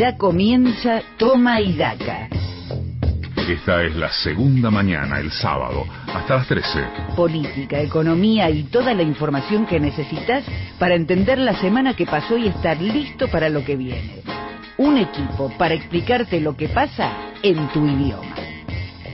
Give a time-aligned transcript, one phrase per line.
[0.00, 2.30] Ya comienza Toma y Daca.
[3.46, 6.86] Esta es la segunda mañana, el sábado, hasta las 13.
[7.14, 10.42] Política, economía y toda la información que necesitas
[10.78, 14.22] para entender la semana que pasó y estar listo para lo que viene.
[14.78, 17.12] Un equipo para explicarte lo que pasa
[17.42, 18.36] en tu idioma.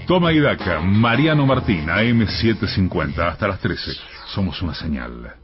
[0.06, 3.90] Toma y Daca, Mariano Martín, AM750, hasta las 13.
[4.28, 5.34] Somos una señal.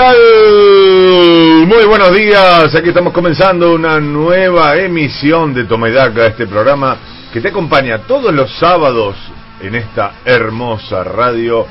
[0.00, 2.72] Muy buenos días.
[2.72, 6.96] Aquí estamos comenzando una nueva emisión de Toma y Daca, este programa
[7.32, 9.16] que te acompaña todos los sábados
[9.60, 11.66] en esta hermosa radio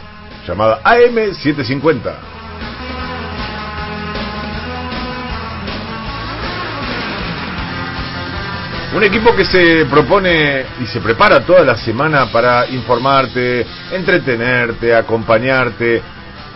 [0.45, 2.15] llamada AM750.
[8.93, 16.01] Un equipo que se propone y se prepara toda la semana para informarte, entretenerte, acompañarte,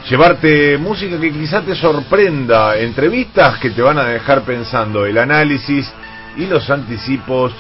[0.10, 5.92] llevarte música que quizá te sorprenda, entrevistas que te van a dejar pensando, el análisis
[6.38, 7.54] y los anticipos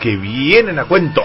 [0.00, 1.24] que vienen a cuento.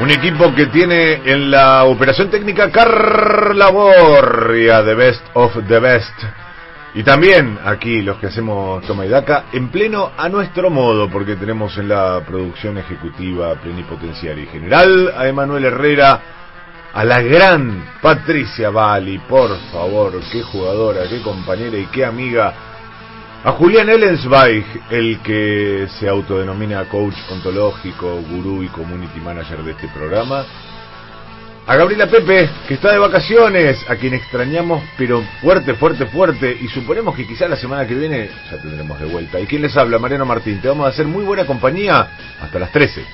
[0.00, 6.43] Un equipo que tiene en la operación técnica Carla Borria, The Best of the Best.
[6.96, 11.34] Y también aquí los que hacemos Toma y Daca en pleno a nuestro modo, porque
[11.34, 16.20] tenemos en la producción ejecutiva plenipotenciaria y general a Emanuel Herrera,
[16.92, 22.54] a la gran Patricia Bali, por favor, qué jugadora, qué compañera y qué amiga.
[23.42, 29.88] A Julián Ellensweig, el que se autodenomina coach ontológico, gurú y community manager de este
[29.88, 30.44] programa
[31.66, 36.68] a Gabriela Pepe, que está de vacaciones, a quien extrañamos, pero fuerte, fuerte, fuerte, y
[36.68, 39.40] suponemos que quizá la semana que viene ya tendremos de vuelta.
[39.40, 39.98] ¿Y quién les habla?
[39.98, 40.60] Mariano Martín.
[40.60, 42.08] Te vamos a hacer muy buena compañía
[42.40, 43.04] hasta las 13.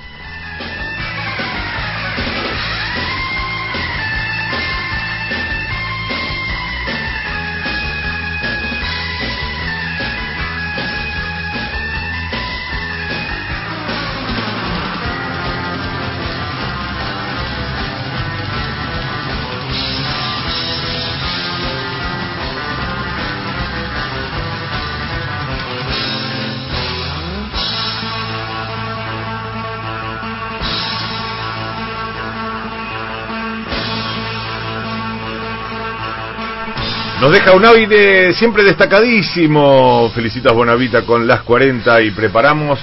[37.20, 40.10] Nos deja un de siempre destacadísimo.
[40.14, 42.80] Felicitas Bonavita con las 40 y preparamos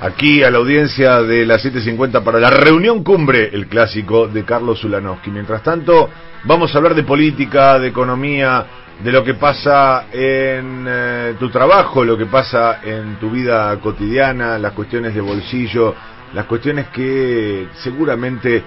[0.00, 4.80] aquí a la audiencia de las 7.50 para la reunión cumbre, el clásico de Carlos
[4.80, 5.30] Zulanowski.
[5.30, 6.08] Mientras tanto,
[6.44, 8.64] vamos a hablar de política, de economía,
[9.04, 14.56] de lo que pasa en eh, tu trabajo, lo que pasa en tu vida cotidiana,
[14.58, 15.94] las cuestiones de bolsillo,
[16.32, 18.64] las cuestiones que seguramente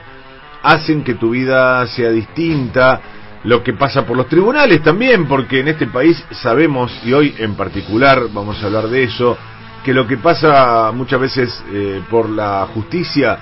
[0.61, 3.01] hacen que tu vida sea distinta
[3.45, 7.55] lo que pasa por los tribunales también, porque en este país sabemos, y hoy en
[7.55, 9.37] particular vamos a hablar de eso,
[9.83, 13.37] que lo que pasa muchas veces eh, por la justicia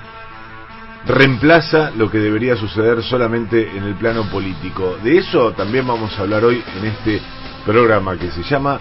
[1.06, 4.96] reemplaza lo que debería suceder solamente en el plano político.
[5.02, 7.20] De eso también vamos a hablar hoy en este
[7.64, 8.78] programa que se llama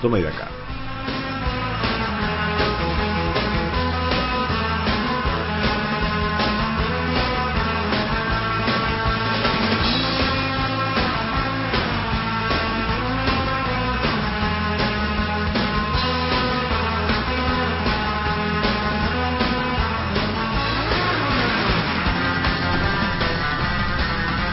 [0.00, 0.63] Toma y acá.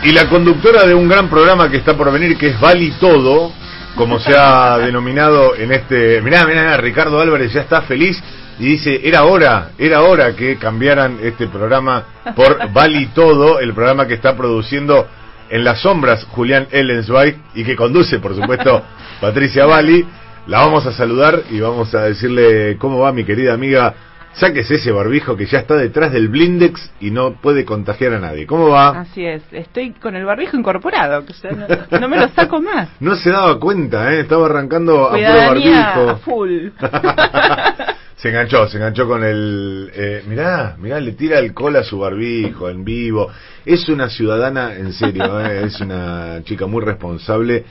[0.03, 3.51] Y la conductora de un gran programa que está por venir, que es Vali Todo,
[3.95, 6.21] como se ha denominado en este...
[6.23, 8.19] Mirá, mirá, Ricardo Álvarez ya está feliz
[8.57, 12.03] y dice, era hora, era hora que cambiaran este programa
[12.35, 15.07] por Vali Todo, el programa que está produciendo
[15.51, 18.81] en las sombras Julián Ellensweig y que conduce, por supuesto,
[19.21, 20.03] Patricia Bali.
[20.47, 23.93] La vamos a saludar y vamos a decirle cómo va mi querida amiga
[24.33, 28.45] Sáquese ese barbijo que ya está detrás del blindex y no puede contagiar a nadie.
[28.47, 29.01] ¿Cómo va?
[29.01, 32.89] Así es, estoy con el barbijo incorporado, que ya no, no me lo saco más.
[33.01, 34.21] No se daba cuenta, ¿eh?
[34.21, 36.09] Estaba arrancando a puro Cuidadanía barbijo.
[36.09, 36.67] a full.
[38.21, 39.89] Se enganchó, se enganchó con el...
[39.95, 43.31] Eh, mirá, mirá, le tira alcohol a su barbijo en vivo.
[43.65, 47.65] Es una ciudadana, en serio, eh, es una chica muy responsable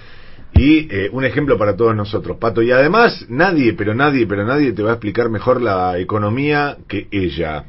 [0.60, 2.60] y eh, un ejemplo para todos nosotros, Pato.
[2.60, 7.08] Y además, nadie, pero nadie, pero nadie te va a explicar mejor la economía que
[7.10, 7.64] ella.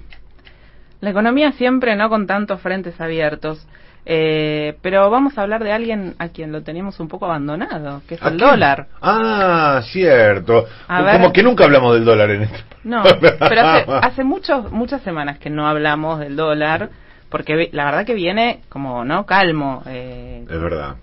[1.00, 3.66] La economía siempre no con tantos frentes abiertos.
[4.06, 8.16] Eh, pero vamos a hablar de alguien a quien lo teníamos un poco abandonado, que
[8.16, 8.50] es ¿A el quién?
[8.50, 8.88] dólar.
[9.02, 10.66] Ah, cierto.
[10.90, 11.14] A ver.
[11.14, 12.60] Como que nunca hablamos del dólar en este.
[12.84, 16.90] No, pero hace, hace muchos, muchas semanas que no hablamos del dólar,
[17.30, 19.26] porque la verdad que viene como, ¿no?
[19.26, 20.98] Calmo, eh, Es verdad.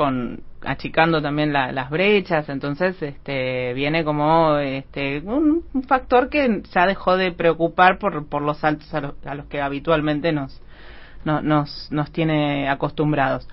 [0.00, 6.86] Con achicando también la- las brechas, entonces este viene como este un, factor que ya
[6.86, 10.58] dejó de preocupar por, por los saltos a los, a los que habitualmente nos,
[11.26, 13.46] no- nos, nos tiene acostumbrados.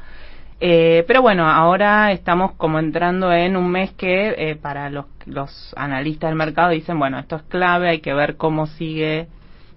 [0.62, 5.74] Eh, pero bueno, ahora estamos como entrando en un mes que eh, para los, los
[5.76, 9.28] analistas del mercado dicen, bueno, esto es clave, hay que ver cómo sigue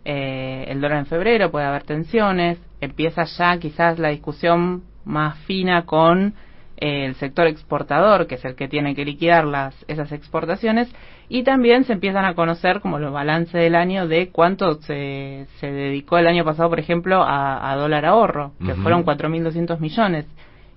[0.05, 5.85] eh, el dólar en febrero, puede haber tensiones, empieza ya quizás la discusión más fina
[5.85, 6.35] con
[6.81, 10.93] el sector exportador, que es el que tiene que liquidar las, esas exportaciones,
[11.29, 15.71] y también se empiezan a conocer como los balances del año de cuánto se, se
[15.71, 18.83] dedicó el año pasado, por ejemplo, a, a dólar ahorro, que Ujú.
[18.83, 20.27] fueron 4.200 millones.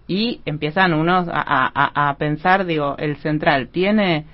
[0.08, 4.26] Y empiezan unos a- a pensar, digo, el central tiene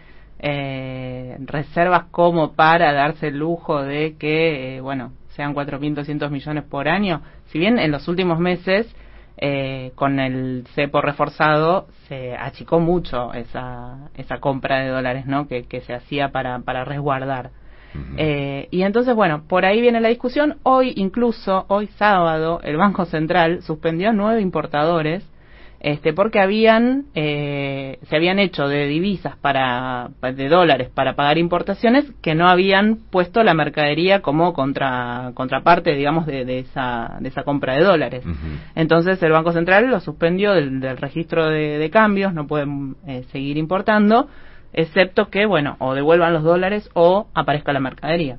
[0.41, 6.87] eh, reservas como para darse el lujo de que, eh, bueno, sean 4.200 millones por
[6.87, 7.21] año.
[7.47, 8.87] Si bien en los últimos meses,
[9.41, 15.47] eh, con el cepo reforzado, se achicó mucho esa, esa compra de dólares, ¿no?
[15.47, 17.51] Que, que se hacía para, para resguardar.
[18.17, 20.57] Eh, y entonces, bueno, por ahí viene la discusión.
[20.63, 25.27] Hoy, incluso, hoy sábado, el Banco Central suspendió a nueve importadores
[25.81, 32.05] este, porque habían, eh, se habían hecho de divisas para, de dólares para pagar importaciones
[32.21, 37.43] que no habían puesto la mercadería como contra, contraparte, digamos, de, de esa, de esa
[37.43, 38.23] compra de dólares.
[38.75, 43.23] Entonces el Banco Central lo suspendió del, del registro de, de cambios, no pueden eh,
[43.31, 44.27] seguir importando,
[44.73, 48.37] excepto que, bueno, o devuelvan los dólares o aparezca la mercadería.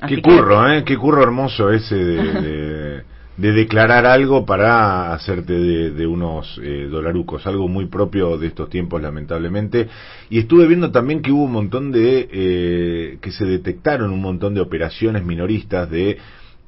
[0.00, 0.84] Así Qué que- curro, ¿eh?
[0.84, 3.02] Qué curro hermoso ese de, de,
[3.36, 8.70] de declarar algo para hacerte de, de unos eh, dolarucos, algo muy propio de estos
[8.70, 9.88] tiempos, lamentablemente.
[10.30, 14.54] Y estuve viendo también que hubo un montón de, eh, que se detectaron un montón
[14.54, 16.16] de operaciones minoristas de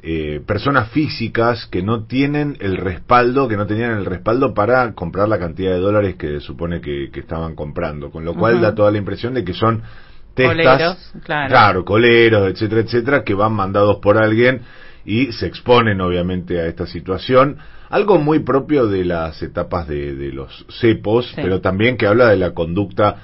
[0.02, 5.28] eh, personas físicas que no tienen el respaldo, que no tenían el respaldo para comprar
[5.28, 8.90] la cantidad de dólares que supone que, que estaban comprando, con lo cual da toda
[8.90, 9.82] la impresión de que son
[10.34, 11.48] testas, Coleros, claro.
[11.48, 14.60] claro, coleros, etcétera, etcétera, que van mandados por alguien
[15.08, 17.56] y se exponen obviamente a esta situación.
[17.88, 21.36] Algo muy propio de las etapas de, de los cepos, Sí.
[21.36, 23.16] pero también que habla de la conducta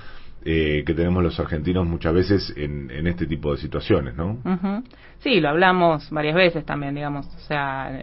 [0.47, 4.39] eh, que tenemos los argentinos muchas veces en, en este tipo de situaciones, ¿no?
[4.45, 4.83] Ujú.
[5.19, 7.27] Sí, lo hablamos varias veces también, digamos.
[7.27, 8.03] O sea,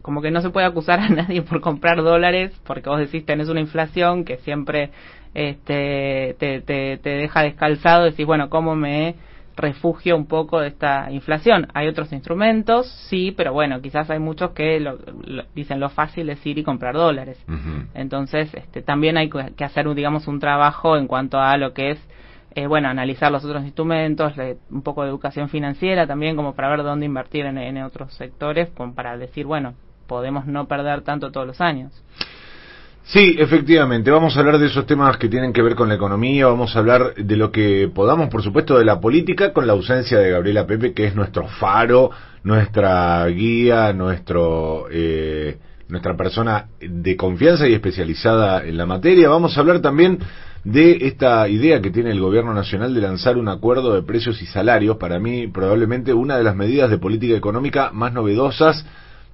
[0.00, 3.50] como que no se puede acusar a nadie por comprar dólares, porque vos decís tenés
[3.50, 4.90] una inflación que siempre
[5.34, 8.04] este, te, te, te deja descalzado.
[8.04, 9.14] Decís, bueno, ¿cómo me
[9.60, 11.68] refugio un poco de esta inflación?
[11.74, 16.28] Hay otros instrumentos, sí, pero bueno, quizás hay muchos que lo- lo- dicen lo fácil
[16.30, 17.38] es ir y comprar dólares.
[17.94, 21.72] Entonces, este, también hay que que hacer, un, digamos, un trabajo en cuanto a lo
[21.72, 22.08] que es,
[22.54, 26.68] eh, bueno, analizar los otros instrumentos, le- un poco de educación financiera también, como para
[26.70, 29.74] ver dónde invertir en, en otros sectores, como para decir, bueno,
[30.06, 31.92] podemos no perder tanto todos los años.
[33.12, 34.08] Sí, efectivamente.
[34.12, 36.46] Vamos a hablar de esos temas que tienen que ver con la economía.
[36.46, 40.16] Vamos a hablar de lo que podamos, por supuesto, de la política, con la ausencia
[40.16, 42.12] de Gabriela Pepe, que es nuestro faro,
[42.44, 49.28] nuestra guía, nuestro, eh, nuestra persona de confianza y especializada en la materia.
[49.28, 50.20] Vamos a hablar también
[50.62, 54.46] de esta idea que tiene el gobierno nacional de lanzar un acuerdo de precios y
[54.46, 54.98] salarios.
[54.98, 58.86] Para mí, probablemente una de las medidas de política económica más novedosas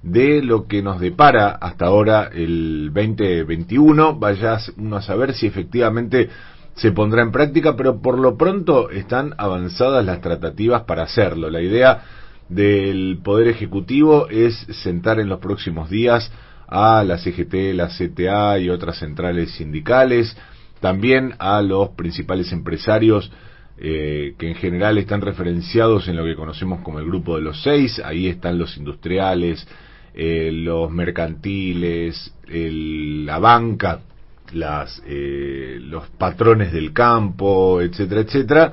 [0.03, 4.17] de lo que nos depara hasta ahora el 2021.
[4.17, 6.29] Vaya uno a saber si efectivamente
[6.75, 11.49] se pondrá en práctica, pero por lo pronto están avanzadas las tratativas para hacerlo.
[11.49, 12.03] La idea
[12.49, 16.31] del Poder Ejecutivo es sentar en los próximos días
[16.67, 20.37] a la CGT, la CTA y otras centrales sindicales,
[20.79, 23.31] también a los principales empresarios
[23.79, 27.61] eh, que en general están referenciados en lo que conocemos como el grupo de los
[27.61, 29.67] seis, ahí están los industriales,
[30.19, 33.99] eh, los mercantiles, el- la banca,
[34.51, 38.71] las, eh, los patrones del campo, etcétera, etcétera,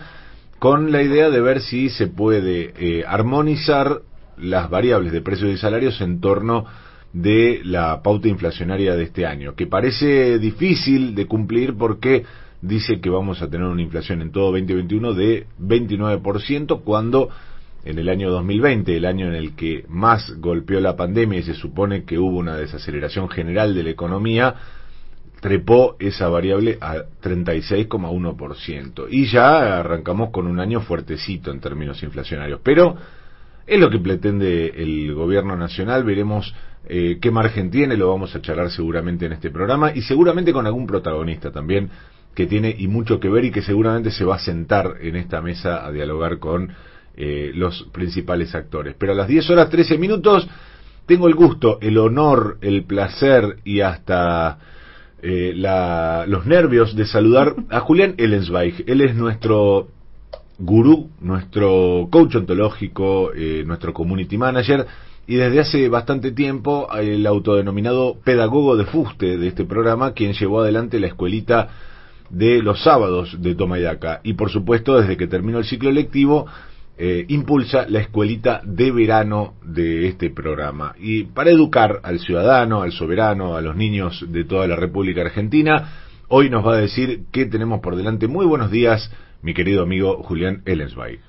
[0.58, 4.00] con la idea de ver si se puede eh, armonizar
[4.38, 6.64] las variables de precios y salarios en torno
[7.12, 12.24] de la pauta inflacionaria de este año, que parece difícil de cumplir porque
[12.62, 17.28] dice que vamos a tener una inflación en todo 2021 de 29% cuando
[17.84, 21.54] en el año 2020, el año en el que más golpeó la pandemia y se
[21.54, 24.54] supone que hubo una desaceleración general de la economía,
[25.40, 29.06] trepó esa variable a 36,1%.
[29.10, 32.60] Y ya arrancamos con un año fuertecito en términos inflacionarios.
[32.62, 32.96] Pero
[33.66, 36.54] es lo que pretende el gobierno nacional, veremos
[36.86, 40.66] eh, qué margen tiene, lo vamos a charlar seguramente en este programa y seguramente con
[40.66, 41.90] algún protagonista también
[42.34, 45.40] que tiene y mucho que ver y que seguramente se va a sentar en esta
[45.40, 46.72] mesa a dialogar con
[47.16, 48.94] eh, los principales actores.
[48.98, 50.48] Pero a las 10 horas 13 minutos
[51.06, 54.58] tengo el gusto, el honor, el placer y hasta
[55.22, 58.84] eh, la, los nervios de saludar a Julián Ellensweig.
[58.86, 59.88] Él es nuestro
[60.58, 64.86] gurú, nuestro coach ontológico, eh, nuestro community manager
[65.26, 70.60] y desde hace bastante tiempo el autodenominado pedagogo de fuste de este programa, quien llevó
[70.60, 71.68] adelante la escuelita
[72.30, 73.78] de los sábados de Toma
[74.22, 76.46] y por supuesto desde que terminó el ciclo lectivo
[76.96, 80.94] eh, impulsa la escuelita de verano de este programa.
[80.98, 85.92] Y para educar al ciudadano, al soberano, a los niños de toda la República Argentina,
[86.28, 88.28] hoy nos va a decir que tenemos por delante.
[88.28, 89.10] Muy buenos días,
[89.42, 91.20] mi querido amigo Julián Ellensweig.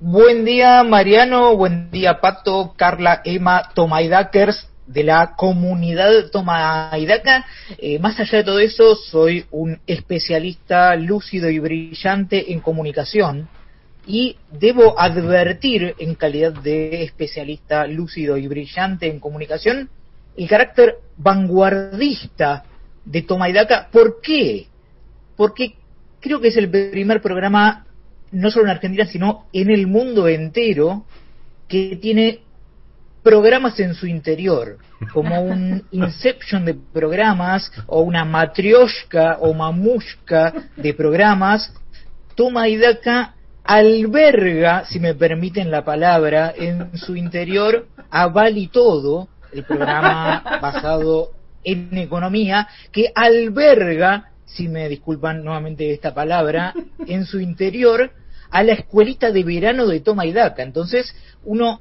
[0.00, 1.56] Buen día, Mariano.
[1.56, 7.46] Buen día, Pato, Carla, Emma, Tomaidakers de la comunidad Tomaidaca.
[7.78, 13.48] Eh, más allá de todo eso, soy un especialista lúcido y brillante en comunicación
[14.06, 19.88] y debo advertir, en calidad de especialista lúcido y brillante en comunicación,
[20.36, 22.64] el carácter vanguardista
[23.04, 23.54] de Toma y
[23.92, 24.66] ¿Por qué?
[25.36, 25.74] Porque
[26.20, 27.86] creo que es el primer programa,
[28.32, 31.04] no solo en Argentina, sino en el mundo entero,
[31.68, 32.40] que tiene
[33.22, 34.78] programas en su interior,
[35.12, 41.72] como un inception de programas, o una matrioshka o mamushka de programas.
[42.34, 42.76] Toma y
[43.64, 51.30] alberga, si me permiten la palabra, en su interior a Vali Todo, el programa basado
[51.64, 56.74] en economía, que alberga, si me disculpan nuevamente esta palabra,
[57.06, 58.10] en su interior
[58.50, 60.62] a la escuelita de verano de Toma y Daca.
[60.62, 61.80] Entonces, uno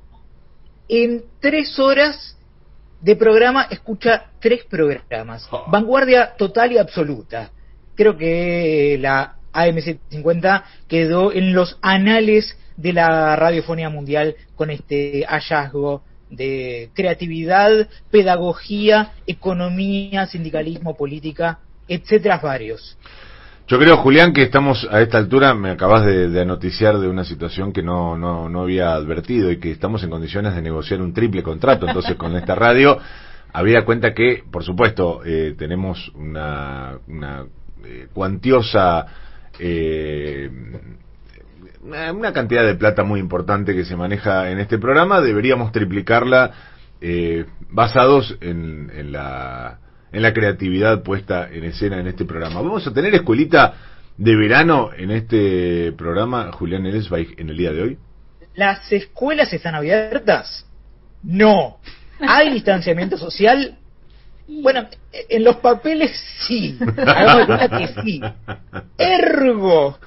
[0.87, 2.37] en tres horas
[3.01, 5.47] de programa escucha tres programas.
[5.67, 7.51] Vanguardia total y absoluta.
[7.95, 16.03] Creo que la AM750 quedó en los anales de la radiofonía mundial con este hallazgo
[16.29, 22.98] de creatividad, pedagogía, economía, sindicalismo, política, etcétera, varios.
[23.67, 27.24] Yo creo, Julián, que estamos a esta altura, me acabas de, de noticiar de una
[27.24, 31.13] situación que no, no, no, había advertido y que estamos en condiciones de negociar un
[31.13, 32.98] triple contrato entonces con esta radio.
[33.53, 37.45] Había cuenta que, por supuesto, eh, tenemos una, una
[37.86, 39.05] eh, cuantiosa
[39.60, 40.50] eh,
[41.83, 46.51] una cantidad de plata muy importante que se maneja en este programa, deberíamos triplicarla
[47.01, 49.79] eh, basados en, en, la,
[50.12, 52.62] en la creatividad puesta en escena en este programa.
[52.62, 53.74] Vamos a tener escuelita
[54.17, 57.98] de verano en este programa, Julián Ellensweig, en el día de hoy.
[58.55, 60.65] ¿Las escuelas están abiertas?
[61.24, 61.79] No.
[62.19, 63.77] ¿Hay distanciamiento social?
[64.47, 66.12] Bueno, en los papeles
[66.47, 66.77] sí.
[67.77, 68.21] que sí.
[68.97, 69.97] Ergo,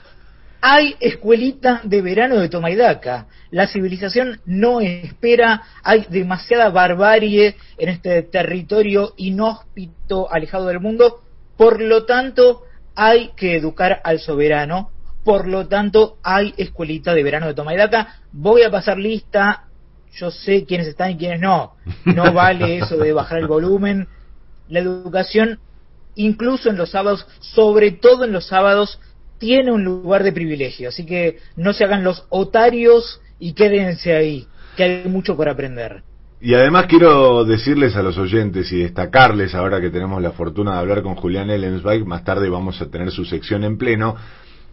[0.60, 3.26] hay escuelita de verano de Tomaidaca.
[3.50, 11.22] La civilización no espera, hay demasiada barbarie en este territorio inhóspito, alejado del mundo.
[11.56, 12.62] Por lo tanto,
[12.94, 14.90] hay que educar al soberano.
[15.24, 18.16] Por lo tanto, hay escuelita de verano de Tomaidaca.
[18.32, 19.64] Voy a pasar lista.
[20.12, 21.74] Yo sé quiénes están y quiénes no.
[22.04, 24.08] No vale eso de bajar el volumen
[24.68, 25.58] la educación,
[26.14, 29.00] incluso en los sábados, sobre todo en los sábados,
[29.38, 30.88] tiene un lugar de privilegio.
[30.88, 34.46] Así que no se hagan los otarios y quédense ahí,
[34.76, 36.02] que hay mucho por aprender.
[36.40, 40.78] Y además quiero decirles a los oyentes y destacarles, ahora que tenemos la fortuna de
[40.80, 44.16] hablar con Julián Ellensweig, más tarde vamos a tener su sección en pleno,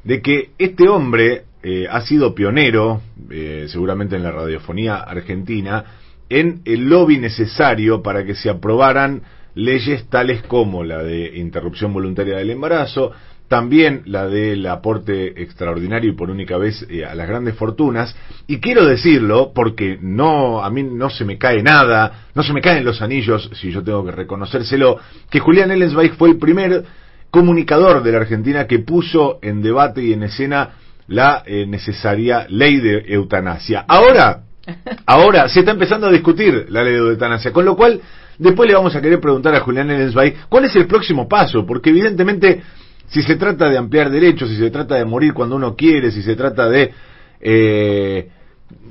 [0.03, 5.85] de que este hombre eh, ha sido pionero, eh, seguramente en la radiofonía argentina,
[6.29, 9.21] en el lobby necesario para que se aprobaran
[9.55, 13.11] leyes tales como la de interrupción voluntaria del embarazo,
[13.47, 18.15] también la del aporte extraordinario y por única vez eh, a las grandes fortunas.
[18.47, 22.61] Y quiero decirlo porque no, a mí no se me cae nada, no se me
[22.61, 24.97] caen los anillos, si yo tengo que reconocérselo,
[25.29, 26.83] que Julián Ellensweig fue el primer
[27.29, 30.71] comunicador de la Argentina que puso en debate y en escena
[31.07, 33.85] la eh, necesaria ley de eutanasia.
[33.87, 34.43] Ahora,
[35.05, 38.01] ahora se está empezando a discutir la ley de eutanasia, con lo cual
[38.37, 41.89] después le vamos a querer preguntar a Julián Ellensby cuál es el próximo paso, porque
[41.89, 42.61] evidentemente
[43.07, 46.21] si se trata de ampliar derechos, si se trata de morir cuando uno quiere, si
[46.21, 46.91] se trata de...
[47.39, 48.29] Eh,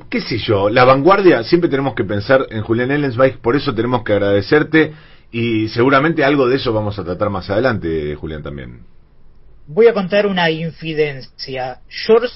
[0.09, 4.05] qué sé yo, la vanguardia, siempre tenemos que pensar en Julián Ellensweig, por eso tenemos
[4.05, 4.93] que agradecerte
[5.33, 8.81] y seguramente algo de eso vamos a tratar más adelante, Julián, también.
[9.67, 11.81] Voy a contar una infidencia.
[11.89, 12.35] George,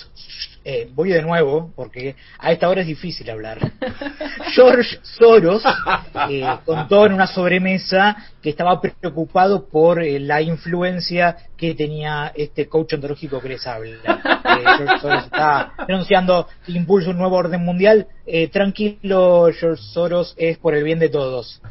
[0.68, 3.58] eh, voy de nuevo, porque a esta hora es difícil hablar.
[4.52, 5.62] George Soros
[6.28, 12.68] eh, contó en una sobremesa que estaba preocupado por eh, la influencia que tenía este
[12.68, 13.96] coach ontológico que les habla.
[14.04, 18.08] Eh, George Soros está denunciando que impulsa un nuevo orden mundial.
[18.26, 21.62] Eh, tranquilo, George Soros, es por el bien de todos.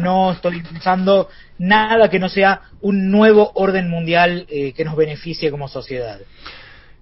[0.00, 5.50] No estoy impulsando nada que no sea un nuevo orden mundial eh, que nos beneficie
[5.50, 6.20] como sociedad.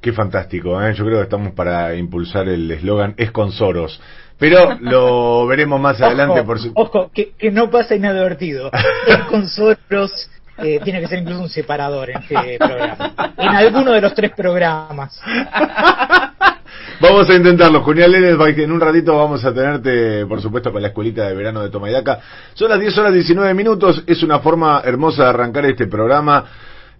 [0.03, 0.93] Qué fantástico, ¿eh?
[0.95, 4.01] yo creo que estamos para impulsar el eslogan es con Soros.
[4.37, 6.73] Pero lo veremos más adelante Ojo, por su...
[6.75, 8.69] ojo, que, que no pasa inadvertido.
[9.07, 10.29] Es con Soros
[10.59, 13.15] eh, tiene que ser incluso un separador en este programa.
[13.39, 15.21] En alguno de los tres programas.
[17.01, 20.89] Vamos a intentarlo, Julián Ledesbach, en un ratito vamos a tenerte, por supuesto, con la
[20.89, 22.21] escuelita de verano de Tomayaca.
[22.55, 26.45] Son las 10 horas 19 minutos, es una forma hermosa de arrancar este programa.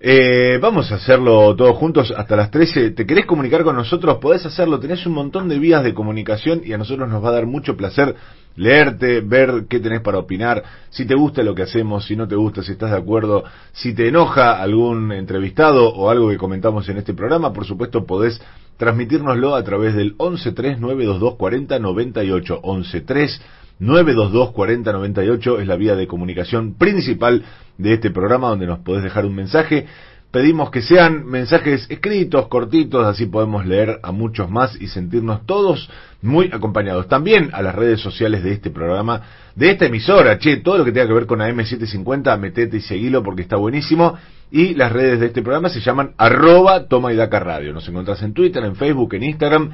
[0.05, 2.91] Eh, vamos a hacerlo todos juntos hasta las 13.
[2.91, 4.19] ¿Te querés comunicar con nosotros?
[4.19, 7.35] Podés hacerlo, tenés un montón de vías de comunicación y a nosotros nos va a
[7.35, 8.17] dar mucho placer
[8.57, 12.35] leerte, ver qué tenés para opinar, si te gusta lo que hacemos, si no te
[12.35, 16.99] gusta, si estás de acuerdo, si te enoja algún entrevistado o algo que comentamos en
[16.99, 18.43] este programa, por supuesto podés
[18.79, 27.45] transmitírnoslo a través del 1139224098, 1139224098 922-4098 es la vía de comunicación principal
[27.79, 29.87] de este programa donde nos podés dejar un mensaje.
[30.31, 35.91] Pedimos que sean mensajes escritos, cortitos, así podemos leer a muchos más y sentirnos todos
[36.23, 37.09] muy acompañados.
[37.09, 39.21] También a las redes sociales de este programa,
[39.57, 43.23] de esta emisora, che, todo lo que tenga que ver con AM750, metete y seguilo
[43.23, 44.17] porque está buenísimo.
[44.51, 47.73] Y las redes de este programa se llaman arroba toma y daca radio.
[47.75, 49.71] Nos encontrás en Twitter, en Facebook, en Instagram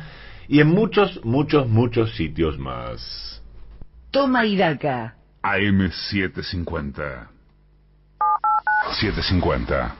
[0.49, 3.38] y en muchos, muchos, muchos sitios más.
[4.11, 5.17] Toma y daca.
[5.43, 7.29] AM750.
[9.01, 9.97] 750.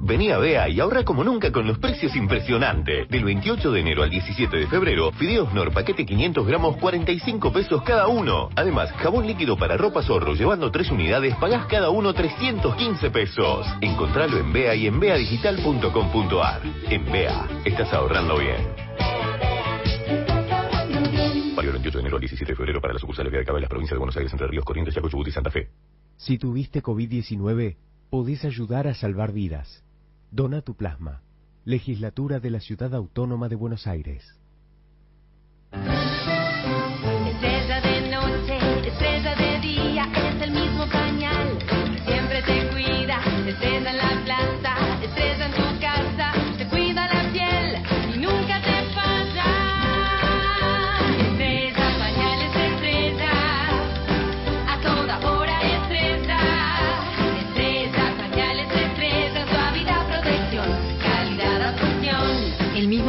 [0.00, 3.08] Vení a Bea y ahorra como nunca con los precios impresionantes.
[3.08, 7.82] Del 28 de enero al 17 de febrero, fideos Nor paquete 500 gramos, 45 pesos
[7.82, 8.48] cada uno.
[8.56, 13.66] Además, jabón líquido para ropa zorro, llevando 3 unidades, pagás cada uno 315 pesos.
[13.80, 16.62] Encontralo en Bea y en beadigital.com.ar.
[16.88, 18.86] En Bea, estás ahorrando bien.
[21.56, 23.62] Válido del 28 de enero al 17 de febrero para las sucursales de Cava en
[23.62, 25.70] las provincias de Buenos Aires, Entre Ríos, Corrientes, Chaco, Chubut y Santa Fe.
[26.18, 27.76] Si tuviste COVID-19,
[28.10, 29.82] podés ayudar a salvar vidas.
[30.30, 31.22] Dona tu plasma.
[31.64, 34.38] Legislatura de la Ciudad Autónoma de Buenos Aires.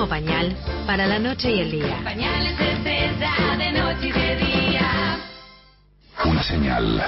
[0.07, 1.99] Mismo pañal para la noche y el día.
[2.03, 5.17] Pañales estrella, de noche y de día.
[6.25, 7.03] Una señal.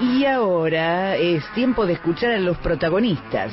[0.00, 3.52] Y ahora es tiempo de escuchar a los protagonistas.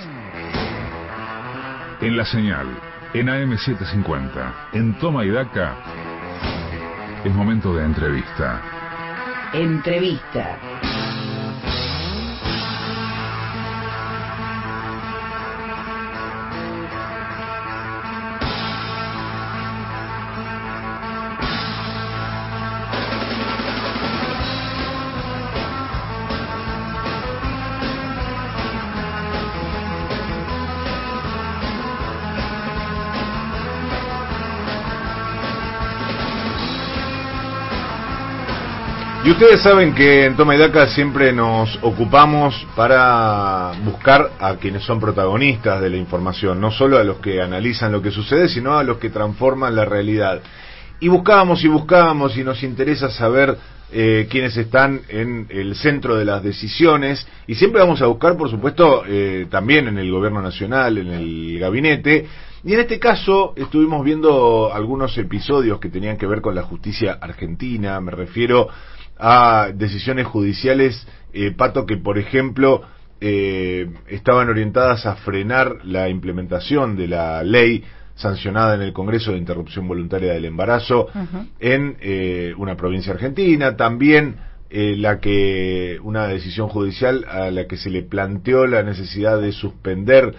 [2.01, 2.67] En la señal.
[3.13, 4.53] En AM750.
[4.73, 5.75] En Toma y Daca.
[7.23, 8.74] Es momento de entrevista.
[9.51, 10.74] Entrevista.
[39.25, 44.83] Y ustedes saben que en Toma y Daca siempre nos ocupamos para buscar a quienes
[44.83, 48.77] son protagonistas de la información, no solo a los que analizan lo que sucede, sino
[48.77, 50.41] a los que transforman la realidad.
[50.99, 53.57] Y buscábamos y buscábamos y nos interesa saber
[53.91, 58.51] eh, quiénes están en el centro de las decisiones y siempre vamos a buscar, por
[58.51, 62.27] supuesto, eh, también en el gobierno nacional, en el gabinete.
[62.63, 67.17] Y en este caso estuvimos viendo algunos episodios que tenían que ver con la justicia
[67.19, 68.69] argentina, me refiero
[69.17, 72.82] a decisiones judiciales, eh, Pato, que por ejemplo
[73.21, 77.84] eh, estaban orientadas a frenar la implementación de la ley
[78.15, 81.10] sancionada en el Congreso de Interrupción Voluntaria del Embarazo
[81.60, 84.38] en eh, una provincia argentina, también
[84.69, 89.51] eh, la que una decisión judicial a la que se le planteó la necesidad de
[89.51, 90.34] suspender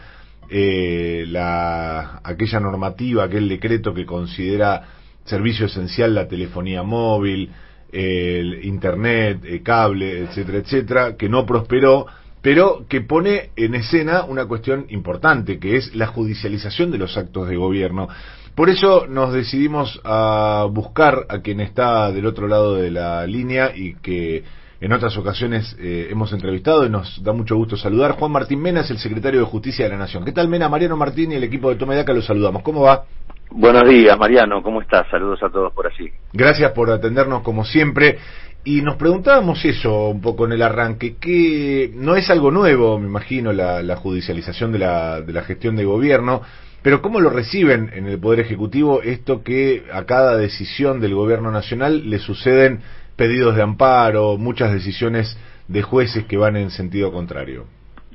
[0.49, 4.83] eh, la aquella normativa, aquel decreto que considera
[5.25, 7.51] servicio esencial la telefonía móvil,
[7.92, 12.07] el internet, el cable, etcétera, etcétera, que no prosperó,
[12.42, 17.49] pero que pone en escena una cuestión importante, que es la judicialización de los actos
[17.49, 18.09] de gobierno.
[18.55, 23.72] Por eso nos decidimos a buscar a quien está del otro lado de la línea
[23.75, 24.44] y que
[24.81, 28.12] en otras ocasiones eh, hemos entrevistado y nos da mucho gusto saludar.
[28.12, 30.25] Juan Martín Mena es el secretario de Justicia de la Nación.
[30.25, 30.68] ¿Qué tal, Mena?
[30.68, 32.62] Mariano Martín y el equipo de Tomedaca los saludamos.
[32.62, 33.05] ¿Cómo va?
[33.51, 34.63] Buenos días, Mariano.
[34.63, 35.07] ¿Cómo estás?
[35.11, 36.11] Saludos a todos por allí.
[36.33, 38.19] Gracias por atendernos como siempre.
[38.65, 43.07] Y nos preguntábamos eso un poco en el arranque, que no es algo nuevo, me
[43.07, 46.43] imagino, la, la judicialización de la, de la gestión de gobierno,
[46.83, 51.53] pero ¿cómo lo reciben en el Poder Ejecutivo esto que a cada decisión del Gobierno
[51.53, 52.81] Nacional le suceden
[53.17, 57.67] pedidos de amparo, muchas decisiones de jueces que van en sentido contrario?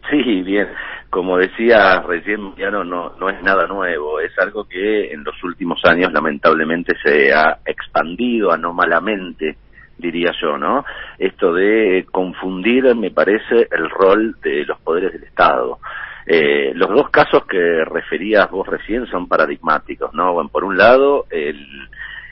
[0.10, 0.68] Sí, bien.
[1.12, 4.20] Como decía recién, Mariano, no, no es nada nuevo.
[4.20, 9.58] Es algo que en los últimos años lamentablemente se ha expandido anomalamente
[9.98, 10.84] diría yo, ¿no?
[11.20, 15.80] Esto de confundir, me parece, el rol de los poderes del Estado.
[16.26, 20.34] Eh, los dos casos que referías vos recién son paradigmáticos, ¿no?
[20.34, 21.90] Bueno, por un lado, el,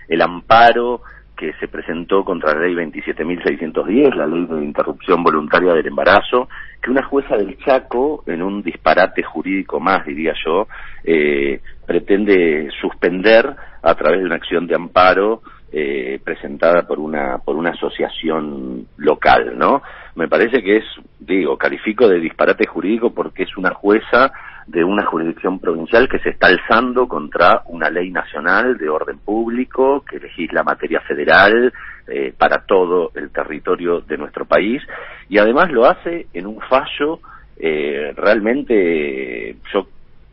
[0.07, 1.01] el amparo
[1.39, 6.49] que se presentó contra la ley 27.610, la ley de interrupción voluntaria del embarazo,
[6.81, 10.67] que una jueza del Chaco, en un disparate jurídico más, diría yo,
[11.01, 17.55] eh, pretende suspender a través de una acción de amparo eh, presentada por una por
[17.55, 19.81] una asociación local, ¿no?
[20.15, 20.85] Me parece que es,
[21.19, 24.33] digo, califico de disparate jurídico porque es una jueza
[24.69, 30.03] de una jurisdicción provincial que se está alzando contra una ley nacional de orden público
[30.07, 31.73] que legisla materia federal
[32.07, 34.81] eh, para todo el territorio de nuestro país
[35.27, 37.19] y además lo hace en un fallo
[37.57, 39.87] eh, realmente yo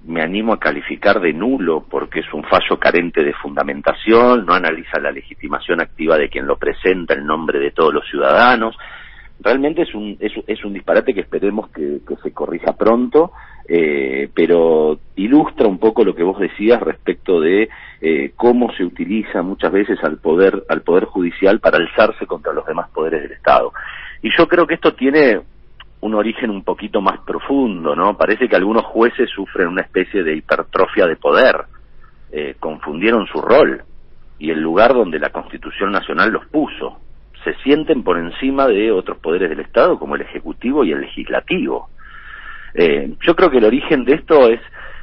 [0.06, 5.00] me animo a calificar de nulo porque es un fallo carente de fundamentación, no analiza
[5.00, 8.76] la legitimación activa de quien lo presenta en nombre de todos los ciudadanos.
[9.40, 13.32] Realmente es un, es, un disparate que esperemos que, que se corrija pronto,
[13.68, 17.68] eh, pero ilustra un poco lo que vos decías respecto de
[18.00, 22.64] eh, cómo se utiliza muchas veces al poder, al poder judicial para alzarse contra los
[22.66, 23.72] demás poderes del Estado.
[24.22, 25.40] Y yo creo que esto tiene
[26.00, 28.16] un origen un poquito más profundo, ¿no?
[28.16, 31.64] Parece que algunos jueces sufren una especie de hipertrofia de poder,
[32.32, 33.82] eh, confundieron su rol
[34.38, 37.00] y el lugar donde la Constitución Nacional los puso.
[37.46, 41.90] Se sienten por encima de otros poderes del Estado como el Ejecutivo y el Legislativo.
[42.74, 44.60] Eh, yo creo que el origen de esto es,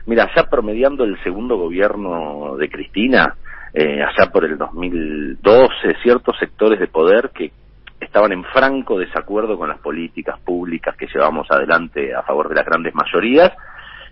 [0.07, 3.33] mira, ya promediando el segundo gobierno de Cristina,
[3.73, 7.53] eh, allá por el 2012, ciertos sectores de poder que
[8.01, 12.65] estaban en franco desacuerdo con las políticas públicas que llevamos adelante a favor de las
[12.65, 13.53] grandes mayorías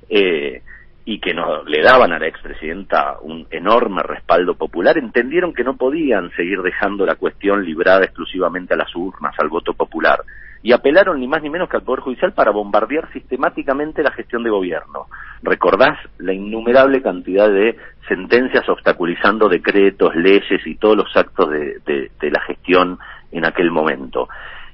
[0.09, 0.61] eh,
[1.05, 5.75] y que no le daban a la expresidenta un enorme respaldo popular, entendieron que no
[5.75, 10.21] podían seguir dejando la cuestión librada exclusivamente a las urnas, al voto popular,
[10.63, 14.43] y apelaron ni más ni menos que al Poder Judicial para bombardear sistemáticamente la gestión
[14.43, 15.07] de gobierno.
[15.41, 17.75] ¿Recordás la innumerable cantidad de
[18.07, 22.99] sentencias obstaculizando decretos, leyes y todos los actos de, de, de la gestión
[23.31, 24.29] en aquel momento?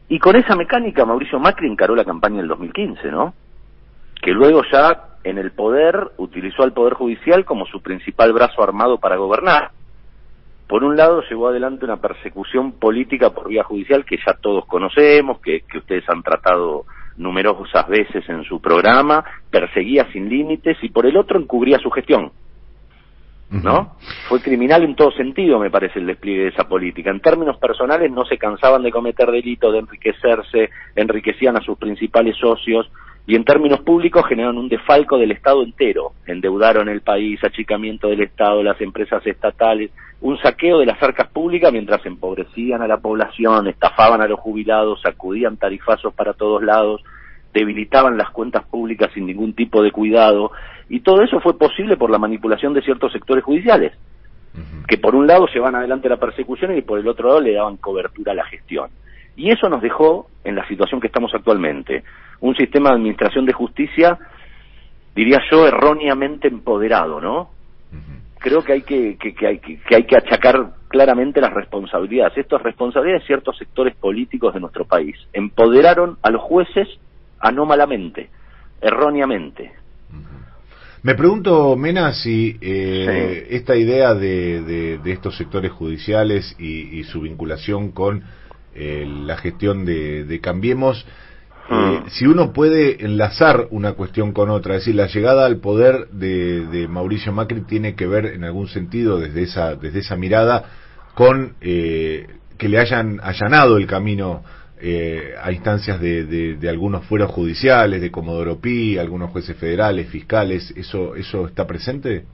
[0.09, 3.33] Y con esa mecánica Mauricio Macri encaró la campaña del 2015, ¿no?
[4.21, 8.97] Que luego ya en el poder utilizó al Poder Judicial como su principal brazo armado
[8.97, 9.71] para gobernar.
[10.67, 15.39] Por un lado, llevó adelante una persecución política por vía judicial que ya todos conocemos,
[15.39, 16.85] que, que ustedes han tratado
[17.17, 22.31] numerosas veces en su programa, perseguía sin límites y por el otro encubría su gestión.
[23.49, 23.95] ¿No?
[24.27, 27.11] Fue criminal en todo sentido, me parece, el despliegue de esa política.
[27.11, 32.35] En términos personales, no se cansaban de cometer delitos, de enriquecerse, enriquecían a sus principales
[32.35, 32.91] socios,
[33.27, 38.21] y en términos públicos generaron un defalco del Estado entero, endeudaron el país, achicamiento del
[38.21, 43.67] Estado, las empresas estatales, un saqueo de las arcas públicas mientras empobrecían a la población,
[43.67, 47.03] estafaban a los jubilados, sacudían tarifazos para todos lados,
[47.53, 50.51] debilitaban las cuentas públicas sin ningún tipo de cuidado,
[50.87, 53.91] y todo eso fue posible por la manipulación de ciertos sectores judiciales,
[54.87, 57.75] que por un lado llevan adelante la persecución y por el otro lado le daban
[57.75, 58.89] cobertura a la gestión.
[59.37, 62.03] Y eso nos dejó en la situación que estamos actualmente,
[62.41, 64.17] un sistema de administración de justicia,
[65.15, 67.49] diría yo, erróneamente empoderado, ¿no?
[68.39, 72.37] creo que hay que, que, que hay que, que hay que achacar claramente las responsabilidades.
[72.37, 75.15] Esto es responsabilidad de ciertos sectores políticos de nuestro país.
[75.33, 76.87] Empoderaron a los jueces
[77.39, 78.29] anómalamente,
[78.79, 79.71] erróneamente.
[81.03, 87.03] Me pregunto, Mena, si eh, esta idea de, de- de estos sectores judiciales y, y
[87.05, 88.23] su vinculación con
[88.77, 91.05] eh, la gestión de, de Cambiemos,
[91.69, 96.07] eh, si uno puede enlazar una cuestión con otra, es decir, la llegada al poder
[96.11, 100.63] de, de Mauricio Macri tiene que ver en algún sentido desde esa, desde esa mirada
[101.15, 104.43] con eh, que le hayan allanado el camino
[104.79, 110.07] eh, a instancias de, de- de algunos fueros judiciales, de Comodoro Pi, algunos jueces federales,
[110.07, 112.25] fiscales, ¿eso, eso está presente?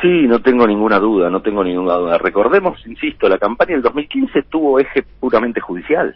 [0.00, 2.18] Sí, no tengo ninguna duda, no tengo ninguna duda.
[2.18, 6.14] Recordemos, insisto, la campaña del 2015 tuvo eje puramente judicial.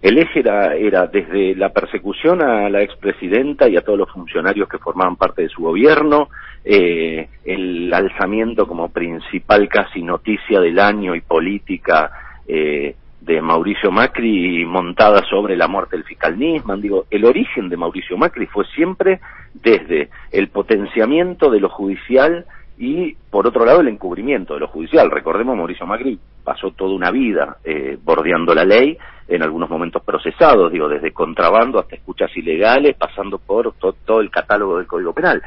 [0.00, 4.68] El eje era, era desde la persecución a la expresidenta y a todos los funcionarios
[4.68, 6.28] que formaban parte de su gobierno,
[6.64, 12.10] eh, el alzamiento como principal casi noticia del año y política
[12.46, 16.80] eh, de Mauricio Macri montada sobre la muerte del fiscal Nisman.
[16.80, 19.20] Digo, el origen de Mauricio Macri fue siempre
[19.54, 22.46] desde el potenciamiento de lo judicial
[22.78, 25.10] y, por otro lado, el encubrimiento de lo judicial.
[25.10, 28.96] Recordemos, Mauricio Macri pasó toda una vida eh, bordeando la ley,
[29.28, 34.30] en algunos momentos procesados, digo, desde contrabando hasta escuchas ilegales, pasando por to- todo el
[34.30, 35.42] catálogo del Código Penal.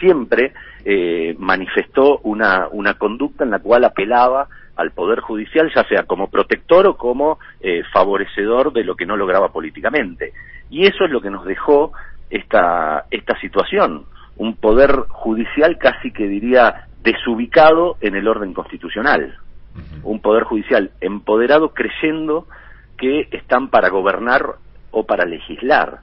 [0.00, 0.52] Siempre
[0.84, 6.28] eh, manifestó una, una conducta en la cual apelaba al Poder Judicial, ya sea como
[6.28, 10.32] protector o como eh, favorecedor de lo que no lograba políticamente.
[10.70, 11.92] Y eso es lo que nos dejó
[12.28, 14.06] esta, esta situación,
[14.42, 19.36] un Poder Judicial casi que diría desubicado en el orden constitucional,
[20.02, 22.46] un Poder Judicial empoderado creyendo
[22.98, 24.56] que están para gobernar
[24.90, 25.98] o para legislar.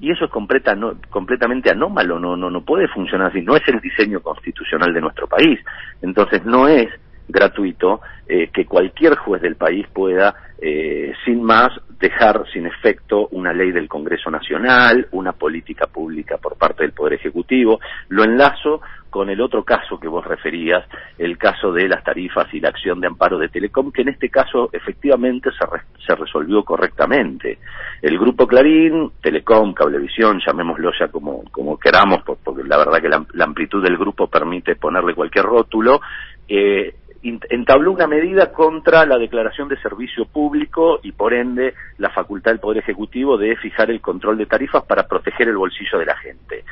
[0.00, 3.62] Y eso es completa, no- completamente anómalo, no, no, no puede funcionar así, no es
[3.68, 5.58] el diseño constitucional de nuestro país.
[6.02, 6.88] Entonces no es
[7.28, 13.52] gratuito eh, que cualquier juez del país pueda, eh, sin más, dejar sin efecto una
[13.52, 17.80] ley del Congreso Nacional, una política pública por parte del Poder Ejecutivo.
[18.08, 20.84] Lo enlazo con el otro caso que vos referías,
[21.18, 24.28] el caso de las tarifas y la acción de amparo de Telecom, que en este
[24.28, 27.58] caso efectivamente se, re- se resolvió correctamente.
[28.02, 33.08] El Grupo Clarín, Telecom, Cablevisión, llamémoslo ya como, como queramos, por- porque la verdad que
[33.08, 36.00] la, la amplitud del grupo permite ponerle cualquier rótulo,
[36.48, 36.92] eh,
[37.24, 42.60] entabló una medida contra la declaración de servicio público y por ende la facultad del
[42.60, 46.64] Poder Ejecutivo de fijar el control de tarifas para proteger el bolsillo de la gente.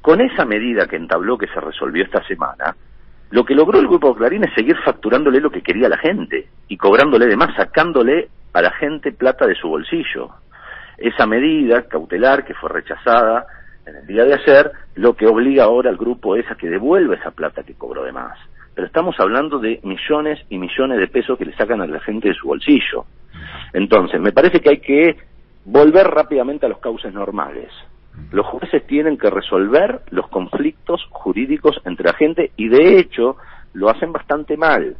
[0.00, 2.74] Con esa medida que entabló, que se resolvió esta semana,
[3.30, 6.76] lo que logró el Grupo Clarín es seguir facturándole lo que quería la gente y
[6.76, 10.30] cobrándole de más, sacándole a la gente plata de su bolsillo.
[10.98, 13.46] Esa medida cautelar que fue rechazada
[13.86, 17.16] en el día de ayer, lo que obliga ahora al grupo es a que devuelva
[17.16, 18.38] esa plata que cobró de más.
[18.74, 22.28] Pero estamos hablando de millones y millones de pesos que le sacan a la gente
[22.28, 23.04] de su bolsillo.
[23.72, 25.16] Entonces, me parece que hay que
[25.64, 27.70] volver rápidamente a los cauces normales.
[28.30, 33.36] Los jueces tienen que resolver los conflictos jurídicos entre la gente y de hecho
[33.72, 34.96] lo hacen bastante mal.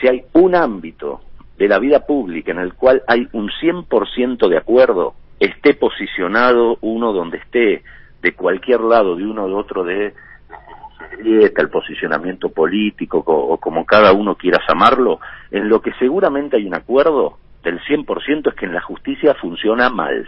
[0.00, 1.20] Si hay un ámbito
[1.56, 7.12] de la vida pública en el cual hay un 100% de acuerdo, esté posicionado uno
[7.12, 7.82] donde esté,
[8.22, 10.14] de cualquier lado, de uno o de otro, de
[11.18, 15.20] el posicionamiento político co- o como cada uno quiera llamarlo,
[15.50, 19.90] en lo que seguramente hay un acuerdo del 100% es que en la justicia funciona
[19.90, 20.26] mal.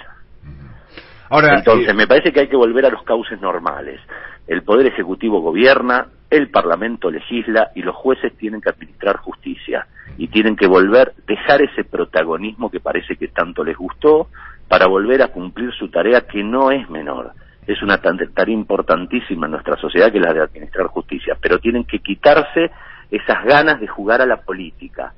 [1.30, 4.00] Ahora, Entonces, eh, me parece que hay que volver a los cauces normales.
[4.46, 10.28] El Poder Ejecutivo gobierna, el Parlamento legisla y los jueces tienen que administrar justicia y
[10.28, 14.28] tienen que volver, dejar ese protagonismo que parece que tanto les gustó
[14.68, 17.32] para volver a cumplir su tarea que no es menor.
[17.66, 21.84] Es una tarea importantísima en nuestra sociedad que es la de administrar justicia, pero tienen
[21.84, 22.70] que quitarse
[23.10, 25.14] esas ganas de jugar a la política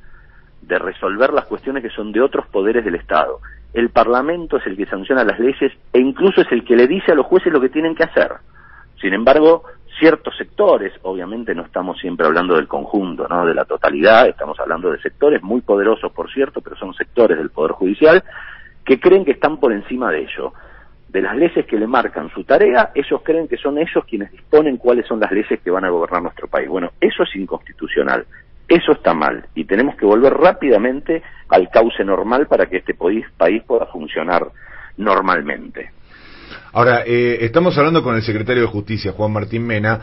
[0.63, 3.41] de resolver las cuestiones que son de otros poderes del Estado.
[3.73, 7.13] El Parlamento es el que sanciona las leyes e incluso es el que le dice
[7.13, 8.33] a los jueces lo que tienen que hacer.
[9.01, 9.65] Sin embargo,
[9.99, 13.47] ciertos sectores, obviamente no estamos siempre hablando del conjunto, ¿no?
[13.47, 17.51] de la totalidad, estamos hablando de sectores muy poderosos, por cierto, pero son sectores del
[17.51, 18.23] Poder Judicial
[18.85, 20.53] que creen que están por encima de ello.
[21.09, 24.77] De las leyes que le marcan su tarea, ellos creen que son ellos quienes disponen
[24.77, 26.69] cuáles son las leyes que van a gobernar nuestro país.
[26.69, 28.25] Bueno, eso es inconstitucional.
[28.69, 33.27] Eso está mal y tenemos que volver rápidamente al cauce normal para que este país,
[33.67, 34.47] pueda funcionar
[34.97, 35.91] normalmente.
[36.73, 40.01] Ahora, eh, estamos hablando con el secretario de Justicia, Juan Martín Mena,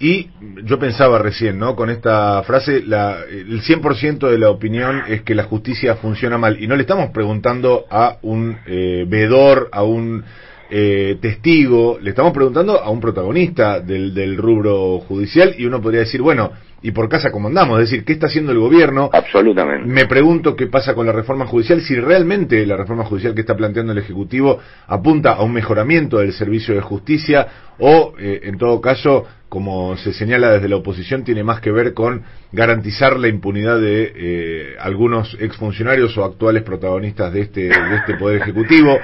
[0.00, 0.28] y
[0.64, 1.74] yo pensaba recién, ¿no?
[1.74, 6.62] Con esta frase, la, el 100% de la opinión es que la justicia funciona mal.
[6.62, 10.24] Y no le estamos preguntando a un eh, veedor, a un
[10.70, 16.00] eh, testigo, le estamos preguntando a un protagonista del, del rubro judicial y uno podría
[16.00, 19.10] decir, bueno, y por casa como andamos, es decir, ¿qué está haciendo el gobierno?
[19.12, 19.86] Absolutamente.
[19.86, 23.56] Me pregunto qué pasa con la reforma judicial, si realmente la reforma judicial que está
[23.56, 27.46] planteando el Ejecutivo apunta a un mejoramiento del servicio de justicia
[27.78, 31.94] o, eh, en todo caso, como se señala desde la oposición, tiene más que ver
[31.94, 38.14] con garantizar la impunidad de eh, algunos exfuncionarios o actuales protagonistas de este, de este
[38.14, 38.98] Poder Ejecutivo.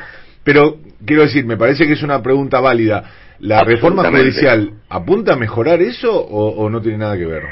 [0.44, 3.04] Pero quiero decir, me parece que es una pregunta válida.
[3.40, 7.42] ¿La reforma judicial apunta a mejorar eso o, o no tiene nada que ver?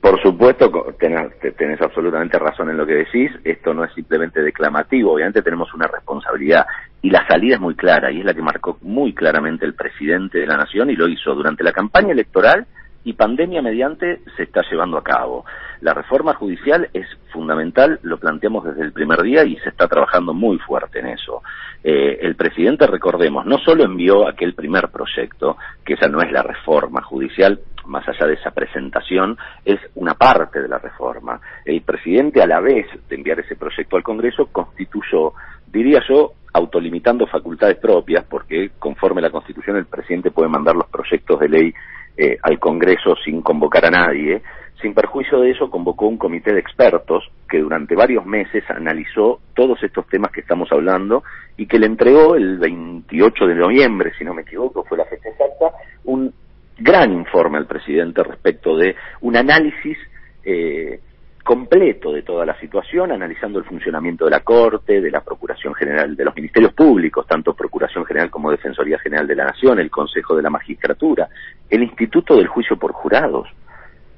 [0.00, 3.30] Por supuesto, tenés, te- tenés absolutamente razón en lo que decís.
[3.42, 5.12] Esto no es simplemente declamativo.
[5.14, 6.66] Obviamente tenemos una responsabilidad.
[7.00, 10.38] Y la salida es muy clara, y es la que marcó muy claramente el presidente
[10.40, 12.66] de la Nación, y lo hizo durante la campaña electoral
[13.04, 15.44] y pandemia mediante se está llevando a cabo.
[15.80, 20.32] La reforma judicial es fundamental, lo planteamos desde el primer día y se está trabajando
[20.32, 21.42] muy fuerte en eso.
[21.82, 26.42] Eh, el presidente, recordemos, no solo envió aquel primer proyecto, que esa no es la
[26.42, 29.36] reforma judicial, más allá de esa presentación,
[29.66, 31.38] es una parte de la reforma.
[31.66, 35.34] El presidente, a la vez de enviar ese proyecto al Congreso, constituyó,
[35.66, 41.40] diría yo, autolimitando facultades propias, porque conforme la Constitución el presidente puede mandar los proyectos
[41.40, 41.74] de ley
[42.16, 44.42] eh, al Congreso sin convocar a nadie.
[44.80, 49.82] Sin perjuicio de eso, convocó un comité de expertos que durante varios meses analizó todos
[49.82, 51.22] estos temas que estamos hablando
[51.56, 55.28] y que le entregó el 28 de noviembre, si no me equivoco, fue la fecha
[55.28, 56.32] exacta, un
[56.76, 59.96] gran informe al presidente respecto de un análisis
[60.44, 61.00] eh,
[61.44, 66.16] completo de toda la situación, analizando el funcionamiento de la Corte, de la Procuración General,
[66.16, 70.34] de los Ministerios Públicos, tanto Procuración General como Defensoría General de la Nación, el Consejo
[70.34, 71.28] de la Magistratura,
[71.68, 73.46] el Instituto del Juicio por Jurados,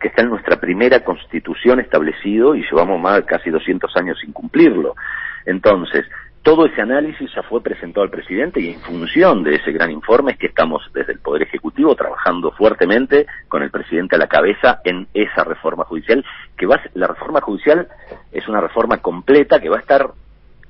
[0.00, 4.94] que está en nuestra primera constitución establecido y llevamos más casi 200 años sin cumplirlo.
[5.44, 6.06] Entonces,
[6.46, 10.30] todo ese análisis ya fue presentado al presidente y en función de ese gran informe
[10.30, 14.80] es que estamos desde el Poder Ejecutivo trabajando fuertemente con el presidente a la cabeza
[14.84, 16.24] en esa reforma judicial,
[16.56, 17.88] que va la reforma judicial
[18.30, 20.12] es una reforma completa que va a estar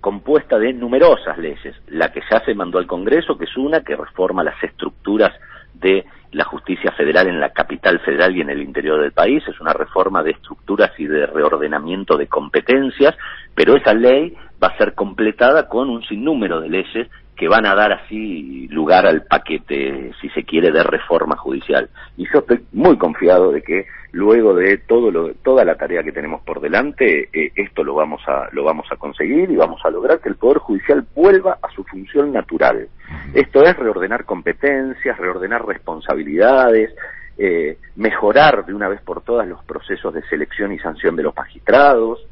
[0.01, 1.75] compuesta de numerosas leyes.
[1.89, 5.35] La que ya se mandó al Congreso, que es una que reforma las estructuras
[5.75, 9.61] de la justicia federal en la capital federal y en el interior del país, es
[9.61, 13.15] una reforma de estructuras y de reordenamiento de competencias,
[13.55, 14.35] pero esa ley
[14.67, 19.07] va a ser completada con un sinnúmero de leyes que van a dar así lugar
[19.07, 21.91] al paquete, si se quiere, de reforma judicial.
[22.17, 26.13] Y yo estoy muy confiado de que luego de todo lo, toda la tarea que
[26.13, 29.91] tenemos por delante, eh, esto lo vamos a lo vamos a conseguir y vamos a
[29.91, 32.89] lograr que el poder judicial vuelva a su función natural.
[33.35, 36.95] Esto es reordenar competencias, reordenar responsabilidades,
[37.37, 41.37] eh, mejorar de una vez por todas los procesos de selección y sanción de los
[41.37, 42.27] magistrados,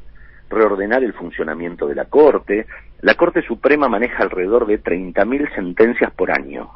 [0.49, 2.65] reordenar el funcionamiento de la Corte.
[3.01, 6.69] La Corte Suprema maneja alrededor de 30.000 sentencias por año.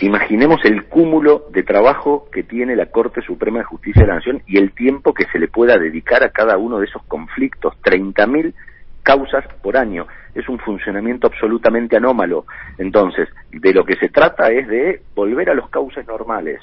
[0.00, 4.42] Imaginemos el cúmulo de trabajo que tiene la Corte Suprema de Justicia de la Nación
[4.46, 7.74] y el tiempo que se le pueda dedicar a cada uno de esos conflictos.
[7.82, 8.54] 30.000
[9.02, 10.06] causas por año.
[10.34, 12.46] Es un funcionamiento absolutamente anómalo.
[12.78, 16.60] Entonces, de lo que se trata es de volver a los cauces normales.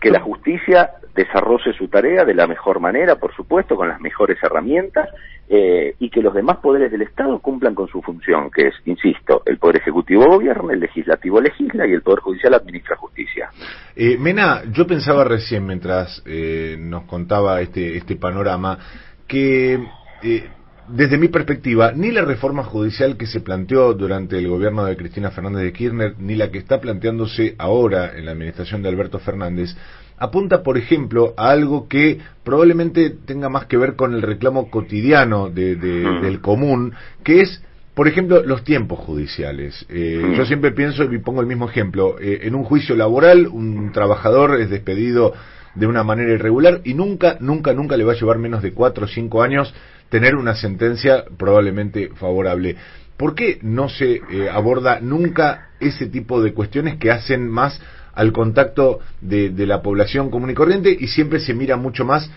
[0.00, 4.38] Que la justicia desarrolle su tarea de la mejor manera, por supuesto, con las mejores
[4.42, 5.08] herramientas,
[5.48, 9.42] eh, y que los demás poderes del Estado cumplan con su función, que es, insisto,
[9.46, 13.50] el Poder Ejecutivo gobierna, el Legislativo legisla y el Poder Judicial administra justicia.
[13.96, 18.78] Eh, Mena, yo pensaba recién mientras eh, nos contaba este, este panorama
[19.26, 19.78] que
[20.22, 20.48] eh,
[20.90, 25.30] desde mi perspectiva, ni la reforma judicial que se planteó durante el gobierno de Cristina
[25.30, 29.76] Fernández de Kirchner, ni la que está planteándose ahora en la administración de Alberto Fernández,
[30.18, 35.48] apunta, por ejemplo, a algo que probablemente tenga más que ver con el reclamo cotidiano
[35.48, 36.22] de- de- Mm.
[36.22, 37.62] del común, que es
[37.94, 39.84] por ejemplo, los tiempos judiciales.
[39.88, 40.34] Eh, Mm.
[40.34, 42.14] Yo siempre pienso y pongo el mismo ejemplo.
[42.20, 45.34] Eh, en un juicio laboral, un trabajador es despedido
[45.74, 49.06] de una manera irregular y nunca, nunca, nunca le va a llevar menos de cuatro
[49.06, 49.74] o cinco años
[50.10, 52.76] tener una sentencia probablemente favorable.
[53.16, 57.80] ¿Por qué no se eh, aborda nunca ese tipo de cuestiones que hacen más
[58.14, 62.30] al contacto de, de la población común y corriente y siempre se mira mucho más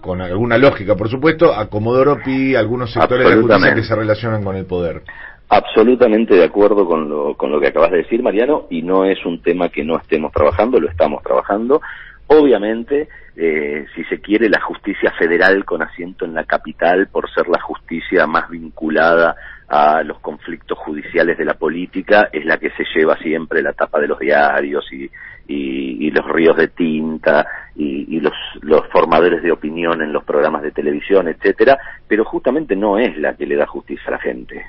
[0.00, 3.94] con alguna lógica, por supuesto, a Comodoro Pi, algunos sectores de la justicia que se
[3.94, 5.02] relacionan con el poder.
[5.48, 9.24] Absolutamente de acuerdo con lo, con lo que acabas de decir, Mariano, y no es
[9.24, 11.80] un tema que no estemos trabajando, lo estamos trabajando.
[12.28, 17.46] Obviamente, eh, si se quiere, la justicia federal con asiento en la capital, por ser
[17.48, 19.36] la justicia más vinculada
[19.68, 24.00] a los conflictos judiciales de la política, es la que se lleva siempre la tapa
[24.00, 25.04] de los diarios y,
[25.48, 27.46] y- y los ríos de tinta
[27.76, 32.98] y, los, los formadores de opinión en los programas de televisión, etcétera, pero justamente no
[32.98, 34.64] es la que le da justicia a la gente.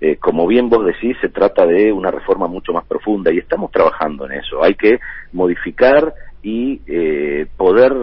[0.00, 3.70] eh, como bien vos decís, se trata de una reforma mucho más profunda y estamos
[3.72, 4.62] trabajando en eso.
[4.62, 5.00] Hay que
[5.32, 7.94] modificar y eh, poder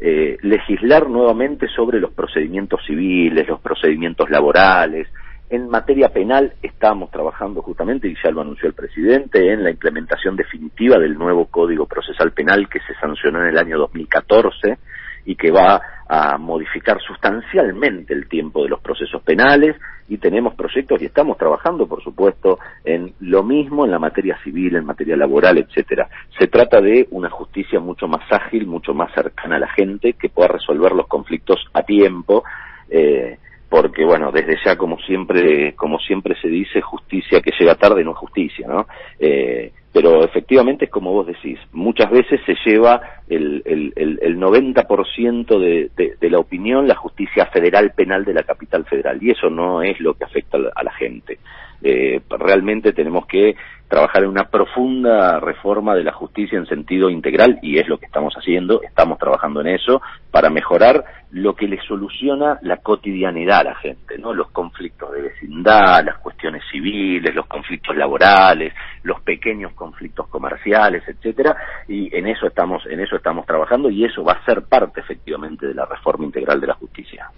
[0.00, 5.08] eh, legislar nuevamente sobre los procedimientos civiles, los procedimientos laborales.
[5.50, 10.36] En materia penal estamos trabajando justamente, y ya lo anunció el presidente, en la implementación
[10.36, 14.78] definitiva del nuevo Código Procesal Penal que se sancionó en el año 2014
[15.24, 19.76] y que va a modificar sustancialmente el tiempo de los procesos penales
[20.08, 24.76] y tenemos proyectos y estamos trabajando, por supuesto, en lo mismo en la materia civil,
[24.76, 26.08] en materia laboral, etcétera.
[26.38, 30.28] Se trata de una justicia mucho más ágil, mucho más cercana a la gente, que
[30.28, 32.44] pueda resolver los conflictos a tiempo.
[32.90, 38.04] Eh, porque bueno, desde ya como siempre, como siempre se dice, justicia que llega tarde
[38.04, 38.86] no es justicia, ¿no?
[39.18, 44.38] Eh, pero efectivamente es como vos decís, muchas veces se lleva el, el, el, el
[44.40, 49.30] 90% de, de, de la opinión la justicia federal penal de la capital federal, y
[49.30, 51.38] eso no es lo que afecta a la gente.
[51.80, 53.54] Eh, realmente tenemos que
[53.94, 58.06] trabajar en una profunda reforma de la justicia en sentido integral y es lo que
[58.06, 63.64] estamos haciendo, estamos trabajando en eso para mejorar lo que le soluciona la cotidianidad a
[63.64, 64.34] la gente, ¿no?
[64.34, 68.74] Los conflictos de vecindad, las cuestiones civiles, los conflictos laborales,
[69.04, 74.24] los pequeños conflictos comerciales, etcétera, y en eso estamos en eso estamos trabajando y eso
[74.24, 77.30] va a ser parte efectivamente de la reforma integral de la justicia.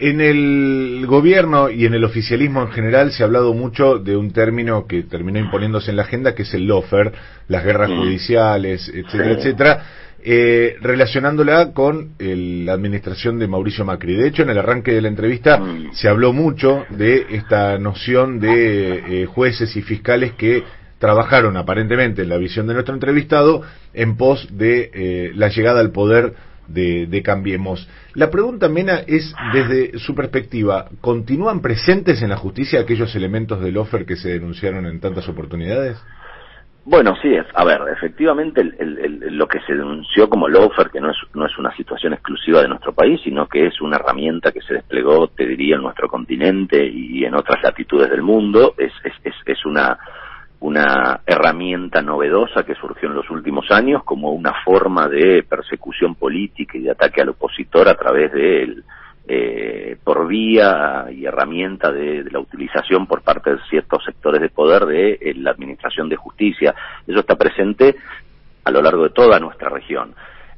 [0.00, 4.30] En el gobierno y en el oficialismo en general se ha hablado mucho de un
[4.32, 7.12] término que terminó imponiéndose en la agenda, que es el lofer,
[7.48, 7.96] las guerras Mm.
[7.98, 9.82] judiciales, etcétera, etcétera,
[10.22, 14.16] eh, relacionándola con el- la administración de Mauricio Macri.
[14.16, 15.92] De hecho, en el arranque de la entrevista Mm.
[15.92, 20.64] se habló mucho de esta noción de eh, jueces y fiscales que
[20.98, 23.62] trabajaron aparentemente en la visión de nuestro entrevistado
[23.94, 26.32] en pos de eh, la llegada al poder
[26.68, 27.88] de, de Cambiemos.
[28.14, 33.76] La pregunta, Mena, es desde su perspectiva, ¿continúan presentes en la justicia aquellos elementos del
[33.78, 35.98] offer que se denunciaron en tantas oportunidades?
[36.84, 40.88] Bueno, sí, es- a ver, efectivamente el- el- el- lo que se denunció como lawfare,
[40.90, 43.96] que no es, no es una situación exclusiva de nuestro país, sino que es una
[43.96, 48.74] herramienta que se desplegó, te diría, en nuestro continente y en otras latitudes del mundo,
[48.78, 49.98] es, es, es, es una,
[50.60, 56.76] una herramienta novedosa que surgió en los últimos años como una forma de persecución política
[56.76, 58.82] y de ataque al opositor a través del
[59.30, 64.48] eh, por vía y herramienta de, de la utilización por parte de ciertos sectores de
[64.48, 66.74] poder de eh, la administración de justicia.
[67.06, 67.94] Eso está presente
[68.64, 70.14] a lo largo de toda nuestra región.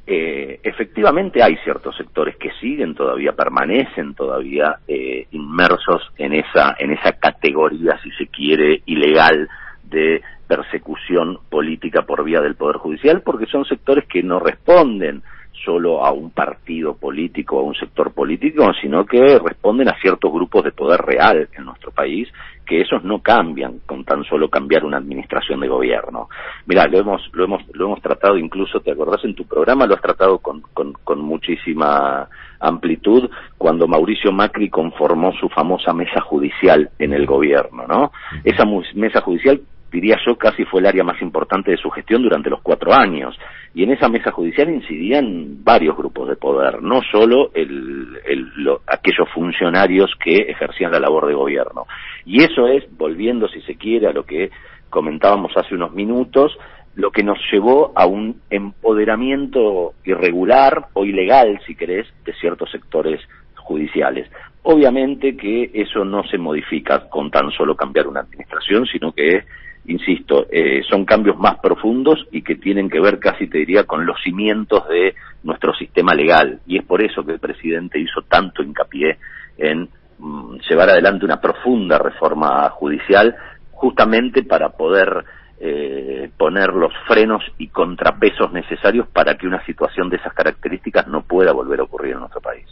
[0.07, 6.93] Eh, efectivamente hay ciertos sectores que siguen todavía, permanecen todavía eh, inmersos en esa, en
[6.93, 9.49] esa categoría, si se quiere, ilegal
[9.91, 15.23] de persecución política por vía del Poder Judicial, porque son sectores que no responden
[15.65, 20.33] solo a un partido político o a un sector político, sino que responden a ciertos
[20.33, 22.29] grupos de poder real en nuestro país,
[22.67, 26.29] que esos no cambian con tan solo cambiar una administración de gobierno.
[26.67, 29.87] Mira, lo hemos, lo hemos, lo hemos tratado incluso, ¿te acordás en tu programa?
[29.87, 32.29] Lo has tratado con, con, con muchísima
[32.61, 33.29] amplitud
[33.59, 38.13] cuando Mauricio Macri conformó su famosa mesa judicial en el gobierno, ¿no?
[38.45, 38.65] Esa
[38.95, 39.61] mesa judicial
[39.91, 43.37] diría yo, casi fue el área más importante de su gestión durante los cuatro años.
[43.75, 48.81] Y en esa mesa judicial incidían varios grupos de poder, no solo el, el- lo-
[48.87, 51.87] aquellos funcionarios que ejercían la labor de gobierno.
[52.25, 54.51] Y eso es, volviendo si se quiere a lo que
[54.89, 56.57] comentábamos hace unos minutos,
[56.97, 63.21] lo que nos llevó a un empoderamiento irregular o ilegal, si querés, de ciertos sectores
[63.57, 64.29] judiciales.
[64.63, 69.45] Obviamente que eso no se modifica con tan solo cambiar una administración, sino que,
[69.87, 74.07] insisto, eh, son cambios más profundos y que tienen que ver casi, te diría, con
[74.07, 76.61] los cimientos de nuestro sistema legal.
[76.67, 79.19] Y es por eso que el presidente hizo tanto hincapié
[79.59, 83.35] en mm, llevar adelante una profunda reforma judicial,
[83.73, 85.25] justamente para poder
[85.63, 91.21] eh, poner los frenos y contrapesos necesarios para que una situación de esas características no
[91.21, 92.67] pueda volver a ocurrir en nuestro país.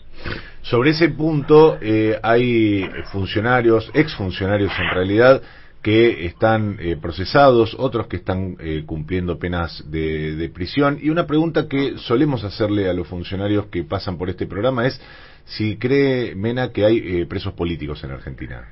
[0.63, 5.43] Sobre ese punto eh, hay funcionarios, exfuncionarios en realidad,
[5.83, 10.99] que están eh, procesados, otros que están eh, cumpliendo penas de, prisión.
[11.01, 15.01] Y una pregunta que solemos hacerle a los funcionarios que pasan por este programa es
[15.49, 18.67] si cree Mena que hay eh, presos políticos en Argentina.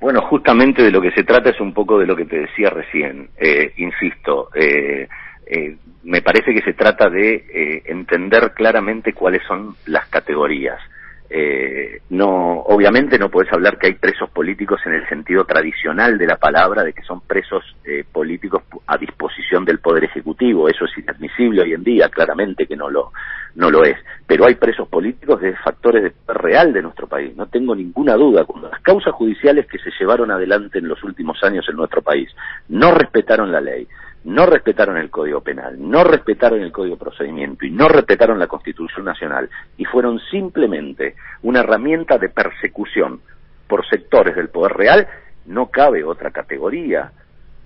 [0.00, 2.70] Bueno, justamente de lo que se trata es un poco de lo que te decía
[2.70, 3.28] recién.
[3.36, 5.06] Eh, insisto, eh,
[6.04, 10.80] me parece que se trata de entender claramente cuáles son las categorías.
[11.32, 16.26] Eh, no, obviamente no puedes hablar que hay presos políticos en el sentido tradicional de
[16.26, 20.68] la palabra, de que son presos eh, políticos a disposición del poder ejecutivo.
[20.68, 23.12] Eso es inadmisible hoy en día, claramente que no lo
[23.54, 23.96] no lo es.
[24.26, 28.44] Pero hay presos políticos de factores de real de nuestro país, no tengo ninguna duda.
[28.44, 32.28] Cuando las causas judiciales que se llevaron adelante en los últimos años en nuestro país
[32.68, 33.86] no respetaron la ley,
[34.24, 38.48] no respetaron el Código Penal, no respetaron el Código de Procedimiento y no respetaron la
[38.48, 39.48] Constitución Nacional
[39.78, 43.20] y fueron simplemente una herramienta de persecución
[43.66, 45.08] por sectores del poder real,
[45.46, 47.12] no cabe otra categoría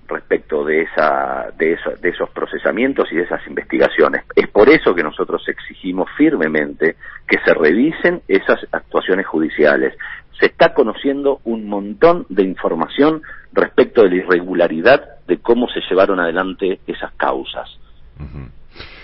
[0.07, 4.25] respecto de esa, de, de esos procesamientos y de esas investigaciones.
[4.37, 6.97] Es por eso que nosotros exigimos firmemente
[7.27, 9.97] que se revisen esas actuaciones judiciales.
[10.39, 16.21] Se está conociendo un montón de información respecto de la irregularidad de cómo se llevaron
[16.21, 17.69] adelante esas causas.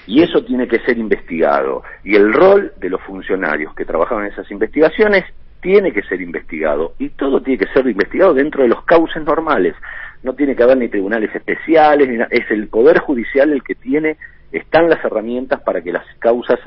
[0.06, 1.82] Y eso tiene que ser investigado.
[2.04, 5.24] Y el rol de los funcionarios que trabajaban en esas investigaciones
[5.60, 6.94] tiene que ser investigado.
[6.98, 9.74] Y todo tiene que ser investigado dentro de los cauces normales.
[10.22, 14.16] No tiene que haber ni tribunales especiales, ni es el Poder Judicial el que tiene,
[14.52, 16.58] están las herramientas para que las causas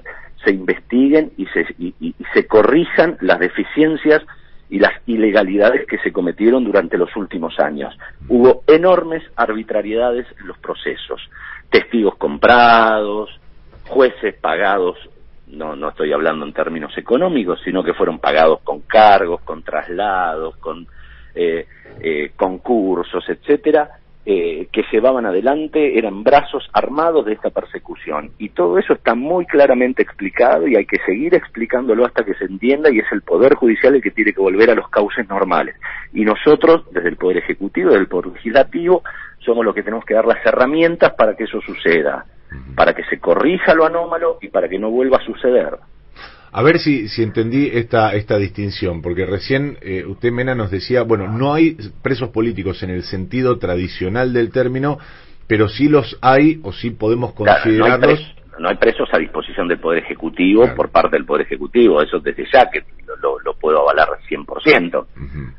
[0.44, 4.22] se investiguen y se, y- y- y se corrijan las deficiencias
[4.70, 7.96] y las ilegalidades que se cometieron durante los últimos años.
[8.28, 11.22] Hubo enormes arbitrariedades en los procesos,
[11.70, 13.30] testigos comprados,
[13.88, 14.98] jueces pagados,
[15.48, 20.56] no, no estoy hablando en términos económicos, sino que fueron pagados con cargos, con traslados,
[20.58, 20.88] con
[21.36, 21.68] eh,
[22.00, 23.90] eh, concursos, etcétera,
[24.26, 28.32] eh, que llevaban adelante, eran brazos armados de esta persecución.
[28.38, 32.46] Y todo eso está muy claramente explicado y hay que seguir explicándolo hasta que se
[32.46, 35.76] entienda y es el Poder Judicial el que tiene que volver a los cauces normales.
[36.14, 39.04] Y nosotros, desde el Poder Ejecutivo, desde el Poder Legislativo,
[39.40, 42.26] somos los que tenemos que dar las herramientas para que eso suceda,
[42.76, 45.80] para que se corrija lo anómalo y para que no vuelva a suceder.
[46.56, 51.02] A ver si, si entendí esta, esta distinción, porque recién eh, usted, Mena, nos decía,
[51.04, 55.00] bueno, no hay presos políticos en el sentido tradicional del término,
[55.48, 58.20] pero sí los hay, o sí podemos Claro, no, hay considerarlos.
[58.20, 62.20] presos, no hay presos a disposición del Poder Ejecutivo por parte del Poder Ejecutivo, eso
[62.20, 62.84] desde ya que
[63.22, 65.06] lo, lo- puedo avalar 100%.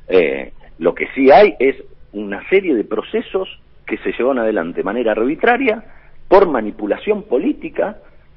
[0.08, 1.76] Eh, lo que sí hay es
[2.12, 3.48] una serie de procesos
[3.86, 5.82] que se llevan adelante de manera arbitraria
[6.28, 7.96] por manipulación política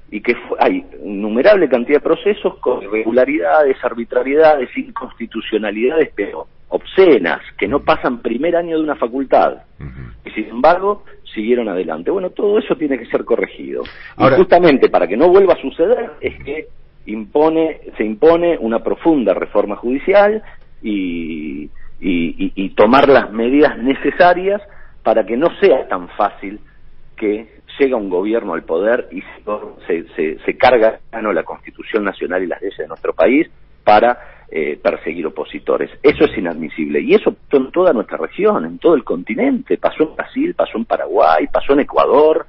[0.09, 7.79] y que hay innumerable cantidad de procesos con irregularidades, arbitrariedades, inconstitucionalidades, pero obscenas, que no
[7.81, 9.63] pasan primer año de una facultad.
[10.25, 11.03] Y sin embargo,
[11.33, 12.11] siguieron adelante.
[12.11, 13.83] Bueno, todo eso tiene que ser corregido.
[14.15, 16.67] Ahora- y justamente para que no vuelva a suceder es que
[17.05, 20.41] impone, se impone una profunda reforma judicial
[20.81, 21.69] y,
[22.01, 24.61] y- y- y tomar las medidas necesarias
[25.03, 26.59] para que no sea tan fácil
[27.15, 29.21] que llega un gobierno al poder y
[29.87, 33.47] se, se, se carga la Constitución Nacional y las leyes de nuestro país
[33.83, 35.89] para eh, perseguir opositores.
[36.01, 37.01] Eso es inadmisible.
[37.01, 39.77] Y eso pasó en toda nuestra región, en todo el continente.
[39.77, 42.45] Pasó en Brasil, pasó en Paraguay, pasó en Ecuador,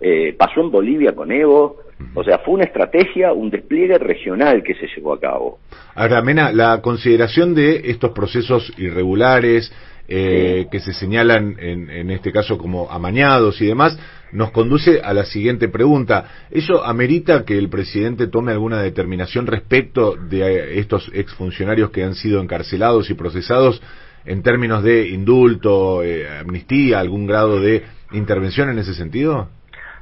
[0.00, 1.78] eh, pasó en Bolivia con Evo.
[2.14, 5.58] O sea, fue una estrategia, un despliegue regional que se llevó a cabo.
[5.94, 9.72] Ahora, Mena, la consideración de estos procesos irregulares
[10.08, 13.98] eh, que se señalan en, en este caso como amañados y demás,
[14.32, 16.46] nos conduce a la siguiente pregunta.
[16.50, 22.14] ¿Eso amerita que el presidente tome alguna determinación respecto de eh, estos exfuncionarios que han
[22.14, 23.82] sido encarcelados y procesados
[24.24, 29.48] en términos de indulto, eh, amnistía, algún grado de intervención en ese sentido?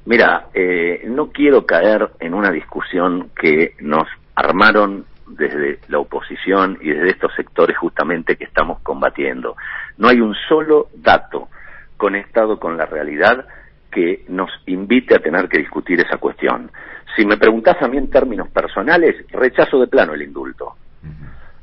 [0.06, 6.90] Mira, eh, no quiero caer en una discusión que nos armaron desde la oposición y
[6.90, 9.56] desde estos sectores justamente que estamos combatiendo.
[10.00, 11.50] No hay un solo dato
[11.98, 13.44] conectado con la realidad
[13.92, 16.70] que nos invite a tener que discutir esa cuestión.
[17.14, 20.74] Si me preguntás a mí en términos personales, rechazo de plano el indulto.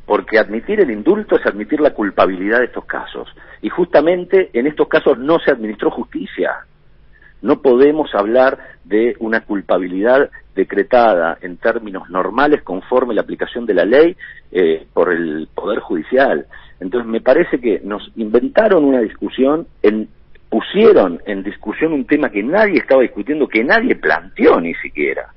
[0.06, 3.28] Porque admitir el indulto es admitir la culpabilidad de estos casos.
[3.64, 6.52] Y justamente en estos casos no se administró justicia.
[7.42, 13.86] No podemos hablar de una culpabilidad decretada en términos normales conforme la aplicación de la
[13.86, 14.16] ley
[14.52, 16.46] eh, por el Poder Judicial.
[16.80, 20.08] Entonces me parece que nos inventaron una discusión, en,
[20.50, 25.34] pusieron en discusión un tema que nadie estaba discutiendo, que nadie planteó ni siquiera.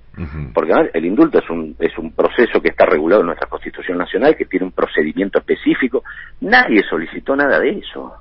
[0.53, 3.97] Porque además, el indulto es un, es un proceso que está regulado en nuestra Constitución
[3.97, 6.03] Nacional, que tiene un procedimiento específico.
[6.43, 8.13] Nadie solicitó nada de eso.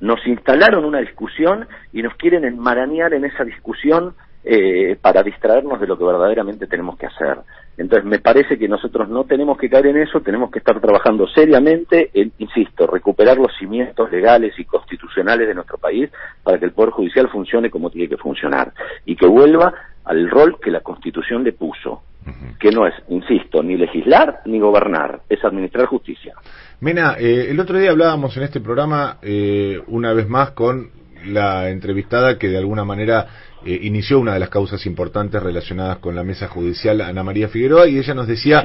[0.00, 4.14] Nos instalaron una discusión y nos quieren enmarañar en esa discusión
[4.44, 7.38] eh, para distraernos de lo que verdaderamente tenemos que hacer.
[7.76, 11.26] Entonces me parece que nosotros no tenemos que caer en eso, tenemos que estar trabajando
[11.28, 16.10] seriamente en, insisto, recuperar los cimientos legales y constitucionales de nuestro país
[16.42, 18.72] para que el Poder Judicial funcione como tiene que funcionar
[19.06, 19.72] y que vuelva
[20.04, 22.02] al rol que la Constitución le puso,
[22.58, 26.34] que no es, insisto, ni legislar ni gobernar, es administrar justicia.
[26.80, 30.90] Mena, eh, el otro día hablábamos en este programa eh, una vez más con
[31.26, 33.26] la entrevistada que de alguna manera
[33.64, 37.86] eh, inició una de las causas importantes relacionadas con la mesa judicial, Ana María Figueroa,
[37.88, 38.62] y ella nos decía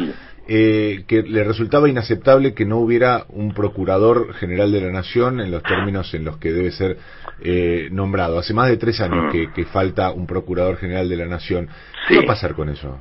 [0.47, 5.51] eh, que le resultaba inaceptable que no hubiera un procurador general de la nación en
[5.51, 6.97] los términos en los que debe ser
[7.41, 8.39] eh, nombrado.
[8.39, 11.67] Hace más de tres años que, que falta un procurador general de la nación.
[12.07, 12.97] ¿Qué va a pasar con eso?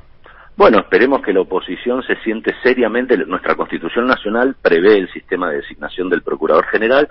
[0.56, 3.16] Bueno, esperemos que la oposición se siente seriamente.
[3.18, 7.08] Nuestra Constitución Nacional prevé el sistema de designación del Procurador General.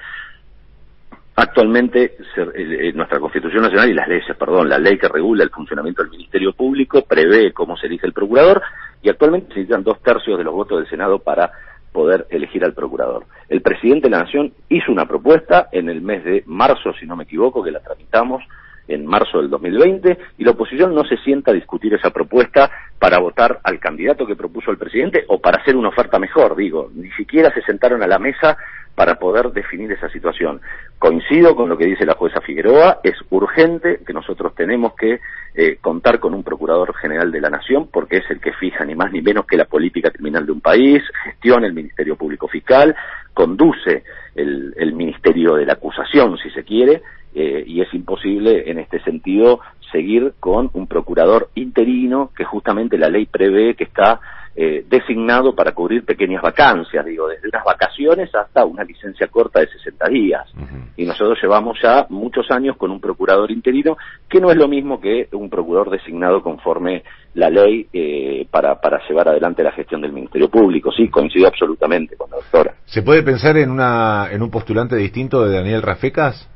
[1.37, 5.43] Actualmente, se- eh, eh, nuestra Constitución Nacional y las leyes, perdón, la ley que regula
[5.43, 8.61] el funcionamiento del Ministerio Público prevé cómo se elige el Procurador
[9.01, 11.51] y actualmente se necesitan dos tercios de los votos del Senado para
[11.91, 13.25] poder elegir al Procurador.
[13.49, 17.17] El presidente de la Nación hizo una propuesta en el mes de marzo, si no
[17.17, 18.41] me equivoco, que la tramitamos
[18.87, 22.69] en marzo del 2020 y la oposición no se sienta a discutir esa propuesta
[22.99, 26.91] para votar al candidato que propuso el presidente o para hacer una oferta mejor, digo,
[26.93, 28.57] ni siquiera se sentaron a la mesa
[28.95, 30.61] para poder definir esa situación.
[30.97, 35.19] Coincido con lo que dice la jueza Figueroa, es urgente que nosotros tenemos que
[35.53, 38.95] eh, contar con un procurador general de la nación porque es el que fija ni
[38.95, 42.95] más ni menos que la política criminal de un país, gestiona el Ministerio Público Fiscal,
[43.33, 47.01] conduce el, Ministerio de la Acusación, si se quiere,
[47.33, 49.59] eh, y es imposible en este sentido
[49.91, 54.19] seguir con un procurador interino que justamente la ley prevé que está
[54.57, 59.67] eh, designado para cubrir pequeñas vacancias, digo, desde unas vacaciones hasta una licencia corta de
[59.67, 60.49] 60 días.
[60.95, 63.97] Y nosotros llevamos ya muchos años con un procurador interino,
[64.29, 67.03] que no es lo mismo que un procurador designado conforme
[67.33, 70.89] la ley eh, para, para llevar adelante la gestión del Ministerio Público.
[70.91, 72.75] Sí, coincido absolutamente con la doctora.
[72.85, 76.49] ¿Se puede pensar en, una, en un postulante distinto de Daniel Rafecas?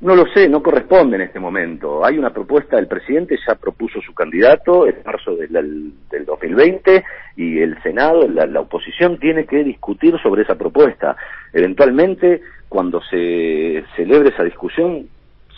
[0.00, 2.02] No lo sé, no corresponde en este momento.
[2.04, 7.04] Hay una propuesta, el presidente ya propuso su candidato en marzo del, del- del 2020
[7.36, 11.16] y el Senado, la, la oposición tiene que discutir sobre esa propuesta.
[11.52, 15.06] Eventualmente, cuando se celebre esa discusión,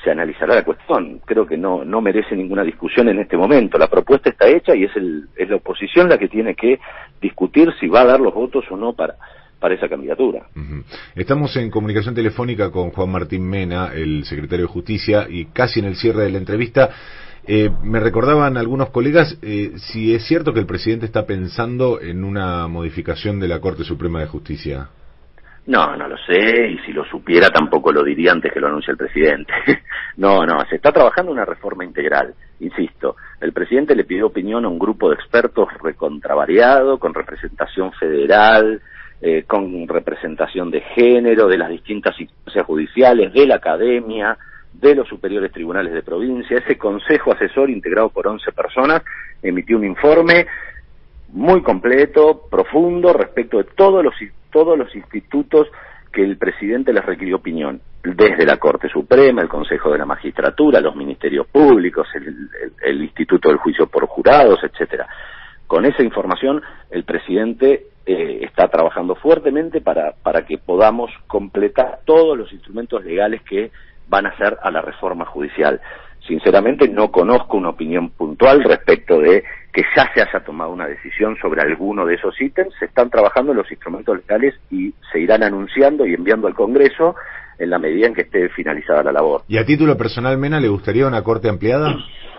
[0.03, 1.21] se analizará la cuestión.
[1.25, 3.79] Creo que no, no merece ninguna discusión en este momento.
[3.79, 6.81] La propuesta está hecha y es, el, es la oposición la que tiene que
[7.21, 9.15] discutir si va a dar los votos o no para,
[9.63, 10.47] para esa candidatura.
[11.15, 15.87] Estamos en comunicación telefónica con Juan Martín Mena, el secretario de Justicia, y casi en
[15.87, 16.91] el cierre de la entrevista.
[17.47, 22.25] eh, me recordaban algunos colegas eh, si es cierto que el presidente está pensando en
[22.25, 24.89] una modificación de la Corte Suprema de Justicia.
[25.67, 28.91] No, no lo sé, y si lo supiera tampoco lo diría antes que lo anuncie
[28.91, 29.53] el presidente.
[30.17, 33.15] no, no, se está trabajando una reforma integral, insisto.
[33.41, 38.83] El presidente le pidió opinión a un grupo de expertos recontravariado, con representación federal,
[39.23, 44.37] eh, con representación de género, de las distintas instancias judiciales, de la academia,
[44.73, 46.59] de los superiores tribunales de provincia.
[46.59, 49.03] Ese consejo asesor integrado por 11 personas
[49.43, 50.47] emitió un informe
[51.29, 54.15] muy completo, profundo, respecto de todos los,
[54.51, 55.69] todos los institutos
[56.13, 60.81] que el presidente les requirió opinión, desde la Corte Suprema, el Consejo de la Magistratura,
[60.81, 65.07] los ministerios públicos, el, el- el Instituto del Juicio por Jurados, etcétera.
[65.67, 66.61] Con esa información,
[66.91, 73.43] el presidente eh, está trabajando fuertemente para, para que podamos completar todos los instrumentos legales
[73.43, 73.71] que
[74.09, 75.81] van a hacer a la reforma judicial.
[76.27, 79.43] Sinceramente no conozco una opinión puntual respecto de
[79.73, 82.75] que ya se haya tomado una decisión sobre alguno de esos ítems.
[82.79, 87.17] Se están trabajando los instrumentos legales y se irán anunciando y enviando al Congreso
[87.59, 89.43] en la medida en que esté finalizada la labor.
[89.49, 91.97] ¿Y a título personal, Mena, le gustaría una Corte ampliada?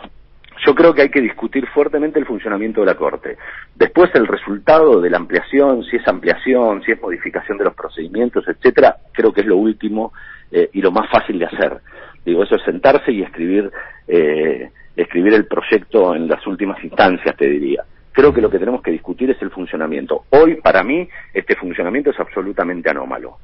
[0.66, 3.38] Yo creo que hay que discutir fuertemente el funcionamiento de la Corte.
[3.76, 8.48] Después el resultado de la ampliación, si es ampliación, si es modificación de los procedimientos,
[8.48, 10.14] etcétera, creo que es lo último
[10.52, 11.80] eh, y lo más fácil de hacer.
[12.26, 13.70] Digo, eso es sentarse y escribir
[14.08, 17.84] eh, escribir el proyecto en las últimas instancias, te diría.
[18.12, 20.26] Creo que lo que tenemos que discutir es el funcionamiento.
[20.30, 23.38] Hoy, para mí, este funcionamiento es absolutamente anómalo.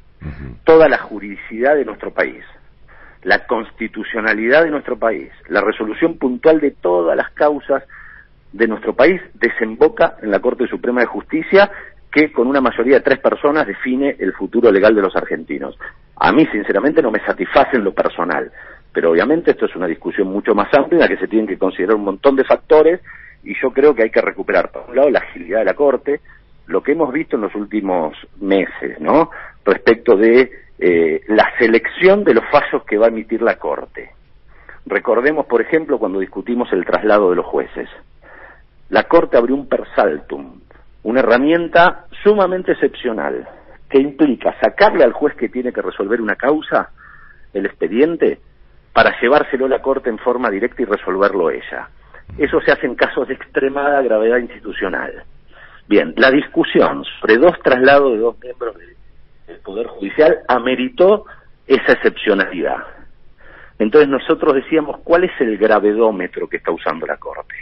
[0.64, 2.44] Toda la juridicidad de nuestro país,
[3.24, 7.84] la constitucionalidad de nuestro país, la resolución puntual de todas las causas
[8.54, 11.70] de nuestro país desemboca en la Corte Suprema de Justicia
[12.12, 15.78] que con una mayoría de tres personas define el futuro legal de los argentinos.
[16.16, 18.52] A mí, sinceramente, no me satisface en lo personal,
[18.92, 21.58] pero obviamente esto es una discusión mucho más amplia en la que se tienen que
[21.58, 23.02] considerar un montón de factores
[23.44, 26.22] y yo creo que hay que recuperar, por un lado, la agilidad de la Corte,
[26.68, 29.30] lo que hemos visto en los últimos meses, ¿no?
[29.64, 34.12] Respecto de eh, la selección de los fallos que va a emitir la Corte.
[34.86, 37.90] Recordemos, por ejemplo, cuando discutimos el traslado de los jueces.
[38.90, 40.62] La Corte abrió un persaltum,
[41.04, 43.48] una herramienta sumamente excepcional,
[43.90, 46.90] que implica sacarle al juez que tiene que resolver una causa
[47.54, 48.40] el expediente
[48.94, 51.90] para llevárselo a la Corte en forma directa y resolverlo ella.
[52.38, 55.24] Eso se hace en casos de extremada gravedad institucional.
[55.88, 58.96] Bien, la discusión sobre dos traslados de dos miembros de-
[59.50, 61.26] del Poder Judicial ameritó
[61.68, 62.78] esa excepcionalidad.
[63.80, 67.56] Entonces nosotros decíamos, ¿cuál es el gravedómetro que está usando la Corte?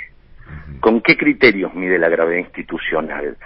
[0.79, 3.37] ¿Con qué criterios mide la gravedad institucional?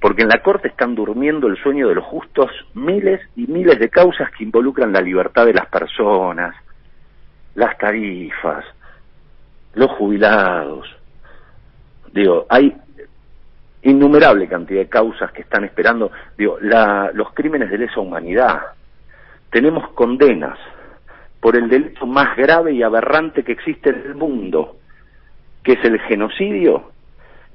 [0.00, 3.88] Porque en la Corte están durmiendo el sueño de los justos miles y miles de
[3.88, 6.54] causas que involucran la libertad de las personas,
[7.54, 8.64] las tarifas,
[9.74, 10.86] los jubilados.
[12.12, 12.76] Digo, hay
[13.90, 16.10] innumerable cantidad de causas que están esperando.
[16.36, 18.60] Digo, la, los crímenes de lesa humanidad.
[19.50, 20.58] Tenemos condenas
[21.40, 24.76] por el delito más grave y aberrante que existe en el mundo,
[25.62, 26.90] que es el genocidio,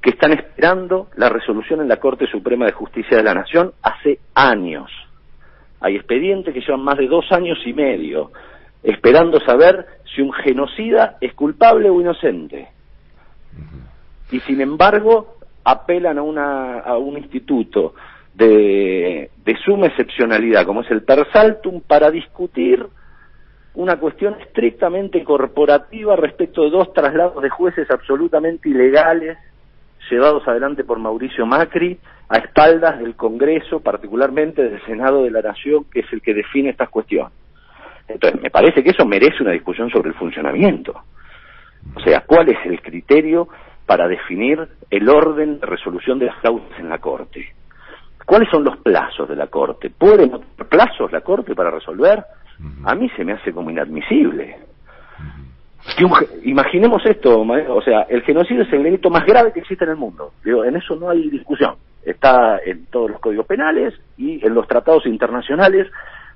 [0.00, 4.18] que están esperando la resolución en la Corte Suprema de Justicia de la Nación hace
[4.34, 4.90] años.
[5.80, 8.30] Hay expedientes que llevan más de dos años y medio
[8.82, 12.68] esperando saber si un genocida es culpable o inocente.
[14.30, 17.94] Y sin embargo, apelan a, una, a un instituto
[18.34, 22.86] de, de suma excepcionalidad, como es el Persaltum, para discutir
[23.74, 29.38] una cuestión estrictamente corporativa respecto de dos traslados de jueces absolutamente ilegales
[30.10, 31.98] llevados adelante por Mauricio Macri
[32.28, 36.70] a espaldas del Congreso, particularmente del Senado de la Nación, que es el que define
[36.70, 37.32] estas cuestiones.
[38.08, 40.94] Entonces, me parece que eso merece una discusión sobre el funcionamiento.
[41.94, 43.48] O sea, ¿cuál es el criterio
[43.92, 44.58] para definir
[44.90, 47.52] el orden de resolución de las causas en la Corte?
[48.24, 49.90] ¿Cuáles son los plazos de la Corte?
[49.90, 52.24] ¿Puede no tener plazos la Corte para resolver?
[52.84, 54.56] A mí se me hace como inadmisible.
[55.94, 56.12] Que un
[56.44, 59.96] imaginemos esto, o sea, el genocidio es el delito más grave que existe en el
[59.98, 60.32] mundo.
[60.42, 61.74] Digo, en eso no hay discusión.
[62.02, 65.86] Está en todos los códigos penales y en los tratados internacionales,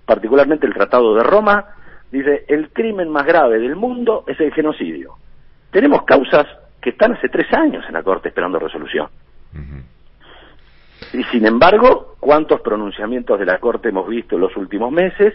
[0.04, 1.64] particularmente el Tratado de Roma,
[2.12, 5.14] dice, el crimen más grave del mundo es el genocidio.
[5.70, 6.46] Tenemos causas
[6.86, 9.08] que están hace tres años en la Corte esperando resolución.
[11.14, 15.34] Y sin embargo, ¿cuántos pronunciamientos de la Corte hemos visto en los últimos meses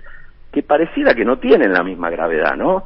[0.50, 2.86] que pareciera que no tienen la misma gravedad, ¿no?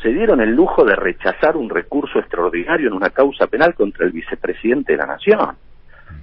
[0.00, 4.12] Se dieron el lujo de rechazar un recurso extraordinario en una causa penal contra el
[4.12, 5.56] vicepresidente de la Nación.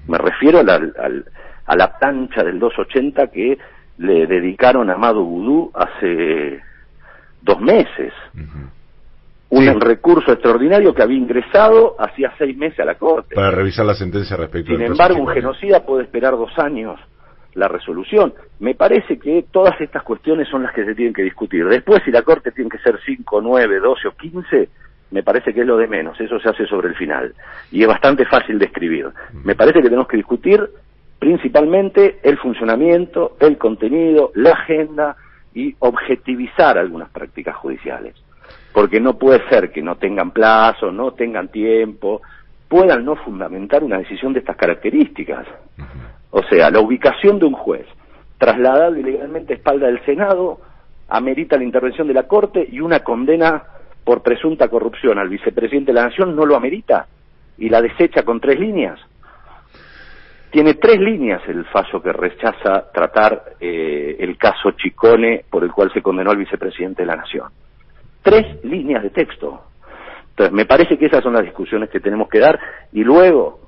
[0.07, 1.25] Me refiero a la, al-
[1.65, 3.57] a la plancha del 280 que
[3.97, 6.61] le dedicaron a Amado Vudú hace
[7.41, 8.13] dos meses.
[9.51, 13.35] Un recurso extraordinario que había ingresado hacía seis meses a la Corte.
[13.35, 16.99] Para revisar la sentencia respecto Sin embargo, un genocida puede esperar dos años
[17.53, 18.33] la resolución.
[18.59, 21.65] Me parece que todas estas cuestiones son las que se tienen que discutir.
[21.65, 24.69] Después, si la Corte tiene que ser 5, 9, 12 o 15,
[25.11, 26.19] me parece que es lo de menos.
[26.19, 27.33] Eso se hace sobre el final.
[27.71, 29.09] Y es bastante fácil de escribir.
[29.43, 30.61] Me parece que tenemos que discutir
[31.19, 35.15] principalmente el funcionamiento, el contenido, la agenda
[35.53, 38.15] y objetivizar algunas prácticas judiciales.
[38.73, 42.21] Porque no puede ser que no tengan plazo, no tengan tiempo,
[42.67, 45.45] puedan no fundamentar una decisión de estas características.
[46.29, 47.85] O sea, la ubicación de un juez
[48.37, 50.59] trasladado ilegalmente a espalda del Senado
[51.09, 53.63] amerita la intervención de la Corte y una condena
[54.03, 57.07] por presunta corrupción al vicepresidente de la Nación no lo amerita
[57.57, 58.99] y la desecha con tres líneas.
[60.49, 65.91] Tiene tres líneas el fallo que rechaza tratar eh, el caso Chicone por el cual
[65.93, 67.49] se condenó al vicepresidente de la Nación.
[68.21, 69.61] Tres líneas de texto.
[70.31, 72.59] Entonces, me parece que esas son las discusiones que tenemos que dar
[72.93, 73.59] y luego,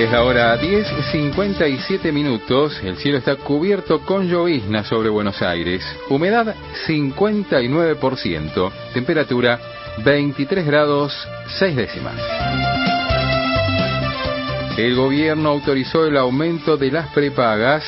[0.00, 2.80] Es la hora 10.57 minutos.
[2.82, 5.84] El cielo está cubierto con llovizna sobre Buenos Aires.
[6.08, 6.54] Humedad
[6.86, 8.72] 59%.
[8.94, 9.60] Temperatura
[10.02, 11.12] 23 grados
[11.58, 12.83] 6 décimas.
[14.76, 17.84] El gobierno autorizó el aumento de las prepagas.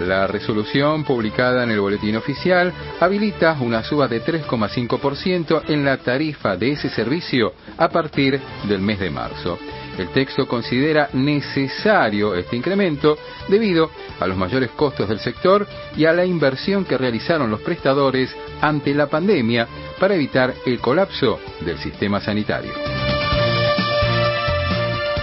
[0.00, 6.56] La resolución publicada en el boletín oficial habilita una suba de 3,5% en la tarifa
[6.56, 9.58] de ese servicio a partir del mes de marzo.
[9.98, 16.12] El texto considera necesario este incremento debido a los mayores costos del sector y a
[16.12, 19.66] la inversión que realizaron los prestadores ante la pandemia
[19.98, 22.72] para evitar el colapso del sistema sanitario.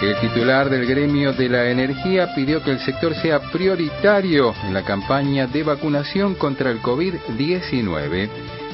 [0.03, 4.83] El titular del gremio de la energía pidió que el sector sea prioritario en la
[4.83, 8.29] campaña de vacunación contra el COVID-19.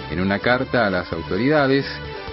[0.09, 1.85] En una carta a las autoridades,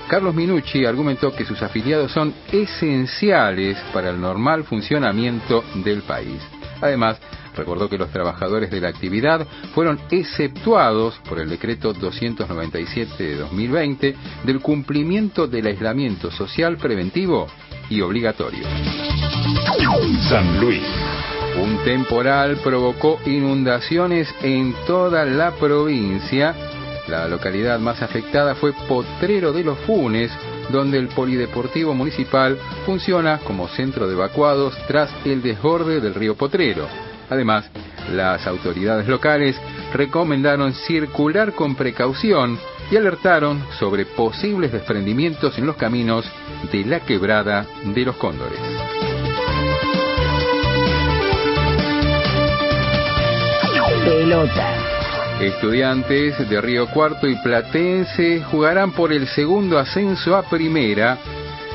[0.09, 6.41] Carlos Minucci argumentó que sus afiliados son esenciales para el normal funcionamiento del país.
[6.81, 7.19] Además,
[7.55, 14.17] recordó que los trabajadores de la actividad fueron exceptuados por el decreto 297 de 2020
[14.45, 17.47] del cumplimiento del aislamiento social preventivo
[17.89, 18.67] y obligatorio.
[20.29, 20.83] San Luis.
[21.63, 26.55] Un temporal provocó inundaciones en toda la provincia.
[27.09, 30.31] La localidad más afectada fue Potrero de los Funes,
[30.71, 36.87] donde el Polideportivo Municipal funciona como centro de evacuados tras el desborde del río Potrero.
[37.31, 37.71] Además,
[38.13, 39.57] las autoridades locales
[39.93, 42.59] recomendaron circular con precaución
[42.91, 46.25] y alertaron sobre posibles desprendimientos en los caminos
[46.73, 48.59] de la quebrada de los cóndores.
[54.05, 54.87] Pelota.
[55.41, 61.19] Estudiantes de Río Cuarto y Platense jugarán por el segundo ascenso a primera.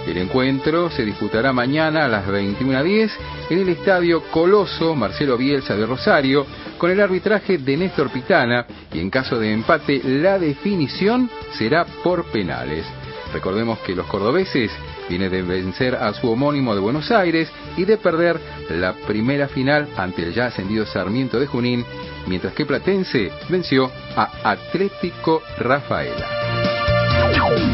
[0.08, 3.12] El encuentro se disputará mañana a las 21.10
[3.49, 6.45] en el estadio Coloso Marcelo Bielsa de Rosario
[6.78, 12.26] con el arbitraje de Néstor Pitana y en caso de empate la definición será por
[12.32, 12.86] penales.
[13.32, 14.72] Recordemos que los cordobeses
[15.08, 18.39] vienen de vencer a su homónimo de Buenos Aires y de perder
[18.70, 21.86] la primera final ante el ya ascendido Sarmiento de Junín,
[22.28, 26.28] mientras que Platense venció a Atlético Rafaela.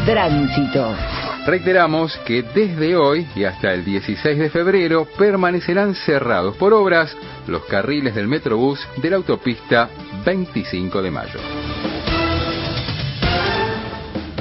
[0.04, 0.94] Tránsito.
[1.48, 7.64] Reiteramos que desde hoy y hasta el 16 de febrero permanecerán cerrados por obras los
[7.64, 9.88] carriles del Metrobús de la autopista
[10.26, 11.40] 25 de mayo.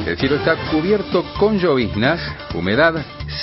[0.06, 2.20] El cielo está cubierto con lloviznas,
[2.54, 2.96] humedad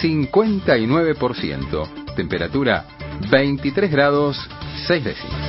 [0.03, 2.85] 59%, temperatura
[3.31, 4.47] 23 grados
[4.87, 5.41] 6 décimas.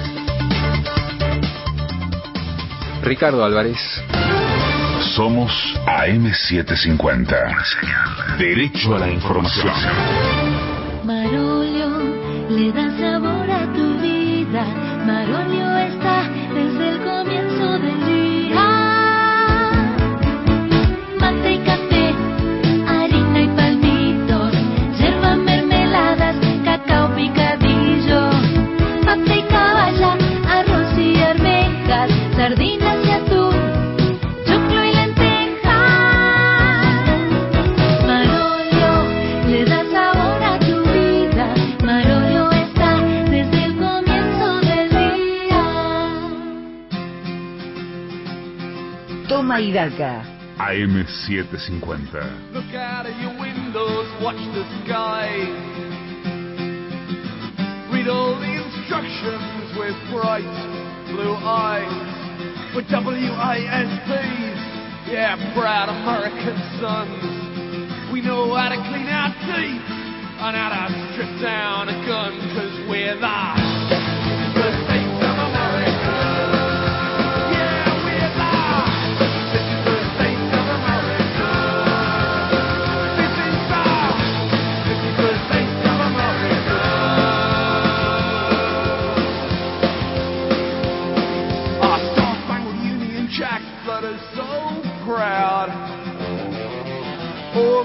[3.03, 3.78] Ricardo Álvarez.
[5.16, 5.51] Somos
[5.86, 8.38] AM750.
[8.38, 10.45] Derecho a la información.
[49.56, 50.22] Toma y daca.
[50.58, 52.51] AM750.
[52.51, 55.32] Look out of your windows, watch the sky.
[57.91, 60.43] Read all the instructions with bright
[61.08, 61.88] blue eyes.
[62.76, 64.60] We're WASPs,
[65.08, 68.12] yeah, proud American sons.
[68.12, 69.88] We know how to clean our teeth
[70.43, 73.74] and how to strip down a gun, cause we're the the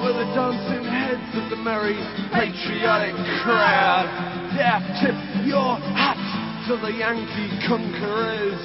[0.01, 1.93] over the dancing heads of the merry
[2.33, 3.13] patriotic
[3.45, 4.09] crowd.
[4.57, 5.13] Yeah, tip
[5.45, 6.17] your hat
[6.69, 8.57] to the Yankee conquerors.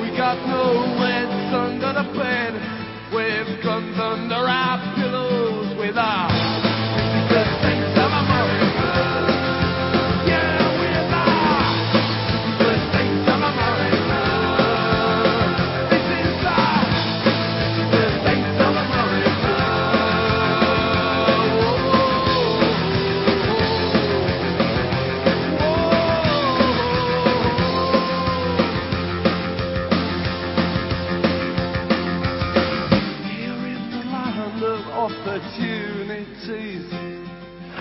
[0.00, 2.56] We got no leads under the bed.
[3.12, 6.53] We've guns under our pillows with our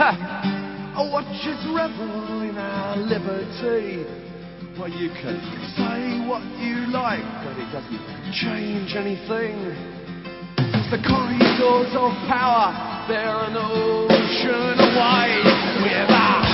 [0.06, 4.04] Oh, watch us revel in our liberty.
[4.78, 5.40] Well, you can
[5.78, 9.56] say what you like, but it doesn't change anything.
[10.58, 15.40] Cause The corridors of power they're an ocean away
[15.84, 16.53] with our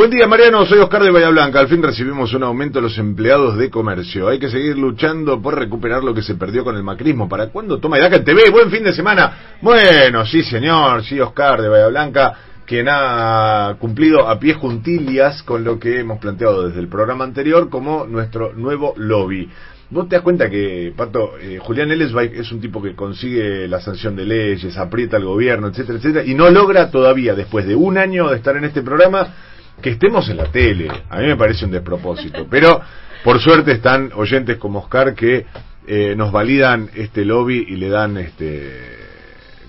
[0.00, 0.64] Buen día, Mariano.
[0.64, 1.60] Soy Oscar de Bahía Blanca.
[1.60, 4.28] Al fin recibimos un aumento de los empleados de comercio.
[4.28, 7.28] Hay que seguir luchando por recuperar lo que se perdió con el macrismo.
[7.28, 8.48] ¿Para cuándo toma Idaca TV?
[8.50, 9.58] Buen fin de semana.
[9.60, 11.04] Bueno, sí, señor.
[11.04, 12.32] Sí, Oscar de Bahía Blanca,
[12.64, 17.68] quien ha cumplido a pie juntillas con lo que hemos planteado desde el programa anterior
[17.68, 19.50] como nuestro nuevo lobby.
[19.90, 23.80] Vos te das cuenta que, Pato, eh, Julián Ellesweig es un tipo que consigue la
[23.80, 27.98] sanción de leyes, aprieta al gobierno, etcétera, etcétera, y no logra todavía, después de un
[27.98, 29.34] año de estar en este programa,
[29.80, 30.88] que estemos en la tele.
[31.08, 32.46] A mí me parece un despropósito.
[32.48, 32.80] Pero,
[33.24, 35.46] por suerte, están oyentes como Oscar que
[35.86, 38.70] eh, nos validan este lobby y le dan, este,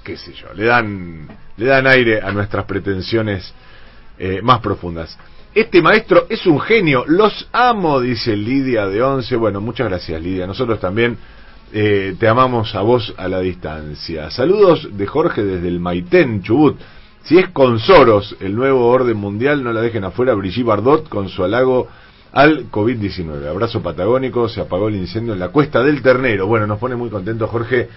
[0.04, 3.54] qué sé yo, le dan, le dan aire a nuestras pretensiones
[4.20, 5.18] eh, más profundas.
[5.54, 9.36] Este maestro es un genio, los amo, dice Lidia de Once.
[9.36, 11.18] Bueno, muchas gracias Lidia, nosotros también
[11.74, 14.30] eh, te amamos a vos a la distancia.
[14.30, 16.78] Saludos de Jorge desde el Maitén, Chubut.
[17.24, 21.30] Si es con Soros el nuevo orden mundial, no la dejen afuera Brigitte Bardot con
[21.30, 21.88] su halago
[22.32, 23.48] al COVID-19.
[23.48, 26.48] Abrazo patagónico, se apagó el incendio en la Cuesta del Ternero.
[26.48, 27.90] Bueno, nos pone muy contento Jorge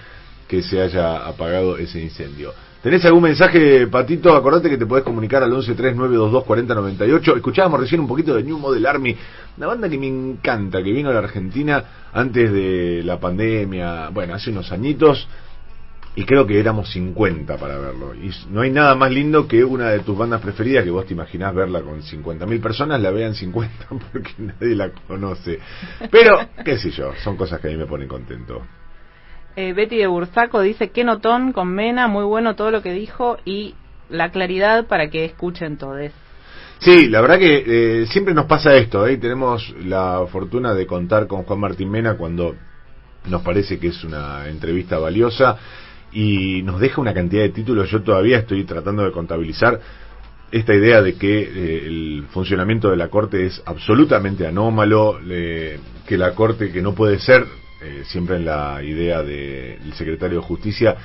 [0.46, 2.52] que se haya apagado ese incendio.
[2.82, 4.36] ¿Tenés algún mensaje, Patito?
[4.36, 7.36] Acordate que te podés comunicar al 1139224098.
[7.36, 9.16] Escuchábamos recién un poquito de New Model Army,
[9.56, 14.34] una banda que me encanta, que vino a la Argentina antes de la pandemia, bueno,
[14.34, 15.26] hace unos añitos,
[16.16, 18.14] y creo que éramos 50 para verlo.
[18.14, 21.14] Y no hay nada más lindo que una de tus bandas preferidas, que vos te
[21.14, 25.58] imaginás verla con 50.000 personas, la vean 50 porque nadie la conoce.
[26.10, 28.62] Pero, qué sé yo, son cosas que a mí me ponen contento.
[29.56, 33.38] Eh, Betty de Bursaco dice que notón con Mena, muy bueno todo lo que dijo
[33.44, 33.74] y
[34.08, 36.10] la claridad para que escuchen todos.
[36.78, 39.16] Sí, la verdad que eh, siempre nos pasa esto, ¿eh?
[39.16, 42.56] tenemos la fortuna de contar con Juan Martín Mena cuando
[43.26, 45.56] nos parece que es una entrevista valiosa
[46.14, 47.90] y nos deja una cantidad de títulos.
[47.90, 49.80] Yo todavía estoy tratando de contabilizar
[50.50, 56.16] esta idea de que eh, el funcionamiento de la Corte es absolutamente anómalo, eh, que
[56.16, 57.44] la Corte, que no puede ser,
[57.82, 60.96] eh, siempre en la idea del secretario de Justicia,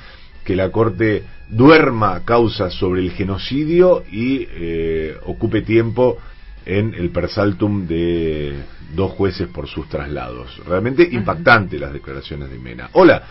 [0.44, 6.18] que la Corte duerma causa sobre el genocidio y eh, ocupe tiempo
[6.64, 8.54] en el persaltum de
[8.94, 10.60] dos jueces por sus traslados.
[10.66, 12.88] Realmente impactante las declaraciones de Mena.
[12.92, 13.22] Hola,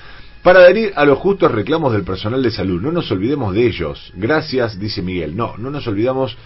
[0.44, 4.12] para adherir a los justos reclamos del personal de salud, no nos olvidemos de ellos.
[4.16, 5.36] Gracias, dice Miguel.
[5.36, 6.38] No, no nos olvidamos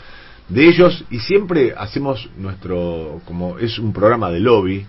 [0.49, 4.85] de ellos y siempre hacemos nuestro, como es un programa de lobby,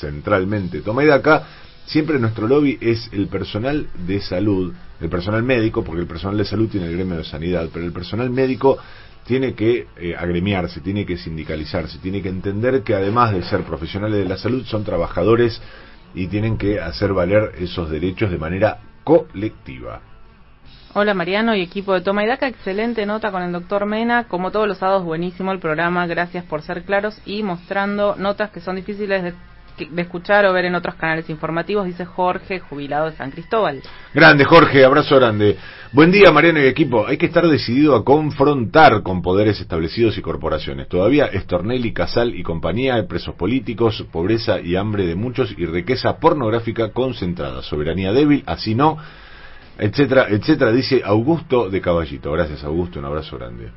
[0.00, 1.46] centralmente, toma de acá,
[1.86, 6.44] siempre nuestro lobby es el personal de salud, el personal médico, porque el personal de
[6.44, 8.78] salud tiene el gremio de sanidad, pero el personal médico
[9.26, 14.18] tiene que eh, agremiarse, tiene que sindicalizarse, tiene que entender que además de ser profesionales
[14.18, 15.60] de la salud son trabajadores
[16.14, 20.00] y tienen que hacer valer esos derechos de manera colectiva.
[20.94, 24.50] Hola Mariano y equipo de Toma y Daca, excelente nota con el doctor Mena, como
[24.50, 28.76] todos los sábados buenísimo el programa, gracias por ser claros y mostrando notas que son
[28.76, 29.34] difíciles de,
[29.78, 33.82] de escuchar o ver en otros canales informativos, dice Jorge, jubilado de San Cristóbal.
[34.14, 35.56] Grande Jorge, abrazo grande.
[35.92, 40.22] Buen día Mariano y equipo, hay que estar decidido a confrontar con poderes establecidos y
[40.22, 40.88] corporaciones.
[40.88, 46.92] Todavía Estornelli, Casal y compañía, presos políticos, pobreza y hambre de muchos y riqueza pornográfica
[46.92, 48.98] concentrada, soberanía débil, así no
[49.78, 52.30] etcétera, etcétera, dice Augusto de Caballito.
[52.32, 53.70] Gracias, Augusto, un abrazo grande.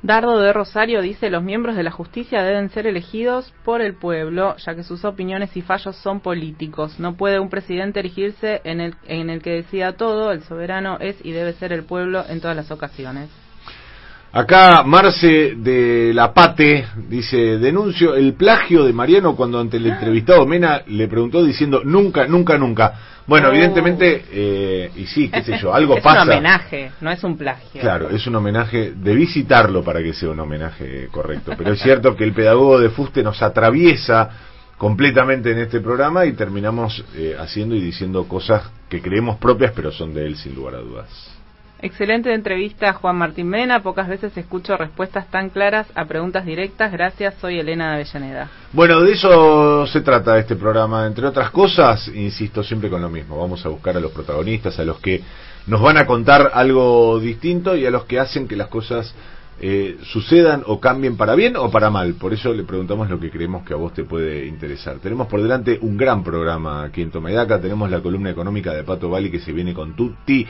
[0.00, 4.56] Dardo de Rosario dice los miembros de la justicia deben ser elegidos por el pueblo,
[4.58, 7.00] ya que sus opiniones y fallos son políticos.
[7.00, 11.16] No puede un presidente erigirse en el, en el que decida todo, el soberano es
[11.24, 13.28] y debe ser el pueblo en todas las ocasiones.
[14.30, 20.44] Acá Marce de La Pate dice, denuncio el plagio de Mariano cuando ante el entrevistado
[20.46, 22.92] Mena le preguntó diciendo nunca, nunca, nunca.
[23.26, 23.52] Bueno, Oh.
[23.52, 26.22] evidentemente, eh, y sí, qué sé yo, algo es pasa.
[26.24, 27.80] un homenaje, no es un plagio.
[27.80, 32.14] Claro, es un homenaje, debí citarlo para que sea un homenaje correcto, pero es cierto
[32.14, 34.30] que el pedagogo de Fuste nos atraviesa
[34.76, 39.90] completamente en este programa y terminamos eh, haciendo y diciendo cosas que creemos propias, pero
[39.90, 41.37] son de él sin lugar a dudas.
[41.80, 43.82] Excelente entrevista, Juan Martín Mena.
[43.84, 46.90] Pocas veces escucho respuestas tan claras a preguntas directas.
[46.90, 48.50] Gracias, soy Elena de Avellaneda.
[48.72, 51.06] Bueno, de eso se trata este programa.
[51.06, 53.38] Entre otras cosas, insisto siempre con lo mismo.
[53.38, 55.22] Vamos a buscar a los protagonistas, a los que
[55.68, 59.14] nos van a contar algo distinto y a los que hacen que las cosas
[59.60, 62.14] eh, sucedan o cambien para bien o para mal.
[62.14, 64.98] Por eso le preguntamos lo que creemos que a vos te puede interesar.
[64.98, 67.60] Tenemos por delante un gran programa aquí en Tomaidaca.
[67.60, 70.44] Tenemos la columna económica de Pato Bali que se viene con Tutti.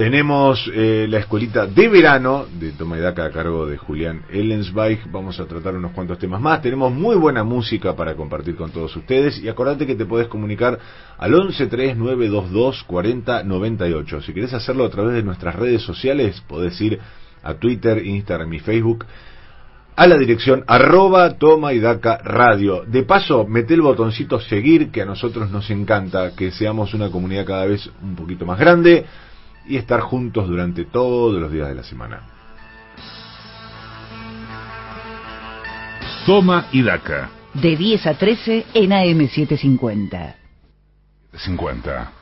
[0.00, 4.98] Tenemos eh, la escuelita de verano de Tomaidaca a cargo de Julián Ellensweig.
[5.12, 6.62] Vamos a tratar unos cuantos temas más.
[6.62, 9.38] Tenemos muy buena música para compartir con todos ustedes.
[9.42, 10.78] Y acordate que te podés comunicar
[11.18, 14.22] al 113922 4098.
[14.22, 16.98] Si querés hacerlo a través de nuestras redes sociales, podés ir
[17.42, 19.04] a Twitter, Instagram y Facebook
[19.96, 22.84] a la dirección arroba toma y daca radio.
[22.86, 27.44] De paso, mete el botoncito seguir, que a nosotros nos encanta que seamos una comunidad
[27.44, 29.04] cada vez un poquito más grande
[29.66, 32.20] y estar juntos durante todos los días de la semana.
[36.26, 37.30] Toma y Daca.
[37.54, 39.56] De 10 a 13 en AM750.
[39.58, 40.36] 50.
[41.32, 42.12] 50.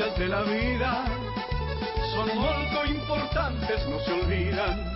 [0.00, 1.04] Sencillas de la vida
[2.14, 4.94] son muy importantes, no se olvidan.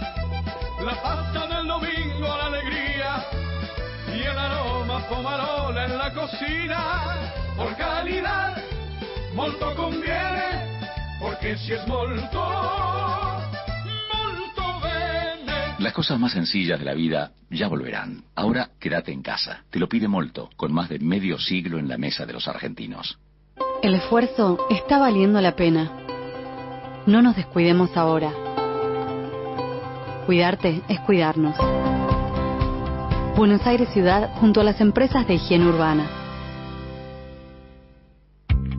[0.85, 3.25] La pasta del domingo, la alegría
[4.15, 7.33] y el aroma pomarola en la cocina.
[7.57, 8.57] Por calidad,
[9.35, 10.81] molto conviene,
[11.21, 12.41] porque si es molto,
[14.13, 15.75] molto bene.
[15.79, 18.25] Las cosas más sencillas de la vida ya volverán.
[18.35, 19.65] Ahora quédate en casa.
[19.71, 23.19] Te lo pide Molto, con más de medio siglo en la mesa de los argentinos.
[23.83, 25.93] El esfuerzo está valiendo la pena.
[27.07, 28.33] No nos descuidemos ahora.
[30.27, 31.57] Cuidarte es cuidarnos.
[33.37, 36.24] Buenos Aires Ciudad junto a las empresas de higiene urbana.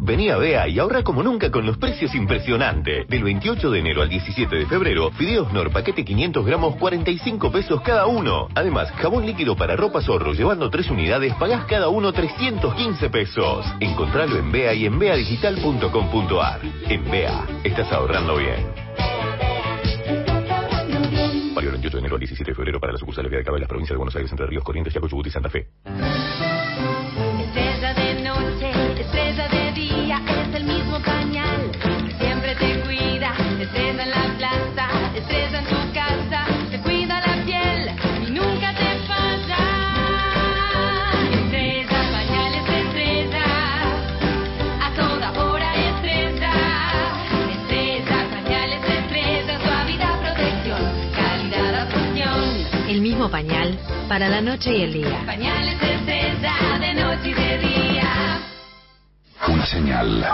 [0.06, 3.08] Vení a Bea y ahorra como nunca con los precios impresionantes.
[3.08, 7.82] Del 28 de enero al 17 de febrero, fideos Nor paquete 500 gramos 45 pesos
[7.82, 8.48] cada uno.
[8.54, 13.66] Además, jabón líquido para ropa zorro llevando 3 unidades pagás cada uno 315 pesos.
[13.80, 16.62] Encontralo en Bea y en beadigital.com.ar.
[16.88, 18.64] En Bea, estás ahorrando bien.
[21.56, 23.62] Válido del 28 de enero al 17 de febrero para las sucursales de Acaba en
[23.62, 25.66] las provincias de Buenos Aires, Entre Ríos, Corrientes, Chaco, Chubut y Santa Fe.
[53.26, 55.26] Mismo pañal para la noche y el día.
[55.26, 56.16] Pañales de
[56.80, 58.40] de noche y de día.
[59.48, 60.26] Una señal.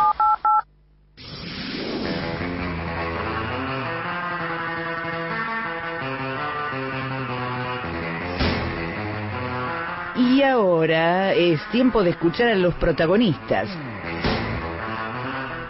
[10.16, 13.70] Y ahora es tiempo de escuchar a los protagonistas.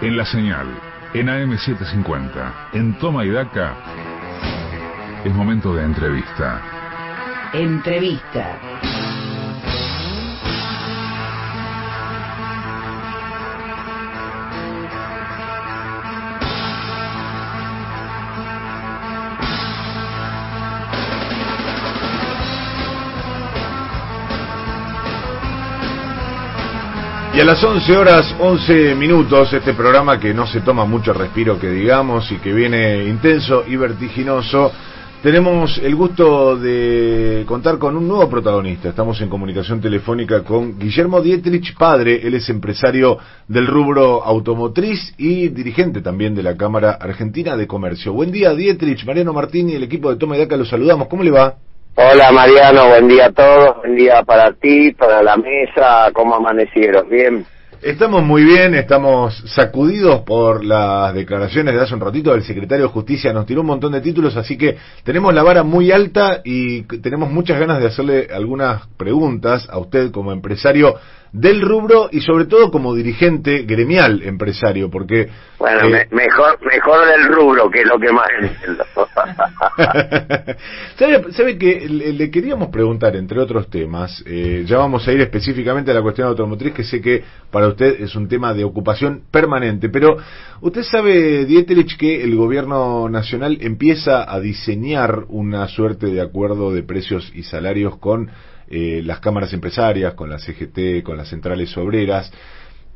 [0.01, 0.67] En la señal,
[1.13, 3.75] en AM750, en Toma y Daca,
[5.23, 6.80] es momento de entrevista.
[7.53, 8.57] Entrevista.
[27.33, 31.59] Y a las 11 horas 11 minutos, este programa que no se toma mucho respiro,
[31.59, 34.71] que digamos, y que viene intenso y vertiginoso,
[35.21, 38.89] tenemos el gusto de contar con un nuevo protagonista.
[38.89, 42.21] Estamos en comunicación telefónica con Guillermo Dietrich, padre.
[42.23, 43.17] Él es empresario
[43.47, 48.13] del rubro automotriz y dirigente también de la Cámara Argentina de Comercio.
[48.13, 49.05] Buen día, Dietrich.
[49.05, 51.07] Mariano Martín y el equipo de Toma y Daca los saludamos.
[51.07, 51.55] ¿Cómo le va?
[51.95, 57.09] Hola Mariano, buen día a todos, buen día para ti, para la mesa, ¿cómo amanecieron?
[57.09, 57.45] Bien.
[57.81, 62.31] Estamos muy bien, estamos sacudidos por las declaraciones de hace un ratito.
[62.31, 65.63] Del secretario de Justicia, nos tiró un montón de títulos, así que tenemos la vara
[65.63, 70.93] muy alta y tenemos muchas ganas de hacerle algunas preguntas a usted como empresario
[71.33, 75.29] del rubro y sobre todo como dirigente gremial empresario, porque...
[75.59, 78.27] Bueno, eh, me- mejor mejor del rubro, que lo que más.
[80.97, 85.21] ¿Sabe, sabe que le, le queríamos preguntar, entre otros temas, eh, ya vamos a ir
[85.21, 89.21] específicamente a la cuestión automotriz, que sé que para usted es un tema de ocupación
[89.31, 90.17] permanente, pero
[90.61, 96.83] usted sabe, Dieterich, que el gobierno nacional empieza a diseñar una suerte de acuerdo de
[96.83, 98.29] precios y salarios con
[98.71, 102.31] eh, las cámaras empresarias, con la CGT, con las centrales obreras,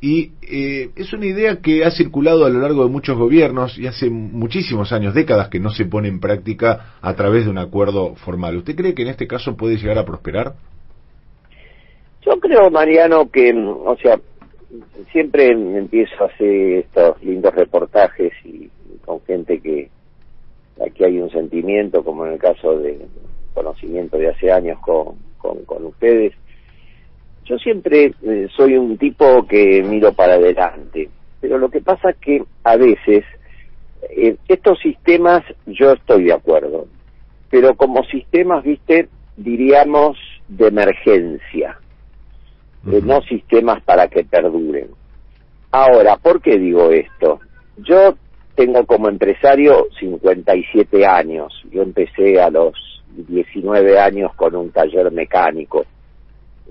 [0.02, 3.88] y eh, es una idea que ha circulado a lo largo de muchos gobiernos y
[3.88, 8.16] hace muchísimos años, décadas, que no se pone en práctica a través de un acuerdo
[8.16, 8.58] formal.
[8.58, 10.54] ¿Usted cree que en este caso puede llegar a prosperar?
[12.26, 14.20] Yo creo, Mariano, que, o sea,
[15.12, 18.70] siempre empiezo a hacer estos lindos reportajes y
[19.06, 19.90] con gente que
[20.86, 23.08] aquí hay un sentimiento, como en el caso de
[23.54, 25.16] conocimiento de hace años con,
[25.46, 26.34] con, con ustedes.
[27.46, 31.10] Yo siempre eh, soy un tipo que miro para adelante,
[31.40, 33.24] pero lo que pasa es que a veces
[34.10, 36.88] eh, estos sistemas yo estoy de acuerdo,
[37.52, 40.18] pero como sistemas, viste, diríamos
[40.48, 41.80] de emergencia,
[42.92, 44.90] eh, no sistemas para que perduren.
[45.72, 47.40] Ahora, ¿por qué digo esto?
[47.78, 48.16] Yo
[48.56, 52.74] tengo como empresario 57 años, yo empecé a los
[53.16, 55.86] 19 años con un taller mecánico,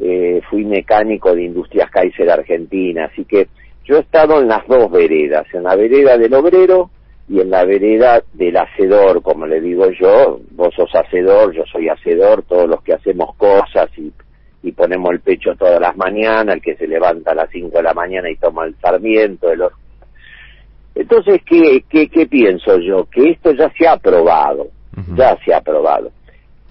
[0.00, 3.48] eh, fui mecánico de Industrias Kaiser Argentina, así que
[3.84, 6.90] yo he estado en las dos veredas, en la vereda del obrero
[7.28, 11.88] y en la vereda del hacedor, como le digo yo, vos sos hacedor, yo soy
[11.88, 14.12] hacedor, todos los que hacemos cosas y,
[14.62, 17.82] y ponemos el pecho todas las mañanas, el que se levanta a las 5 de
[17.82, 19.62] la mañana y toma el sarmiento, el
[20.94, 23.06] entonces, ¿qué, qué, ¿qué pienso yo?
[23.10, 24.68] Que esto ya se ha aprobado,
[25.16, 26.12] ya se ha aprobado.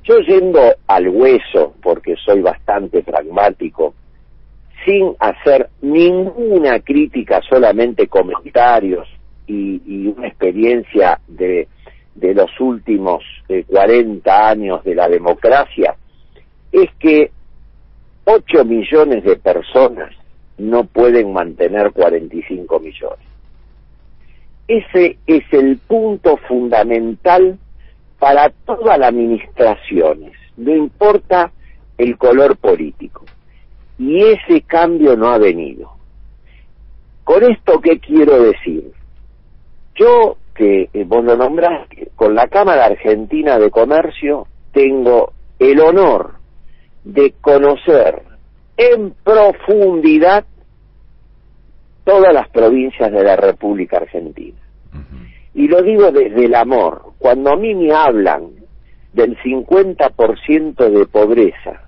[0.03, 3.93] Yo yendo al hueso, porque soy bastante pragmático,
[4.85, 9.07] sin hacer ninguna crítica, solamente comentarios
[9.47, 11.67] y, una experiencia de,
[12.15, 15.95] de los últimos eh, 40 años de la democracia,
[16.71, 17.31] es que
[18.25, 20.13] 8 millones de personas
[20.57, 23.25] no pueden mantener 45 millones.
[24.67, 27.57] Ese es el punto fundamental
[28.23, 31.51] para todas las administraciones, no importa
[31.97, 33.25] el color político.
[33.99, 35.91] Y ese cambio no ha venido.
[37.25, 38.93] Con esto, ¿qué quiero decir?
[39.95, 46.35] Yo, que eh, vos lo nombraste, con la Cámara Argentina de Comercio, tengo el honor
[47.03, 48.23] de conocer
[48.77, 50.45] en profundidad
[52.05, 54.62] todas las provincias de la República Argentina.
[55.53, 57.13] Y lo digo desde el amor.
[57.19, 58.49] Cuando a mí me hablan
[59.13, 61.83] del 50% de pobreza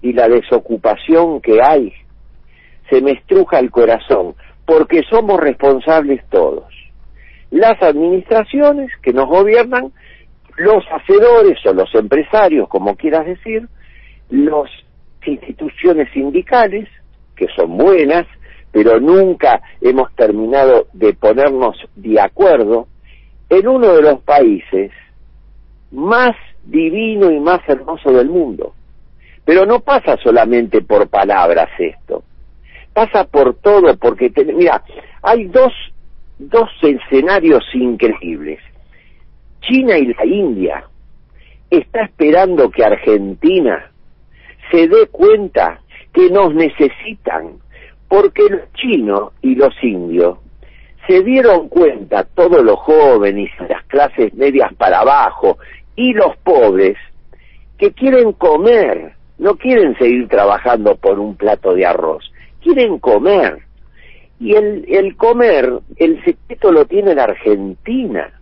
[0.00, 1.92] y la desocupación que hay,
[2.90, 4.34] se me estruja el corazón,
[4.64, 6.64] porque somos responsables todos.
[7.50, 9.92] Las administraciones que nos gobiernan,
[10.56, 13.68] los hacedores o los empresarios, como quieras decir,
[14.30, 14.70] las
[15.26, 16.88] instituciones sindicales,
[17.36, 18.26] que son buenas,
[18.70, 22.88] pero nunca hemos terminado de ponernos de acuerdo
[23.58, 24.90] en uno de los países
[25.90, 26.34] más
[26.64, 28.74] divino y más hermoso del mundo.
[29.44, 32.22] Pero no pasa solamente por palabras esto,
[32.94, 34.82] pasa por todo, porque, te- mira,
[35.22, 35.72] hay dos,
[36.38, 38.60] dos escenarios increíbles.
[39.60, 40.84] China y la India
[41.70, 43.90] está esperando que Argentina
[44.70, 45.80] se dé cuenta
[46.14, 47.58] que nos necesitan,
[48.08, 50.38] porque los chinos y los indios
[51.06, 55.58] se dieron cuenta, todos los jóvenes, las clases medias para abajo
[55.96, 56.96] y los pobres,
[57.78, 63.58] que quieren comer, no quieren seguir trabajando por un plato de arroz, quieren comer.
[64.38, 68.32] Y el, el comer, el secreto lo tiene la Argentina.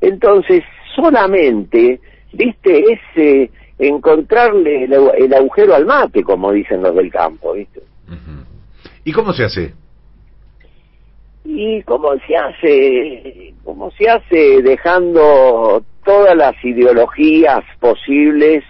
[0.00, 2.00] Entonces, solamente,
[2.32, 7.80] viste, es eh, encontrarle el, el agujero al mate, como dicen los del campo, viste.
[9.04, 9.74] ¿Y cómo se hace?
[11.44, 13.54] ¿Y cómo se hace?
[13.64, 18.64] ¿Cómo se hace dejando todas las ideologías posibles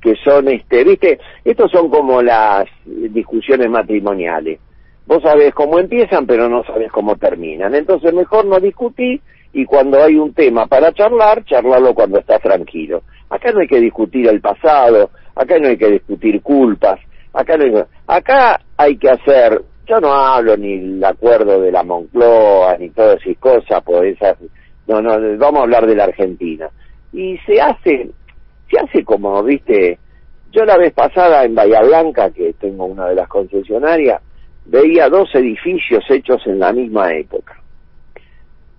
[0.00, 4.60] que son, este, viste, estos son como las discusiones matrimoniales.
[5.06, 7.74] Vos sabés cómo empiezan, pero no sabés cómo terminan.
[7.74, 9.20] Entonces mejor no discutir
[9.52, 13.02] y cuando hay un tema para charlar, charlarlo cuando estás tranquilo.
[13.30, 17.00] Acá no hay que discutir el pasado, acá no hay que discutir culpas,
[17.32, 21.82] acá no hay, acá hay que hacer yo no hablo ni el acuerdo de la
[21.82, 24.36] Moncloa ni todas esas cosas, por esas,
[24.86, 26.68] no, no, vamos a hablar de la Argentina.
[27.12, 28.10] Y se hace,
[28.70, 29.98] se hace como, viste,
[30.52, 34.20] yo la vez pasada en Bahía Blanca, que tengo una de las concesionarias,
[34.66, 37.58] veía dos edificios hechos en la misma época,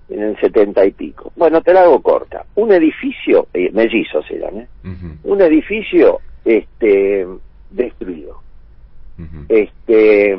[0.10, 1.32] en el setenta y pico.
[1.36, 2.46] Bueno, te la hago corta.
[2.56, 4.68] Un edificio, eh, mellizos eran, ¿eh?
[5.24, 7.26] Un edificio, este,
[7.72, 8.42] destruido.
[9.50, 10.38] Este,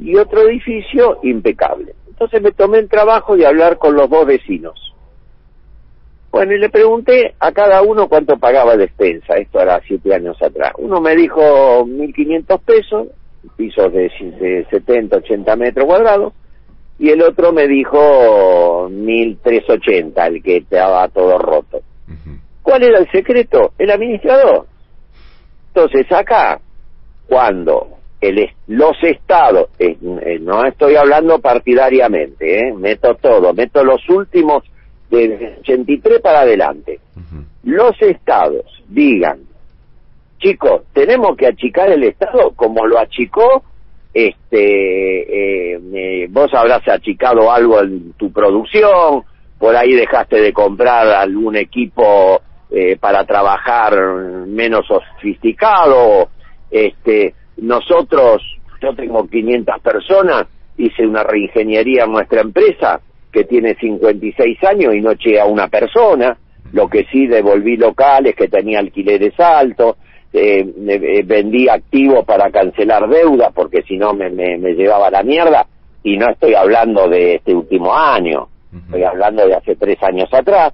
[0.00, 1.94] y otro edificio impecable.
[2.08, 4.94] Entonces me tomé el trabajo de hablar con los dos vecinos.
[6.30, 10.72] Bueno, y le pregunté a cada uno cuánto pagaba despensa, esto era siete años atrás.
[10.78, 11.40] Uno me dijo
[11.84, 13.08] 1.500 pesos,
[13.56, 16.32] pisos de, de 70, 80 metros cuadrados,
[16.98, 21.80] y el otro me dijo 1.380, el que estaba todo roto.
[22.62, 23.72] ¿Cuál era el secreto?
[23.78, 24.66] El administrador.
[25.74, 26.60] Entonces acá,
[27.26, 34.06] cuando el, los estados, eh, eh, no estoy hablando partidariamente, eh, meto todo, meto los
[34.08, 34.64] últimos
[35.10, 37.00] de 83 para adelante.
[37.62, 39.40] Los estados digan,
[40.38, 43.62] chicos, tenemos que achicar el estado como lo achicó,
[44.12, 49.22] este, eh, eh, vos habrás achicado algo en tu producción,
[49.58, 52.40] por ahí dejaste de comprar algún equipo
[52.70, 53.94] eh, para trabajar
[54.46, 56.30] menos sofisticado,
[56.70, 58.42] este, nosotros,
[58.82, 60.46] yo tengo 500 personas,
[60.76, 63.00] hice una reingeniería en nuestra empresa
[63.32, 66.36] que tiene 56 años y no eché a una persona,
[66.72, 69.96] lo que sí devolví locales que tenía alquileres altos,
[70.32, 75.22] eh, eh, vendí activos para cancelar deuda porque si no me, me, me llevaba la
[75.22, 75.66] mierda.
[76.02, 78.48] Y no estoy hablando de este último año,
[78.86, 80.72] estoy hablando de hace tres años atrás.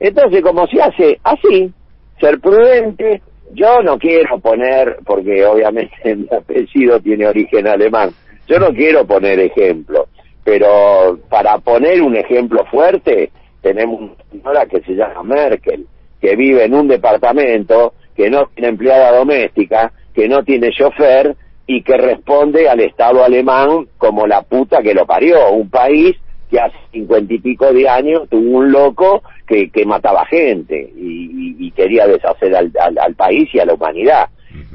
[0.00, 1.72] Entonces, como se hace así,
[2.18, 8.10] ser prudente, yo no quiero poner, porque obviamente mi apellido tiene origen alemán,
[8.46, 10.08] yo no quiero poner ejemplo,
[10.42, 13.30] pero para poner un ejemplo fuerte,
[13.62, 15.86] tenemos una señora que se llama Merkel,
[16.20, 21.34] que vive en un departamento, que no tiene empleada doméstica, que no tiene chofer
[21.66, 26.16] y que responde al Estado alemán como la puta que lo parió, un país
[26.50, 31.56] que hace cincuenta y pico de años tuvo un loco que, que mataba gente y,
[31.60, 34.28] y- y quería deshacer al, al- al país y a la humanidad.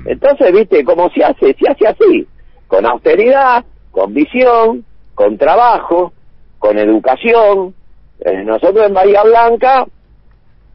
[0.06, 1.56] Entonces, viste, ¿cómo se hace?
[1.60, 2.28] Se hace así,
[2.68, 4.84] con austeridad, con visión,
[5.16, 6.12] con trabajo,
[6.58, 7.74] con educación.
[8.20, 9.86] Eh, nosotros en Bahía Blanca,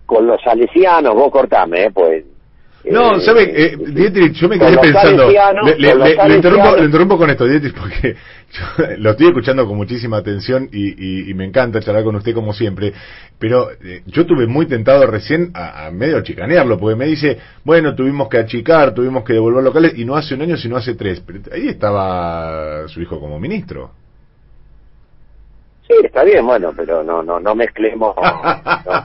[0.07, 2.25] con los salesianos, vos cortame, eh, pues...
[2.91, 3.43] No, eh, ¿sabe?
[3.65, 5.27] Eh, Dietrich, yo me quedé pensando.
[5.65, 8.17] Le, le- con los le- le interrumpo, le interrumpo con esto, Dietrich, porque
[8.53, 12.35] yo lo estoy escuchando con muchísima atención y, y- y me encanta charlar con usted
[12.35, 12.93] como siempre.
[13.39, 17.95] Pero eh, yo tuve muy tentado recién a, a medio chicanearlo, porque me dice, bueno,
[17.95, 21.21] tuvimos que achicar, tuvimos que devolver locales, y no hace un año, sino hace tres.
[21.27, 23.91] Pero ahí estaba su hijo como ministro.
[25.87, 28.23] Sí, está bien, bueno, pero no no no mezclemos no,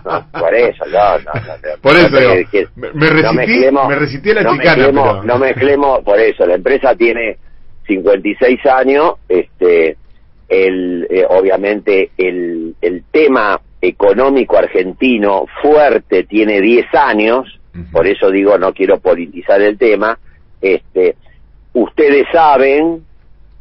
[0.06, 2.34] no, por eso, no, no, no, Por eso digo,
[2.76, 6.20] me- me resistí- mezclemos- me resistí a la no chicana, mezclemos- pero- No mezclemos, por
[6.20, 7.38] eso, la empresa tiene
[7.88, 9.98] 56 años, este,
[10.48, 17.60] el, eh, obviamente el, el tema económico argentino fuerte tiene 10 años,
[17.92, 20.18] por eso digo no quiero politizar el tema,
[20.62, 21.16] este,
[21.74, 23.04] ustedes saben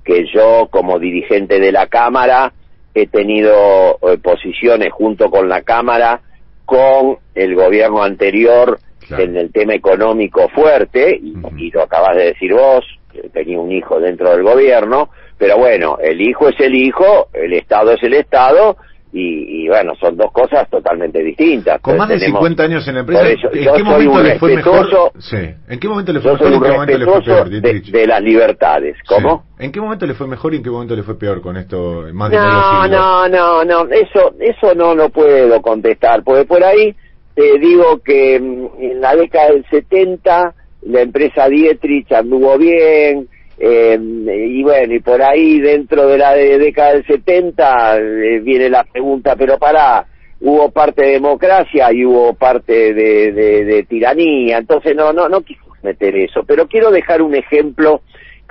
[0.05, 2.53] que yo como dirigente de la Cámara
[2.94, 6.20] he tenido eh, posiciones junto con la Cámara
[6.65, 8.78] con el gobierno anterior
[9.10, 13.73] en el tema económico fuerte, y, y lo acabas de decir vos, que tenía un
[13.73, 15.09] hijo dentro del gobierno,
[15.39, 18.77] pero bueno, el hijo es el hijo, el Estado es el Estado,
[19.12, 21.80] y, y bueno, son dos cosas totalmente distintas.
[21.80, 24.55] Con más de Tenemos- 50 años en la empresa, eso, ¿en qué momento le fue
[24.56, 25.12] mejor?
[25.18, 25.36] Sí.
[25.68, 28.06] ¿En qué momento le fue mejor y en qué momento le fue peor, de, de
[28.06, 28.97] las libertades.
[29.06, 29.44] ¿Cómo?
[29.59, 29.64] Sí.
[29.64, 32.05] ¿En qué momento le fue mejor y en qué momento le fue peor con esto?
[32.12, 36.94] Más No, no, no, no, eso, eso no lo puedo contestar, porque por ahí
[37.35, 43.28] te digo que mm, en la década del 70 la empresa Dietrich anduvo bien,
[43.60, 48.68] eh, y bueno, y por ahí dentro de la de- década del 70 eh, viene
[48.68, 50.06] la pregunta, pero para
[50.40, 55.43] hubo parte de democracia y hubo parte de, de- de tiranía, entonces no, no, no
[55.43, 58.02] quiero meter eso, pero quiero dejar un ejemplo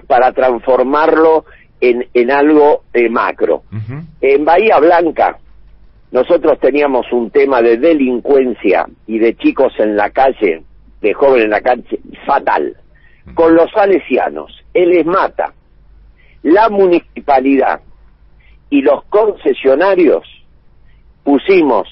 [0.08, 1.46] para transformarlo
[1.80, 3.64] en, en algo eh, macro.
[4.22, 5.38] En Bahía Blanca,
[6.12, 10.64] nosotros teníamos un tema de delincuencia y de chicos en la calle,
[11.02, 12.76] de jóvenes en la calle, fatal.
[13.34, 15.54] Con los salesianos, el ESMATA,
[16.44, 17.82] la municipalidad
[18.70, 20.24] y los concesionarios
[21.24, 21.88] pusimos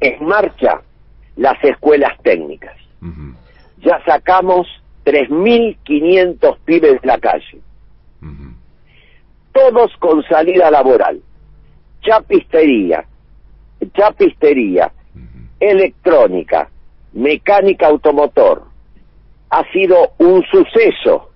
[0.00, 0.82] en marcha
[1.36, 2.76] las escuelas técnicas.
[3.78, 4.66] Ya sacamos
[5.06, 7.62] 3.500 pibes de la calle.
[9.52, 11.20] todos con salida laboral.
[12.02, 13.04] Chapistería,
[13.94, 14.92] chapistería,
[15.58, 16.68] electrónica,
[17.14, 18.64] mecánica automotor.
[19.50, 21.27] Ha sido un suceso.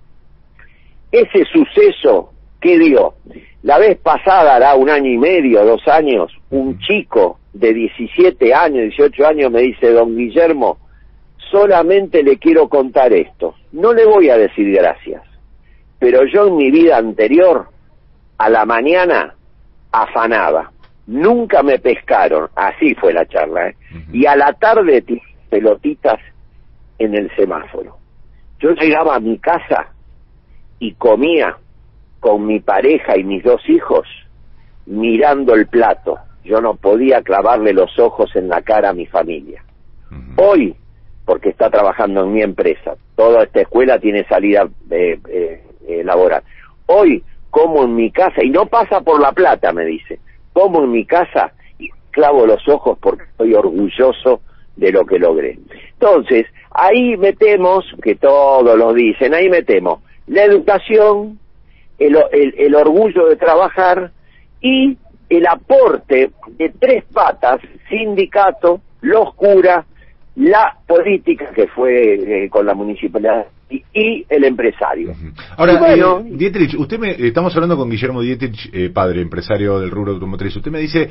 [1.13, 3.13] Ese suceso que dio,
[3.61, 8.95] la vez pasada, hará un año y medio, dos años, un chico de 17 años,
[8.97, 10.79] 18 años me dice, don Guillermo,
[11.51, 13.53] solamente le quiero contar esto.
[13.73, 15.21] No le voy a decir gracias,
[15.99, 17.67] pero yo en mi vida anterior,
[18.39, 19.35] a la mañana,
[19.91, 20.71] afanaba.
[21.05, 23.75] Nunca me pescaron, así fue la charla, ¿eh?
[24.11, 25.03] y a la tarde
[25.51, 26.19] pelotitas
[26.97, 27.97] en el semáforo.
[28.59, 29.92] Yo llegaba a mi casa
[30.79, 31.57] y comía
[32.19, 34.07] con mi pareja y mis dos hijos
[34.85, 36.17] mirando el plato.
[36.43, 39.63] Yo no podía clavarle los ojos en la cara a mi familia.
[40.37, 40.75] Hoy,
[41.25, 46.43] porque está trabajando en mi empresa, toda esta escuela tiene salida eh, eh, eh, laboral.
[46.85, 50.19] Hoy, como en mi casa, y no pasa por la plata, me dice,
[50.53, 54.41] como en mi casa y clavo los ojos porque estoy orgulloso
[54.75, 55.59] de lo que logré.
[55.93, 61.39] Entonces, ahí metemos, que todos lo dicen, ahí metemos la educación,
[61.99, 64.11] el, el, el orgullo de trabajar
[64.61, 64.97] y
[65.29, 69.85] el aporte de tres patas, sindicato, los curas,
[70.35, 73.45] la política que fue eh, con la municipalidad
[73.93, 75.13] y, el empresario.
[75.57, 79.91] Ahora, bueno, eh, Dietrich, usted me, estamos hablando con Guillermo Dietrich, eh, padre, empresario del
[79.91, 80.55] rubro automotriz.
[80.55, 81.09] Usted me dice,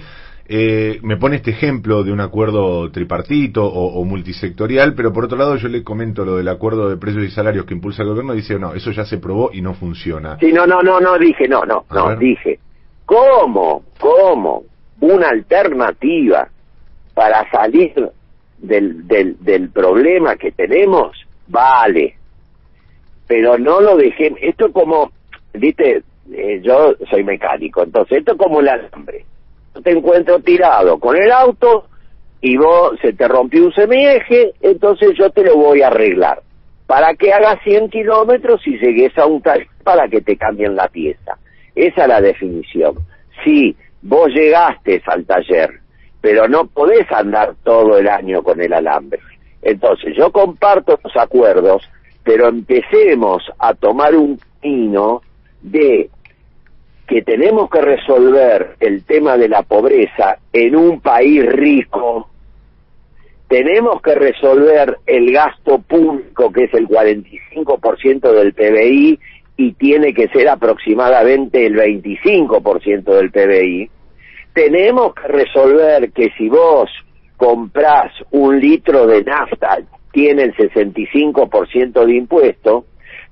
[0.48, 5.38] eh, me pone este ejemplo de un acuerdo tripartito o, o multisectorial, pero por otro
[5.38, 8.34] lado yo le comento lo del acuerdo de precios y salarios que impulsa el gobierno
[8.34, 10.38] y dice, no, eso ya se probó y no funciona.
[10.38, 12.18] Sí, no, no, no, no, dije, no, no, A no, ver.
[12.18, 12.58] dije,
[13.06, 14.64] ¿cómo, cómo
[15.00, 16.48] una alternativa
[17.14, 17.92] para salir
[18.58, 21.16] del, del, del problema que tenemos?
[21.48, 22.16] Vale,
[23.26, 25.10] pero no lo dejé, esto es como,
[25.54, 29.24] viste, eh, yo soy mecánico, entonces esto es como el alambre.
[29.74, 31.86] Yo te encuentro tirado con el auto
[32.40, 36.42] y vos se te rompió un semieje, entonces yo te lo voy a arreglar.
[36.86, 40.88] Para que hagas 100 kilómetros y llegues a un taller para que te cambien la
[40.88, 41.38] pieza.
[41.74, 42.96] Esa es la definición.
[43.44, 45.70] Sí, vos llegaste al taller,
[46.20, 49.20] pero no podés andar todo el año con el alambre.
[49.62, 51.88] Entonces, yo comparto los acuerdos,
[52.24, 55.22] pero empecemos a tomar un camino
[55.60, 56.10] de
[57.06, 62.28] que tenemos que resolver el tema de la pobreza en un país rico,
[63.48, 69.20] tenemos que resolver el gasto público, que es el 45% del PBI,
[69.58, 73.90] y tiene que ser aproximadamente el 25% del PBI.
[74.54, 76.90] Tenemos que resolver que si vos
[77.36, 79.80] comprás un litro de nafta,
[80.12, 82.84] tiene el 65% de impuesto,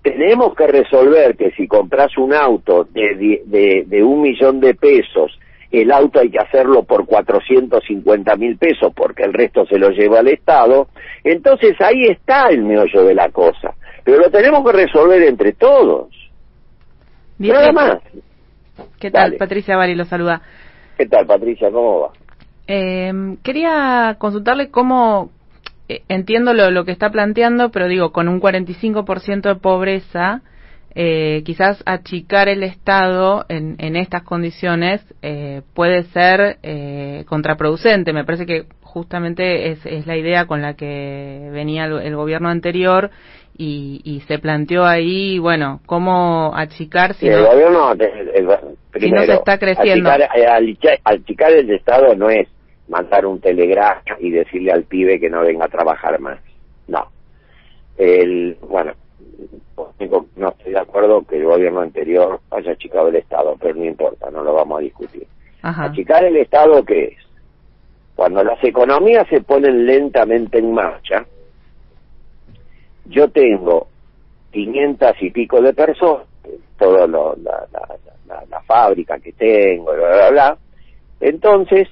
[0.03, 5.39] tenemos que resolver que si compras un auto de, de, de un millón de pesos,
[5.71, 10.19] el auto hay que hacerlo por 450 mil pesos porque el resto se lo lleva
[10.19, 10.89] al Estado.
[11.23, 13.75] Entonces ahí está el meollo de la cosa.
[14.03, 16.09] Pero lo tenemos que resolver entre todos.
[17.39, 17.99] Nada más.
[18.99, 19.31] ¿Qué tal?
[19.31, 19.39] Dale.
[19.39, 20.43] Patricia Bari lo saluda.
[20.97, 21.71] ¿Qué tal, Patricia?
[21.71, 22.11] ¿Cómo va?
[22.67, 23.13] Eh,
[23.43, 25.31] quería consultarle cómo
[26.09, 30.43] entiendo lo, lo que está planteando, pero digo, con un 45% de pobreza,
[30.95, 38.13] eh, quizás achicar el Estado en, en estas condiciones eh, puede ser eh, contraproducente.
[38.13, 42.49] Me parece que justamente es, es la idea con la que venía el, el gobierno
[42.49, 43.11] anterior
[43.57, 48.03] y, y se planteó ahí, bueno, cómo achicar si el no- gobierno, el-
[48.35, 48.49] el-
[48.91, 50.11] primero, se está creciendo.
[50.11, 52.49] Achicar, eh, achicar el Estado no es
[52.91, 56.39] mandar un telegrama y decirle al pibe que no venga a trabajar más.
[56.89, 57.07] No.
[57.97, 58.93] El, bueno,
[60.37, 64.31] no estoy de acuerdo que el gobierno anterior haya achicado el Estado, pero no importa,
[64.31, 65.27] no lo vamos a discutir.
[65.63, 65.85] Ajá.
[65.85, 67.19] Achicar el Estado, ¿qué es?
[68.17, 71.25] Cuando las economías se ponen lentamente en marcha,
[73.07, 73.89] yo tengo
[74.53, 76.27] 500 y pico de personas,
[76.79, 77.89] toda lo- la, la,
[78.27, 80.59] la- la fábrica que tengo, bla, bla, bla,
[81.21, 81.89] entonces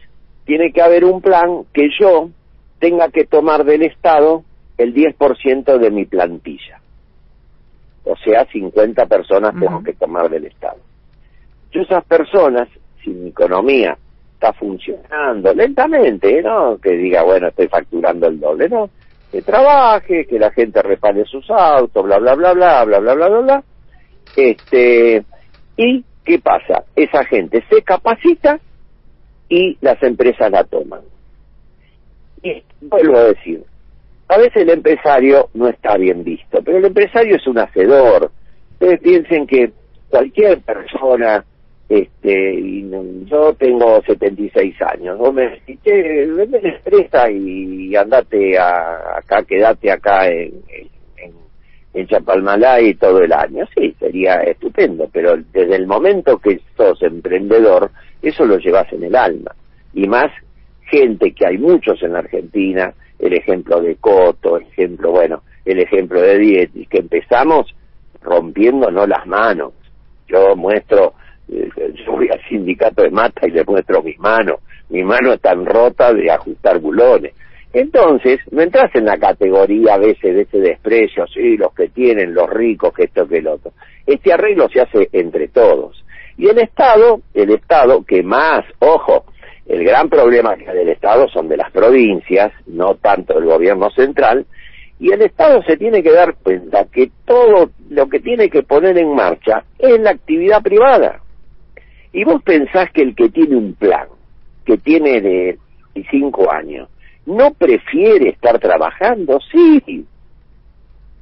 [0.49, 2.31] tiene que haber un plan que yo
[2.79, 4.45] tenga que tomar del Estado
[4.79, 6.81] el 10% de mi plantilla.
[8.05, 10.79] O sea, 50 personas tengo que tomar del Estado.
[11.71, 12.67] Yo esas personas,
[13.05, 13.99] si mi economía
[14.33, 16.79] está funcionando lentamente, ¿no?
[16.79, 18.89] Que diga, bueno, estoy facturando el doble, ¿no?
[19.31, 23.29] Que trabaje, que la gente repare sus autos, bla, bla, bla, bla, bla, bla, bla,
[23.29, 23.65] bla, bla.
[24.35, 25.23] Este,
[25.77, 26.85] ¿y qué pasa?
[26.97, 28.59] Esa gente se capacita
[29.49, 31.01] y las empresas la toman.
[32.43, 33.63] Y vuelvo a decir,
[34.29, 38.31] a veces el empresario no está bien visto, pero el empresario es un hacedor.
[38.73, 39.73] Ustedes piensen que
[40.09, 41.45] cualquier persona
[41.89, 42.91] Este, y
[43.25, 45.17] yo tengo 76 años.
[45.17, 50.53] Vos me decís, vende la empresa y andate a, acá, quedate acá en,
[51.17, 51.33] en,
[51.95, 53.67] en Chapalmalay todo el año.
[53.75, 57.91] Sí, sería estupendo, pero desde el momento que sos emprendedor,
[58.23, 59.55] eso lo llevas en el alma.
[59.95, 60.31] Y más
[60.91, 65.81] gente que hay muchos en la Argentina, el ejemplo de Coto, el ejemplo, bueno, el
[65.81, 67.75] ejemplo de Dietrich, que empezamos
[68.23, 69.73] rompiéndonos las manos.
[70.29, 71.15] Yo muestro,
[71.51, 74.61] eh, yo voy al sindicato de mata y le muestro mis manos.
[74.89, 77.35] Mi mano está rota de ajustar bulones.
[77.73, 82.35] Entonces, no entras en la categoría a veces de ese desprecio, sí, los que tienen,
[82.35, 83.73] los ricos, que esto, que el otro.
[84.07, 86.03] Este arreglo se hace entre todos.
[86.39, 89.25] Y el Estado, el Estado que más, ojo,
[89.67, 94.47] el gran problema que del Estado son de las provincias, no tanto del gobierno central,
[95.01, 98.97] y el Estado se tiene que dar cuenta que todo lo que tiene que poner
[98.99, 101.21] en marcha es la actividad privada.
[102.13, 104.09] Y vos pensás que el que tiene un plan,
[104.65, 105.59] que tiene de
[106.11, 106.89] cinco años,
[107.27, 110.07] no prefiere estar trabajando, sí.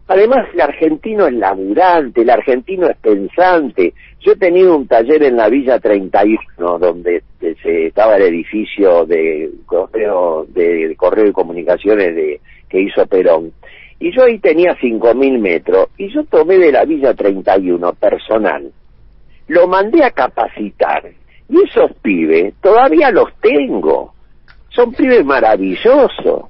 [0.08, 3.92] Además, el argentino es laburante, el argentino es pensante.
[4.20, 9.04] Yo he tenido un taller en la Villa 31, donde eh, se estaba el edificio
[9.04, 13.52] de correo, de, correo y comunicaciones de, que hizo Perón.
[13.98, 18.70] Y yo ahí tenía 5.000 metros, y yo tomé de la Villa 31 personal.
[19.48, 21.02] Lo mandé a capacitar,
[21.48, 24.14] y esos pibes todavía los tengo.
[24.68, 26.44] Son pibes maravillosos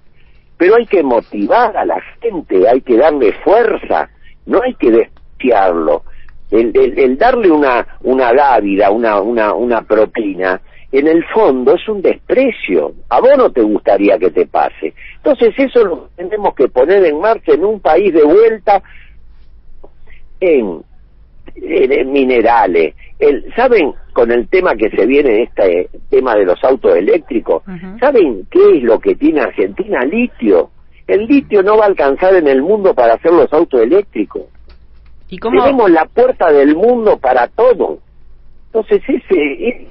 [0.56, 4.08] pero hay que motivar a la gente, hay que darle fuerza,
[4.46, 6.04] no hay que despreciarlo.
[6.50, 10.60] El, el, el darle una, una dávida, una, una, una propina,
[10.92, 12.94] en el fondo es un desprecio.
[13.08, 14.94] A vos no te gustaría que te pase.
[15.16, 18.82] Entonces eso lo tenemos que poner en marcha en un país de vuelta
[20.40, 20.82] en,
[22.06, 22.94] minerales.
[23.18, 27.62] El, ¿Saben con el tema que se viene, este tema de los autos eléctricos?
[27.98, 30.04] ¿Saben qué es lo que tiene Argentina?
[30.04, 30.70] Litio.
[31.06, 34.42] El litio no va a alcanzar en el mundo para hacer los autos eléctricos.
[35.28, 35.62] ¿Y cómo?
[35.62, 37.98] Tenemos la puerta del mundo para todo.
[38.66, 39.86] Entonces, ese, es-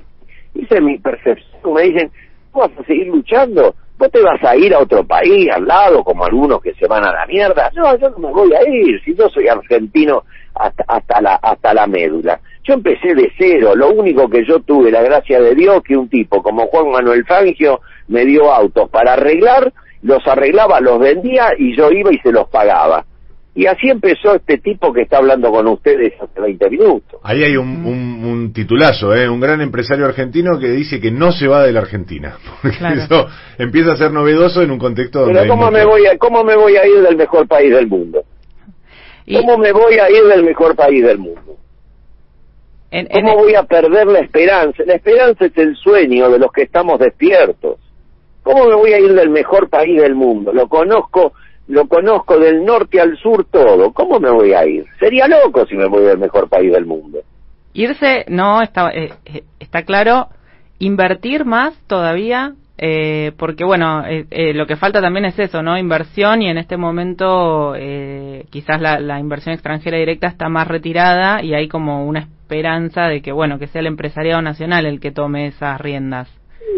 [0.55, 1.73] esa es mi percepción.
[1.73, 2.11] Me dicen,
[2.53, 3.75] ¿vos vas a seguir luchando?
[3.97, 7.05] ¿Vos te vas a ir a otro país al lado, como algunos que se van
[7.05, 7.71] a la mierda?
[7.75, 10.23] No, yo no me voy a ir, si yo soy argentino
[10.53, 12.39] hasta, hasta, la, hasta la médula.
[12.63, 16.09] Yo empecé de cero, lo único que yo tuve, la gracia de Dios, que un
[16.09, 21.75] tipo como Juan Manuel Fangio me dio autos para arreglar, los arreglaba, los vendía y
[21.75, 23.05] yo iba y se los pagaba.
[23.57, 27.21] Y así empezó este tipo que está hablando con ustedes hace 20 minutos.
[27.23, 29.29] Ahí hay un, un, un titulazo, ¿eh?
[29.29, 32.37] un gran empresario argentino que dice que no se va de la Argentina.
[32.61, 33.01] Porque Claro.
[33.01, 33.27] eso
[33.57, 36.17] empieza a ser novedoso en un contexto donde Pero hay ¿cómo mucho- me, voy a,
[36.17, 38.23] ¿cómo me voy a ir del mejor país del mundo?
[39.33, 41.57] ¿Cómo me voy a ir del mejor país del mundo?
[43.11, 44.83] ¿Cómo voy a perder la esperanza?
[44.85, 47.77] La esperanza es el sueño de los que estamos despiertos.
[48.43, 50.53] ¿Cómo me voy a ir del mejor país del mundo?
[50.53, 51.33] Lo conozco,
[51.67, 53.91] lo conozco del norte al sur todo.
[53.93, 54.85] ¿Cómo me voy a ir?
[54.99, 57.19] Sería loco si me voy del mejor país del mundo.
[57.73, 60.27] Irse, no, está, eh, eh, está claro.
[60.79, 65.77] Invertir más todavía, eh, porque bueno, eh, lo que falta también es eso, ¿no?
[65.77, 71.41] Inversión y en este momento eh, quizás la, la inversión extranjera directa está más retirada
[71.41, 75.11] y hay como una esperanza de que, bueno, que sea el empresariado nacional el que
[75.11, 76.29] tome esas riendas.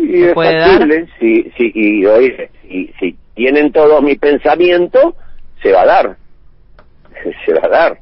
[0.04, 0.70] Y ¿Se es puede dar?
[0.70, 5.16] factible, si, si, y, oye, si, si tienen todos mi pensamiento,
[5.62, 6.18] se va a dar.
[7.46, 8.00] se va a dar.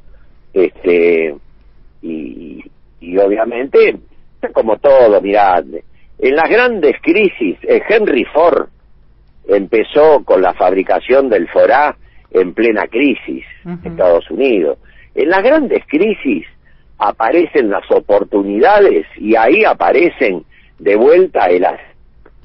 [0.54, 1.36] Este,
[2.00, 2.64] y,
[3.00, 3.98] y obviamente,
[4.54, 5.64] como todo, mirad,
[6.18, 8.68] en las grandes crisis, eh, Henry Ford
[9.46, 11.94] empezó con la fabricación del Forá
[12.30, 13.44] en plena crisis,
[13.84, 14.78] Estados Unidos.
[15.14, 16.46] En las grandes crisis
[16.98, 20.44] aparecen las oportunidades y ahí aparecen
[20.78, 21.66] de vuelta el,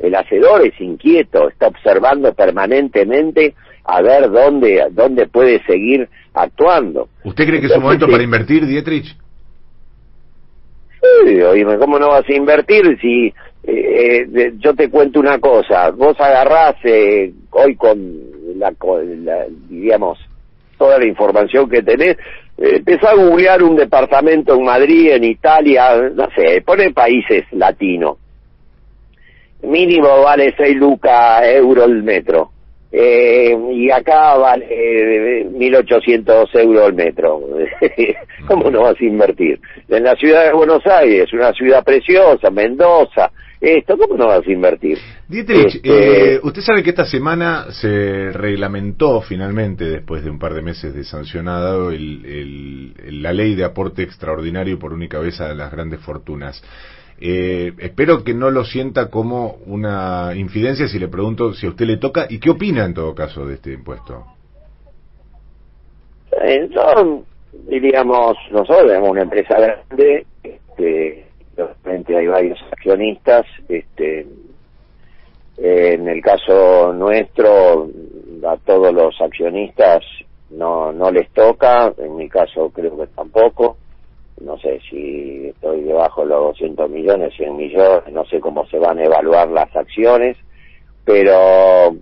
[0.01, 3.53] el hacedor es inquieto, está observando permanentemente
[3.83, 7.09] a ver dónde, dónde puede seguir actuando.
[7.23, 8.11] ¿Usted cree que es un momento sí.
[8.11, 9.15] para invertir, Dietrich?
[11.25, 13.33] Sí, oíme, ¿cómo no vas a invertir si
[13.63, 15.89] eh, eh, yo te cuento una cosa?
[15.91, 17.97] Vos agarrás eh, hoy con
[18.57, 20.19] la, con la, digamos,
[20.77, 22.17] toda la información que tenés,
[22.57, 28.17] eh, empezá a googlear un departamento en Madrid, en Italia, no sé, pone países latinos.
[29.63, 32.51] Mínimo vale 6 lucas euro el metro.
[32.93, 37.39] Eh, y acá vale eh, 1.800 euros el metro.
[38.47, 39.61] ¿Cómo no vas a invertir?
[39.87, 43.31] En la ciudad de Buenos Aires, una ciudad preciosa, Mendoza,
[43.61, 44.97] esto, ¿cómo no vas a invertir?
[45.27, 50.55] Dietrich, Este- eh, usted sabe que esta semana se reglamentó finalmente, después de un par
[50.55, 55.53] de meses de sancionado, el- el- la ley de aporte extraordinario por única vez a
[55.53, 56.61] las grandes fortunas.
[57.23, 61.85] Eh, espero que no lo sienta como una infidencia si le pregunto si a usted
[61.85, 64.25] le toca y qué opina en todo caso de este impuesto.
[66.43, 67.23] Eh, son,
[67.67, 71.27] diríamos, nosotros tenemos una empresa grande, este,
[71.57, 74.21] obviamente hay varios accionistas, este,
[75.57, 77.87] eh, en el caso nuestro,
[78.47, 80.03] a todos los accionistas
[80.49, 83.77] no, no les toca, en mi caso creo que tampoco,
[84.45, 88.77] no sé si estoy debajo de los 200 millones, 100 millones, no sé cómo se
[88.77, 90.37] van a evaluar las acciones,
[91.05, 91.95] pero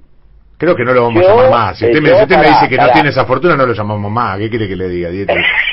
[0.57, 1.79] Creo que no lo vamos Yo, a llamar más.
[1.79, 4.37] Si usted, eh, me, para- dice que no tiene esa fortuna, no lo llamamos más.
[4.37, 5.09] ¿Qué quiere que le diga?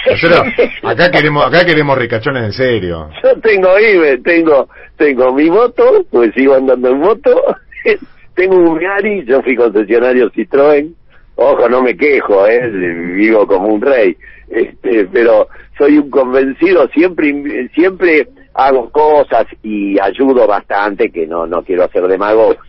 [0.09, 0.43] Nosotros
[0.85, 3.11] acá queremos, acá queremos ricachones en serio.
[3.21, 7.43] Yo tengo ahí, tengo, tengo mi moto, pues sigo andando en moto,
[8.37, 10.95] tengo un Ferrari, yo fui concesionario Citroën,
[11.35, 14.17] ojo, no me quejo, eh, vivo como un rey,
[14.49, 21.63] este, pero soy un convencido, siempre, siempre hago cosas y ayudo bastante, que no, no
[21.63, 22.61] quiero hacer demagogia,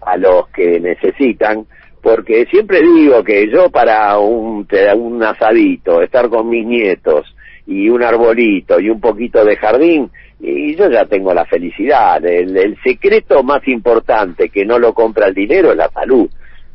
[0.00, 1.66] a los que necesitan,
[2.02, 4.66] porque siempre digo que yo para un,
[4.96, 7.34] un asadito, estar con mis nietos
[7.66, 12.24] y un arbolito y un poquito de jardín, y yo ya tengo la felicidad.
[12.24, 16.28] El, el secreto más importante que no lo compra el dinero es la salud.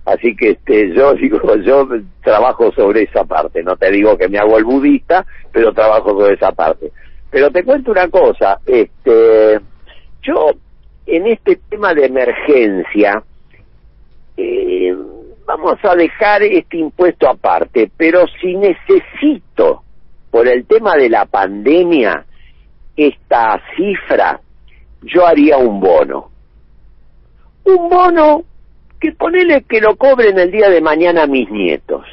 [0.08, 1.86] Así que este, yo digo, yo
[2.24, 3.62] trabajo sobre esa parte.
[3.62, 6.92] No te digo que me hago el budista, pero trabajo sobre esa parte.
[7.30, 9.60] Pero te cuento una cosa, este,
[10.22, 10.52] yo
[11.06, 13.22] en este tema de emergencia,
[14.38, 14.96] eh,
[15.46, 19.84] vamos a dejar este impuesto aparte, pero si necesito,
[20.32, 22.26] por el tema de la pandemia,
[22.96, 24.40] esta cifra,
[25.02, 26.32] yo haría un bono.
[27.66, 28.46] Un bono
[29.00, 32.06] que ponele que lo cobren el día de mañana mis nietos.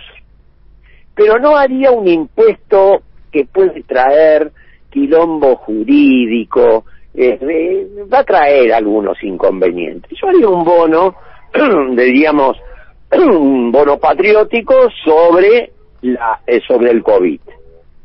[1.14, 4.52] Pero no haría un impuesto que puede traer
[4.90, 6.84] quilombo jurídico,
[7.14, 10.10] eh, eh, va a traer algunos inconvenientes.
[10.20, 11.14] Yo haría un bono,
[11.96, 12.56] diríamos,
[13.12, 17.40] un bono patriótico sobre la eh, sobre el COVID.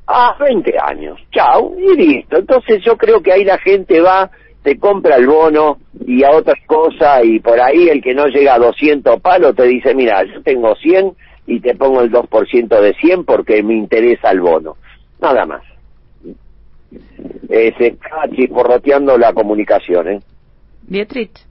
[0.08, 2.38] Ah, 20 años, chao, y listo.
[2.38, 4.32] Entonces yo creo que ahí la gente va,
[4.64, 8.56] te compra el bono y a otras cosas y por ahí el que no llega
[8.56, 11.14] a 200 palos te dice, mira, yo tengo 100
[11.48, 14.78] y te pongo el 2% de 100 porque me interesa el bono.
[15.22, 15.64] Nada más.
[17.50, 20.20] Eh, se está chisporroteando la comunicación, ¿eh?
[20.84, 21.46] Dietrich,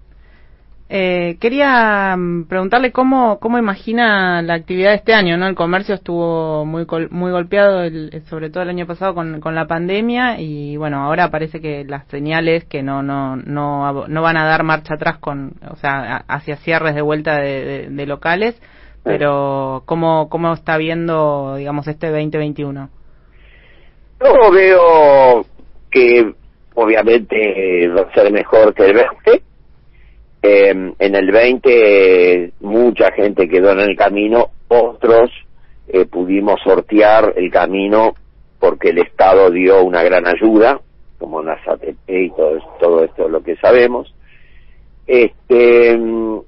[0.91, 5.47] eh, quería mm, preguntarle cómo, cómo imagina la actividad de este año, ¿no?
[5.47, 9.67] El comercio estuvo muy muy golpeado, el- sobre todo el año pasado con, con la
[9.67, 14.47] pandemia y bueno, ahora parece que las señales que no no no no van a
[14.47, 18.61] dar marcha atrás con, o sea, hacia cierres de vuelta de, de- de locales,
[19.05, 22.89] pero cómo cómo está viendo, digamos, este 2021.
[24.25, 25.45] Yo veo
[25.91, 26.35] que
[26.75, 29.43] obviamente va a ser mejor que el 20.
[30.43, 35.31] Eh, en el 20 mucha gente quedó en el camino, otros
[35.89, 38.15] eh, pudimos sortear el camino
[38.61, 40.81] porque el Estado dio una gran ayuda,
[41.19, 44.13] como las ATP y todo, todo esto lo que sabemos.
[45.07, 46.41] Este, mm,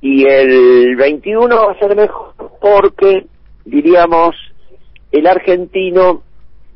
[0.00, 3.26] y el 21 va a ser mejor porque,
[3.64, 4.36] diríamos,
[5.10, 6.22] el argentino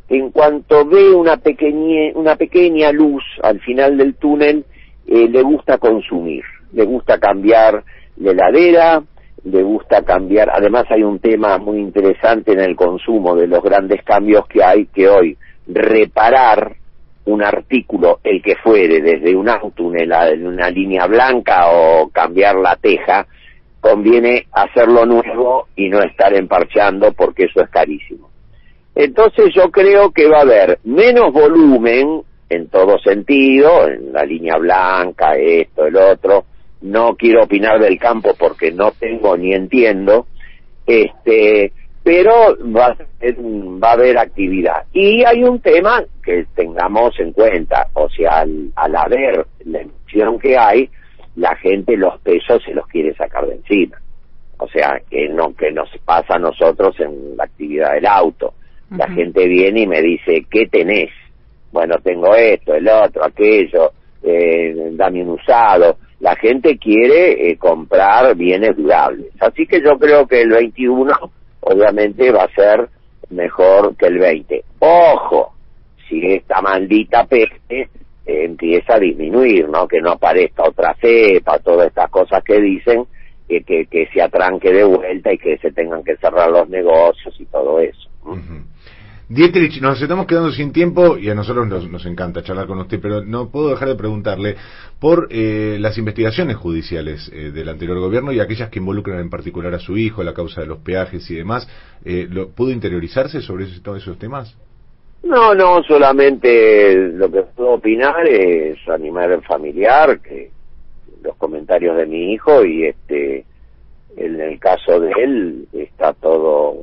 [0.08, 4.64] en cuanto ve una pequeña, una pequeña luz al final del túnel,
[5.14, 7.84] eh, le gusta consumir, le gusta cambiar
[8.16, 9.02] la heladera,
[9.44, 14.02] le gusta cambiar, además hay un tema muy interesante en el consumo de los grandes
[14.04, 15.36] cambios que hay, que hoy
[15.66, 16.76] reparar
[17.26, 22.76] un artículo, el que fuere, desde un auto, una, una línea blanca o cambiar la
[22.76, 23.26] teja,
[23.82, 28.30] conviene hacerlo nuevo y no estar emparchando porque eso es carísimo.
[28.94, 32.22] Entonces yo creo que va a haber menos volumen
[32.54, 36.44] en todo sentido, en la línea blanca, esto, el otro.
[36.82, 40.26] No quiero opinar del campo porque no tengo ni entiendo,
[40.86, 41.72] este,
[42.02, 44.84] pero va a, ser- va a haber actividad.
[44.92, 50.38] Y hay un tema que tengamos en cuenta, o sea, al, al haber la emisión
[50.38, 50.90] que hay,
[51.36, 53.98] la gente los pesos se los quiere sacar de encima.
[54.58, 58.54] O sea, que no que nos pasa a nosotros en la actividad del auto.
[58.90, 61.08] La gente viene y me dice, ¿qué tenés?
[61.72, 63.92] Bueno, tengo esto, el otro, aquello,
[64.22, 65.96] eh, dame un usado.
[66.20, 69.32] la gente quiere eh, comprar bienes durables.
[69.40, 71.12] Así que yo creo que el 21
[71.60, 72.88] obviamente va a ser
[73.30, 74.64] mejor que el 20.
[74.78, 75.54] Ojo,
[76.08, 79.88] si esta maldita peste eh, empieza a disminuir, ¿no?
[79.88, 83.04] Que no aparezca otra cepa, todas estas cosas que dicen,
[83.48, 87.34] que, que, que se atranque de vuelta y que se tengan que cerrar los negocios
[87.40, 88.08] y todo eso.
[89.34, 93.00] Dietrich, nos estamos quedando sin tiempo y a nosotros nos, nos encanta charlar con usted,
[93.00, 94.56] pero no puedo dejar de preguntarle
[95.00, 99.72] por eh, las investigaciones judiciales eh, del anterior gobierno y aquellas que involucran en particular
[99.72, 101.66] a su hijo, la causa de los peajes y demás.
[102.04, 104.54] Eh, ¿lo, ¿Pudo interiorizarse sobre ese- todos esos temas?
[105.22, 110.50] No, no, solamente lo que puedo opinar es animar al familiar, que
[111.22, 113.46] los comentarios de mi hijo y este,
[114.16, 116.74] en el caso de él está todo,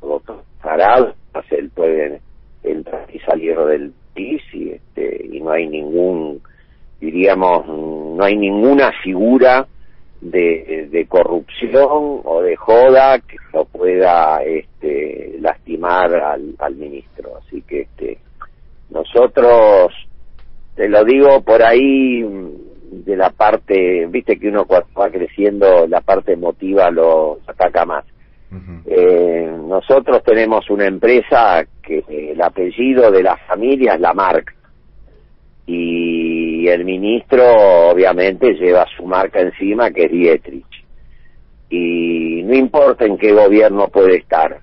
[0.00, 1.14] todo parado,
[1.50, 2.20] él puede
[2.62, 6.40] entrar y salir del país y este, y no hay ningún,
[7.00, 9.66] diríamos, no hay ninguna figura
[10.20, 17.36] de, de corrupción o de joda que lo pueda este, lastimar al, al ministro.
[17.38, 18.18] Así que este,
[18.90, 19.92] nosotros,
[20.74, 22.22] te lo digo por ahí,
[22.90, 28.04] de la parte, viste que uno cuando va creciendo, la parte emotiva lo ataca más.
[28.86, 34.54] Eh, nosotros tenemos una empresa que el apellido de la familia es la marca
[35.66, 37.42] y el ministro
[37.90, 40.84] obviamente lleva su marca encima que es Dietrich.
[41.68, 44.60] Y no importa en qué gobierno puede estar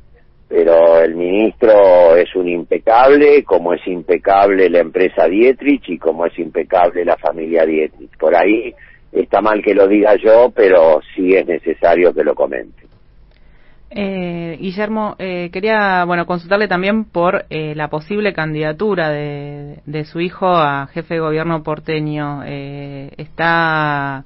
[0.54, 6.38] pero el ministro es un impecable como es impecable la empresa Dietrich y como es
[6.38, 8.16] impecable la familia Dietrich.
[8.20, 8.72] Por ahí
[9.12, 12.83] está mal que lo diga yo pero sí es necesario que lo comente
[13.96, 20.20] Eh, Guillermo, eh, quería bueno consultarle también por eh, la posible candidatura de, de su
[20.20, 22.42] hijo a jefe de gobierno porteño.
[22.46, 24.24] Eh, ¿Está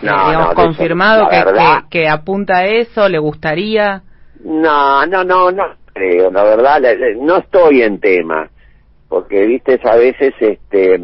[0.00, 1.82] eh, No, digamos, no, confirmado que, verdad.
[1.90, 3.08] que- que apunta a eso?
[3.08, 4.02] ¿Le gustaría?
[4.44, 6.80] No, no, no, no creo, la verdad,
[7.20, 8.48] no estoy en tema,
[9.08, 11.00] porque, viste, a veces, este,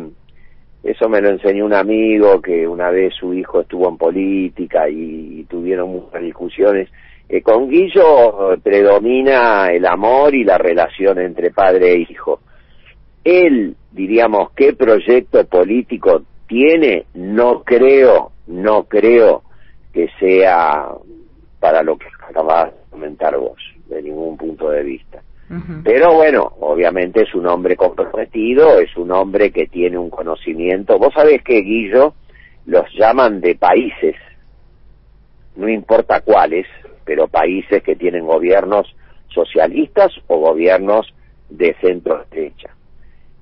[0.85, 5.41] eso me lo enseñó un amigo que una vez su hijo estuvo en política y,
[5.41, 6.89] y tuvieron muchas discusiones.
[7.29, 12.41] Eh, con Guillo predomina el amor y la relación entre padre e hijo.
[13.25, 19.43] Él, diríamos, qué proyecto político tiene, no creo, no creo
[19.93, 20.89] que sea
[21.59, 25.23] para lo que acabas de comentar vos, de ningún punto de vista.
[25.85, 30.99] Pero bueno, obviamente es un hombre comprometido, es un hombre que tiene un conocimiento.
[30.99, 32.15] Vos sabés que Guillo
[32.67, 34.17] los llaman de países,
[35.55, 36.67] no importa cuáles,
[37.05, 38.95] pero países que tienen gobiernos
[39.29, 41.13] socialistas o gobiernos
[41.49, 42.71] de centro derecha,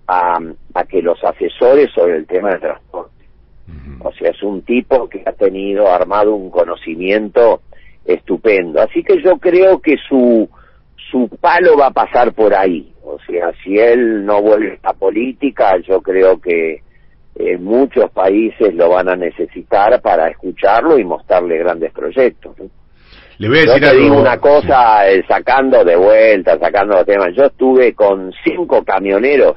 [0.07, 0.39] a,
[0.75, 3.13] a que los asesores sobre el tema del transporte.
[4.01, 7.63] O sea, es un tipo que ha tenido armado un conocimiento
[8.05, 8.81] estupendo.
[8.83, 10.49] Así que yo creo que su,
[11.11, 12.93] su palo va a pasar por ahí.
[13.05, 16.83] O sea, si él no vuelve a política, yo creo que
[17.37, 22.59] eh, muchos países lo van a necesitar para escucharlo y mostrarle grandes proyectos.
[22.59, 22.82] ¿no?
[23.39, 24.03] Le voy a Yo te algo.
[24.03, 27.29] digo una cosa, eh, sacando de vuelta, sacando los temas.
[27.37, 29.57] Yo estuve con cinco camioneros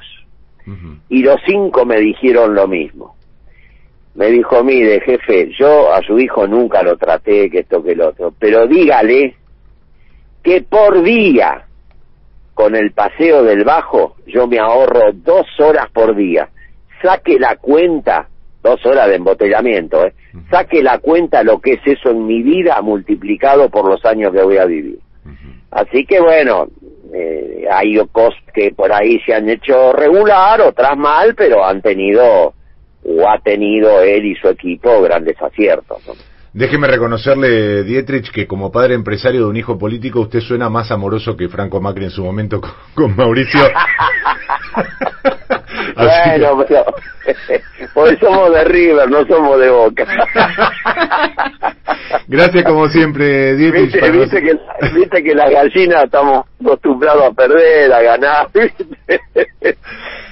[1.08, 3.14] y los cinco me dijeron lo mismo.
[4.16, 8.08] Me dijo, mire, jefe, yo a su hijo nunca lo traté, que esto, que lo
[8.08, 9.36] otro, pero dígale
[10.42, 11.66] que por día,
[12.54, 16.48] con el paseo del bajo, yo me ahorro dos horas por día.
[17.02, 18.28] Saque la cuenta,
[18.62, 20.14] dos horas de embotellamiento, ¿eh?
[20.50, 24.42] Saque la cuenta lo que es eso en mi vida multiplicado por los años que
[24.42, 24.98] voy a vivir.
[25.70, 26.68] Así que bueno,
[27.12, 32.54] eh, hay cosas que por ahí se han hecho regular, otras mal, pero han tenido
[33.04, 35.98] o ha tenido él y su equipo grandes aciertos.
[36.06, 36.14] ¿no?
[36.56, 41.36] Déjeme reconocerle, Dietrich, que como padre empresario de un hijo político, usted suena más amoroso
[41.36, 43.60] que Franco Macri en su momento con, con Mauricio.
[45.96, 46.84] Que- bueno, pero
[48.06, 50.06] eso somos de River, no somos de Boca.
[52.28, 53.94] Gracias como siempre, Dietrich.
[54.12, 54.58] Viste, que,
[54.94, 58.48] viste que las gallinas estamos acostumbrados a perder, a ganar.
[58.52, 58.84] ¿viste?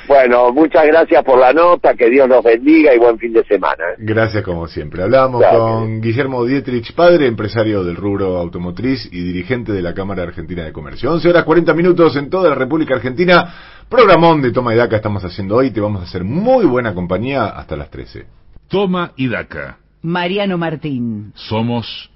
[0.08, 3.84] bueno, muchas gracias por la nota, que Dios nos bendiga y buen fin de semana.
[3.92, 3.96] ¿eh?
[3.98, 5.02] Gracias como siempre.
[5.02, 5.60] Hablábamos Gracias.
[5.62, 10.72] con Guillermo Dietrich, padre, empresario del rubro automotriz y dirigente de la Cámara Argentina de
[10.72, 11.12] Comercio.
[11.12, 13.54] 11 horas 40 minutos en toda la República Argentina.
[13.94, 15.70] Programón de Toma y Daca estamos haciendo hoy.
[15.70, 18.26] Te vamos a hacer muy buena compañía hasta las 13.
[18.66, 19.78] Toma y Daca.
[20.02, 21.32] Mariano Martín.
[21.36, 22.10] Somos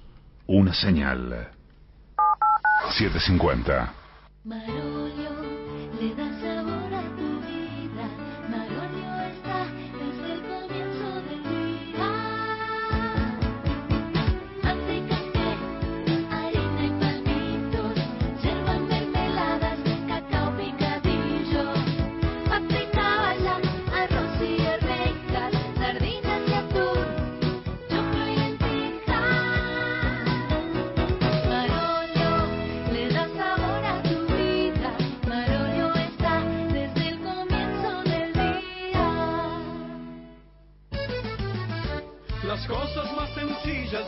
[0.49, 1.51] una señal.
[2.99, 3.93] 750.
[4.43, 5.38] Marolio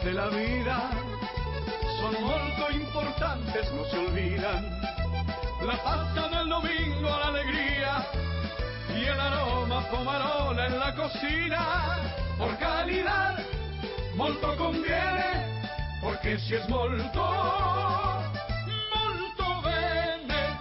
[0.04, 0.90] de la vida
[2.00, 4.80] son molto importantes, no se olvidan.
[5.62, 8.06] La pasta del domingo, la alegría
[8.96, 11.98] y el aroma pomarola en la cocina.
[12.38, 13.38] Por calidad,
[14.16, 15.60] molto conviene,
[16.00, 17.89] porque si es molto.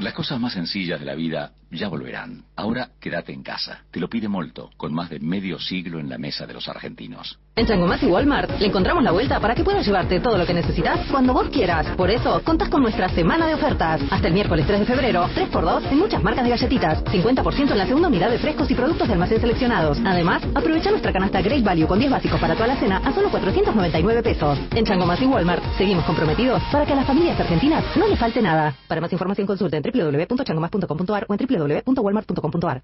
[0.09, 2.43] Las cosas más sencillas de la vida ya volverán.
[2.55, 3.83] Ahora quédate en casa.
[3.91, 7.37] Te lo pide Molto, con más de medio siglo en la mesa de los argentinos.
[7.55, 10.53] En Changomás y Walmart le encontramos la vuelta para que puedas llevarte todo lo que
[10.53, 11.85] necesitas cuando vos quieras.
[11.95, 14.01] Por eso, contás con nuestra semana de ofertas.
[14.09, 17.03] Hasta el miércoles 3 de febrero, 3x2 en muchas marcas de galletitas.
[17.03, 19.99] 50% en la segunda unidad de frescos y productos de almacén seleccionados.
[20.05, 23.29] Además, aprovecha nuestra canasta Great Value con 10 básicos para toda la cena a solo
[23.29, 24.57] 499 pesos.
[24.71, 28.41] En Changomás y Walmart seguimos comprometidos para que a las familias argentinas no le falte
[28.41, 28.73] nada.
[28.87, 32.81] Para más información consulta en www.changomas.com.ar o en www.walmart.com.ar.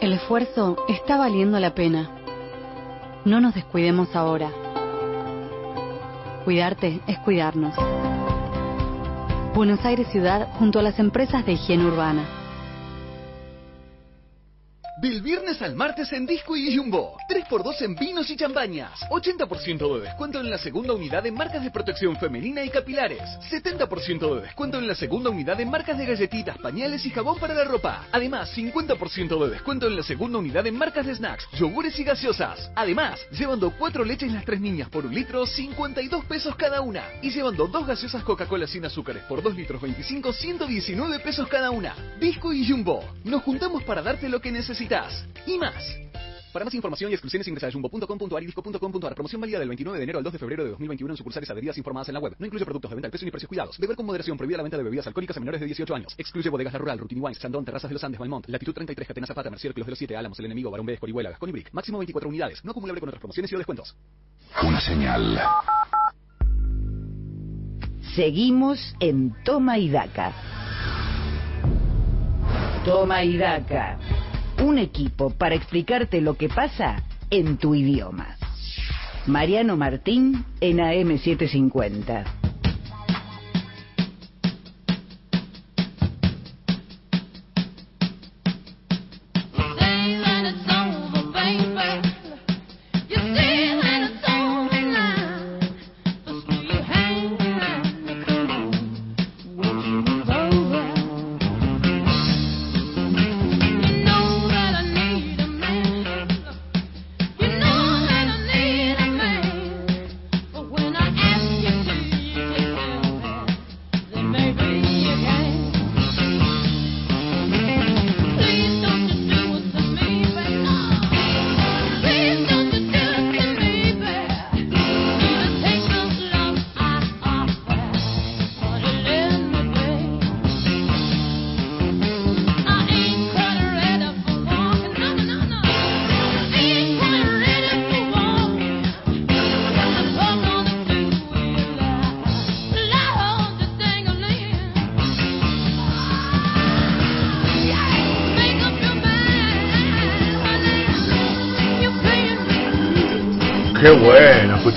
[0.00, 2.10] El esfuerzo está valiendo la pena.
[3.24, 4.50] No nos descuidemos ahora.
[6.44, 7.74] Cuidarte es cuidarnos.
[9.54, 12.39] Buenos Aires Ciudad junto a las empresas de higiene urbana.
[15.00, 17.16] Del viernes al martes en Disco y Jumbo.
[17.26, 19.00] 3x2 en vinos y champañas.
[19.08, 23.22] 80% de descuento en la segunda unidad en marcas de protección femenina y capilares.
[23.50, 27.54] 70% de descuento en la segunda unidad en marcas de galletitas, pañales y jabón para
[27.54, 28.08] la ropa.
[28.12, 32.70] Además, 50% de descuento en la segunda unidad en marcas de snacks, yogures y gaseosas.
[32.76, 37.04] Además, llevando 4 leches las 3 niñas por un litro, 52 pesos cada una.
[37.22, 41.96] Y llevando 2 gaseosas Coca-Cola sin azúcares por 2 litros 25, 119 pesos cada una.
[42.20, 43.02] Disco y Jumbo.
[43.24, 44.89] Nos juntamos para darte lo que necesitas.
[45.46, 45.74] Y más.
[46.52, 49.14] Para más información y exclusiones ingresa a jumbo.com.ar y disco.com.ar.
[49.14, 51.78] Promoción válida del 29 de enero al 2 de febrero de 2021 en sucursales adheridas
[51.78, 52.34] informadas en la web.
[52.40, 53.78] No incluye productos de venta al precio ni precios cuidados.
[53.78, 54.36] Beber con moderación.
[54.36, 56.12] Prohibida la venta de bebidas alcohólicas a menores de 18 años.
[56.18, 59.28] Excluye bodegas La Rural, Rutini Wines, Chandon, Terrazas de los Andes, Valmont, Latitud 33, Catena
[59.28, 61.72] Zapata, Mercier, Kilos de los 7, Álamos, El Enemigo, Barón B, Escorihuela, Gascón y Brick.
[61.72, 62.64] Máximo 24 unidades.
[62.64, 63.94] No acumulable con otras promociones y o descuentos.
[64.64, 65.40] Una señal.
[68.16, 70.32] Seguimos en Toma y Daca.
[72.84, 73.98] Toma y Daca.
[74.62, 78.36] Un equipo para explicarte lo que pasa en tu idioma.
[79.26, 82.39] Mariano Martín en AM750.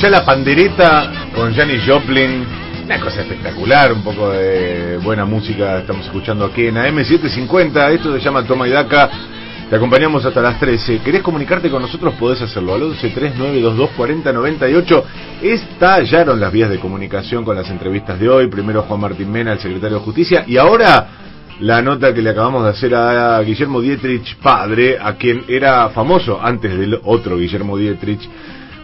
[0.09, 2.45] La pandereta con Janis Joplin,
[2.83, 8.19] una cosa espectacular, un poco de buena música estamos escuchando aquí en AM750, esto se
[8.19, 9.09] llama Toma y Daca,
[9.69, 12.15] te acompañamos hasta las 13, ¿querés comunicarte con nosotros?
[12.15, 15.05] Podés hacerlo al 11 3922 4098,
[15.41, 19.59] estallaron las vías de comunicación con las entrevistas de hoy, primero Juan Martín Mena, el
[19.59, 21.07] secretario de Justicia, y ahora
[21.61, 26.41] la nota que le acabamos de hacer a Guillermo Dietrich, padre, a quien era famoso
[26.41, 28.27] antes del otro Guillermo Dietrich,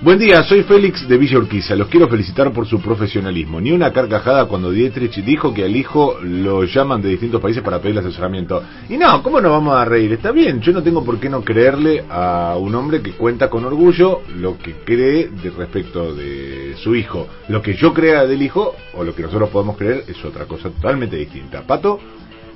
[0.01, 1.75] Buen día, soy Félix de Villa Urquiza.
[1.75, 3.59] Los quiero felicitar por su profesionalismo.
[3.59, 7.81] Ni una carcajada cuando Dietrich dijo que al hijo lo llaman de distintos países para
[7.81, 8.63] pedirle asesoramiento.
[8.87, 10.13] Y no, ¿cómo nos vamos a reír?
[10.13, 13.65] Está bien, yo no tengo por qué no creerle a un hombre que cuenta con
[13.65, 17.27] orgullo lo que cree de respecto de su hijo.
[17.49, 20.69] Lo que yo crea del hijo o lo que nosotros podemos creer es otra cosa
[20.69, 21.63] totalmente distinta.
[21.63, 21.99] Pato.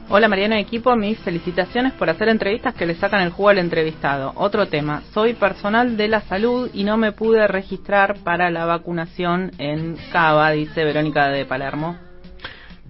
[0.10, 4.34] Hola Mariano Equipo, mis felicitaciones por hacer entrevistas que le sacan el jugo al entrevistado.
[4.36, 9.52] Otro tema, soy personal de la salud y no me pude registrar para la vacunación
[9.58, 11.98] en Cava, dice Verónica de Palermo.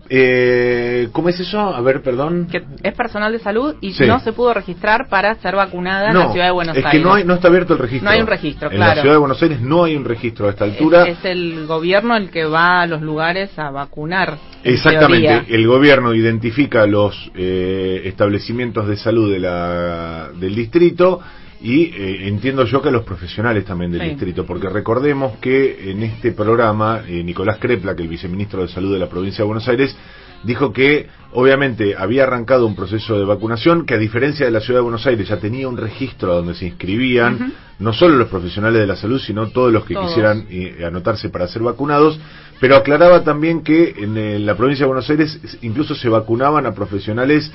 [0.09, 1.59] Eh, ¿Cómo es eso?
[1.59, 2.47] A ver, perdón.
[2.51, 4.05] Que es personal de salud y Sí.
[4.05, 7.01] no se pudo registrar para ser vacunada en la ciudad de Buenos es Aires.
[7.01, 8.05] que no, hay, no está abierto el registro.
[8.05, 8.95] No hay un registro, en claro.
[8.95, 11.03] la ciudad de Buenos Aires no hay un registro a esta altura.
[11.07, 14.37] Es, es el gobierno el que va a los lugares a vacunar.
[14.63, 15.45] en Exactamente, teoría.
[15.55, 21.21] el gobierno identifica los eh, establecimientos de salud de la, del distrito
[21.63, 24.09] y eh, entiendo yo que a los profesionales también del Sí.
[24.09, 28.91] distrito, porque recordemos que en este programa eh, Nicolás Crepla, que el viceministro de Salud
[28.93, 29.95] de la provincia de Buenos Aires,
[30.43, 34.79] dijo que obviamente había arrancado un proceso de vacunación que a diferencia de la ciudad
[34.79, 38.87] de Buenos Aires ya tenía un registro donde se inscribían no solo los profesionales de
[38.87, 40.07] la salud, sino todos los que Todos.
[40.09, 42.19] quisieran eh, anotarse para ser vacunados,
[42.59, 46.73] pero aclaraba también que en, eh, la provincia de Buenos Aires incluso se vacunaban a
[46.73, 47.49] profesionales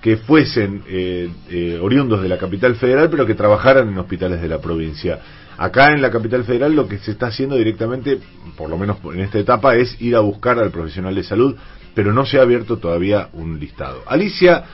[0.00, 4.48] que fuesen eh, eh, oriundos de la capital federal, pero que trabajaran en hospitales de
[4.48, 5.18] la provincia.
[5.56, 8.18] Acá en la capital federal lo que se está haciendo directamente,
[8.56, 11.56] por lo menos en esta etapa, es ir a buscar al profesional de salud,
[11.94, 14.02] pero no se ha abierto todavía un listado.
[14.06, 14.64] Alicia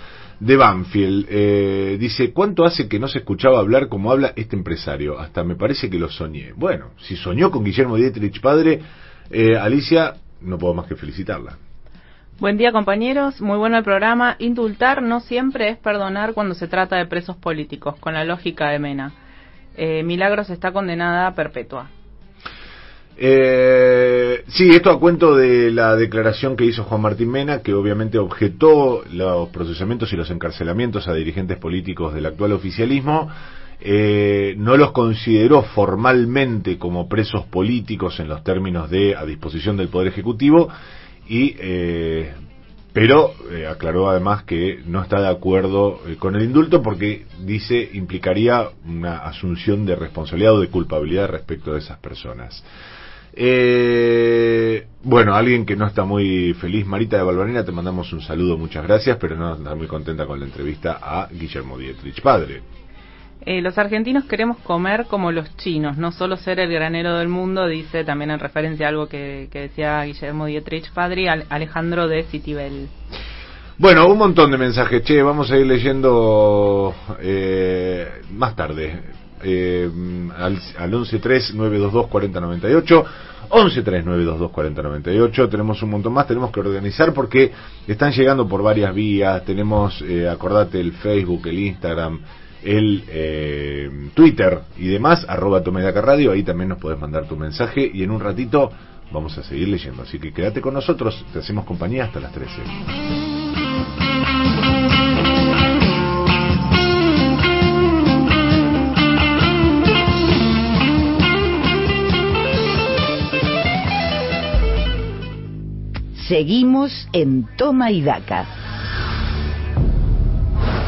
[0.41, 5.19] de Banfield eh, dice, ¿cuánto hace que no se escuchaba hablar como habla este empresario?
[5.19, 6.53] Hasta me parece que lo soñé.
[6.55, 8.81] Bueno, si soñó con Guillermo Dietrich padre,
[9.31, 11.57] eh, Alicia, no puedo más que felicitarla.
[12.40, 14.35] Buen día compañeros, muy bueno el programa.
[14.40, 18.81] Indultar no siempre es perdonar cuando se trata de presos políticos, con la lógica de
[18.81, 19.12] Mena.
[19.77, 21.90] Eh, Milagros está condenada a perpetua.
[23.16, 28.19] Eh, sí, esto a cuento de la declaración que hizo Juan Martín Mena, que obviamente
[28.19, 33.31] objetó los procesamientos y los encarcelamientos a dirigentes políticos del actual oficialismo.
[33.81, 39.89] Eh, no los consideró formalmente como presos políticos en los términos de a disposición del
[39.89, 40.69] Poder Ejecutivo
[41.29, 42.33] y eh,
[42.95, 47.91] pero eh, aclaró además que no está de acuerdo eh, con el indulto porque dice
[47.93, 52.63] implicaría una asunción de responsabilidad o de culpabilidad respecto de esas personas.
[53.33, 58.57] Eh, bueno, alguien que no está muy feliz, Marita de Valvanera, te mandamos un saludo,
[58.57, 62.63] muchas gracias, pero no está muy contenta con la entrevista a Guillermo Dietrich, padre.
[63.47, 67.66] Eh, los argentinos queremos comer como los chinos, no solo ser el granero del mundo,
[67.69, 72.89] dice también en referencia a algo que, decía Guillermo Dietrich Padre, Al- Alejandro de Citibel.
[73.77, 79.02] Bueno, un montón de mensajes, che, vamos a ir leyendo eh, más tarde.
[79.43, 79.90] Eh,
[80.39, 83.05] al, al 1139224098
[83.51, 87.52] 1139224098 tenemos un montón más, tenemos que organizar porque
[87.86, 92.20] están llegando por varias vías, tenemos, eh, acordate, el Facebook, el Instagram,
[92.65, 97.91] el eh, Twitter y demás, arroba Tomedaca Radio, ahí también nos podés mandar tu mensaje
[97.93, 98.70] y en un ratito
[99.12, 102.62] vamos a seguir leyendo, así que quédate con nosotros, te hacemos compañía hasta las 13.
[116.27, 118.47] Seguimos en Toma y Daca.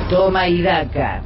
[0.08, 1.22] Toma y Daca.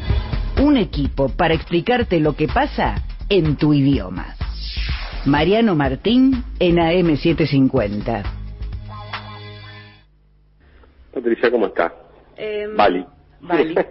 [0.61, 2.97] Un equipo para explicarte lo que pasa
[3.31, 4.37] en tu idioma.
[5.25, 8.23] Mariano Martín en AM750.
[11.15, 11.95] Patricia, ¿cómo está?
[12.37, 13.07] Em, Bali.
[13.41, 13.75] Bali.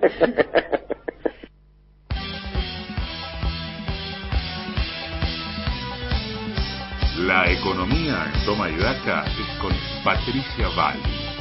[7.17, 9.73] La economía en Toma y Daca es con
[10.03, 11.38] Patricia Bali.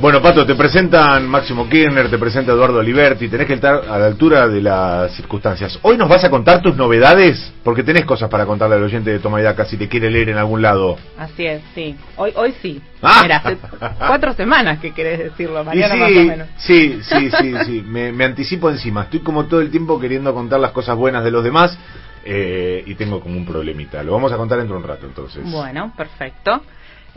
[0.00, 4.06] Bueno, Pato, te presentan Máximo Kirchner, te presenta Eduardo Oliverti, tenés que estar a la
[4.06, 5.78] altura de las circunstancias.
[5.82, 9.18] Hoy nos vas a contar tus novedades, porque tenés cosas para contarle al oyente de
[9.18, 10.96] Toma y Daca si te quiere leer en algún lado.
[11.18, 11.94] Así es, sí.
[12.16, 12.80] Hoy, hoy sí.
[13.02, 13.20] Ah.
[13.22, 13.58] Mira, hace
[13.98, 16.48] cuatro semanas que querés decirlo, Y Mariano, sí, más o menos.
[16.56, 19.02] sí, sí, sí, sí, me, me anticipo encima.
[19.02, 21.76] Estoy como todo el tiempo queriendo contar las cosas buenas de los demás
[22.24, 24.02] eh, y tengo como un problemita.
[24.02, 25.42] Lo vamos a contar dentro de un rato, entonces.
[25.44, 26.62] Bueno, perfecto.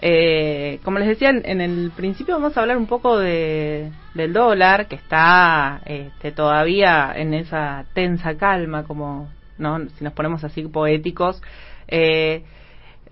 [0.05, 4.88] Eh, como les decía en el principio, vamos a hablar un poco de, del dólar,
[4.89, 11.41] que está este, todavía en esa tensa calma, como no si nos ponemos así poéticos.
[11.88, 12.43] Eh,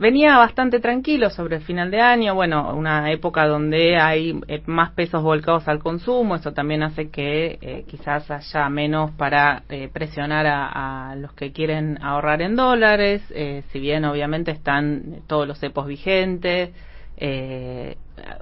[0.02, 4.94] venía bastante tranquilo sobre el final de año, bueno, una época donde hay eh, más
[4.94, 10.48] pesos volcados al consumo, eso también hace que eh, quizás haya menos para eh, presionar
[10.48, 15.60] a, a los que quieren ahorrar en dólares, eh, si bien obviamente están todos los
[15.60, 16.72] cepos vigentes,
[17.18, 17.96] eh,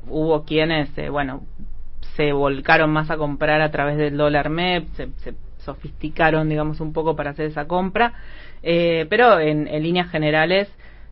[0.07, 1.41] hubo quienes, eh, bueno,
[2.15, 6.93] se volcaron más a comprar a través del dólar MEP, se, se sofisticaron, digamos, un
[6.93, 8.13] poco para hacer esa compra,
[8.61, 10.69] pero en líneas generales,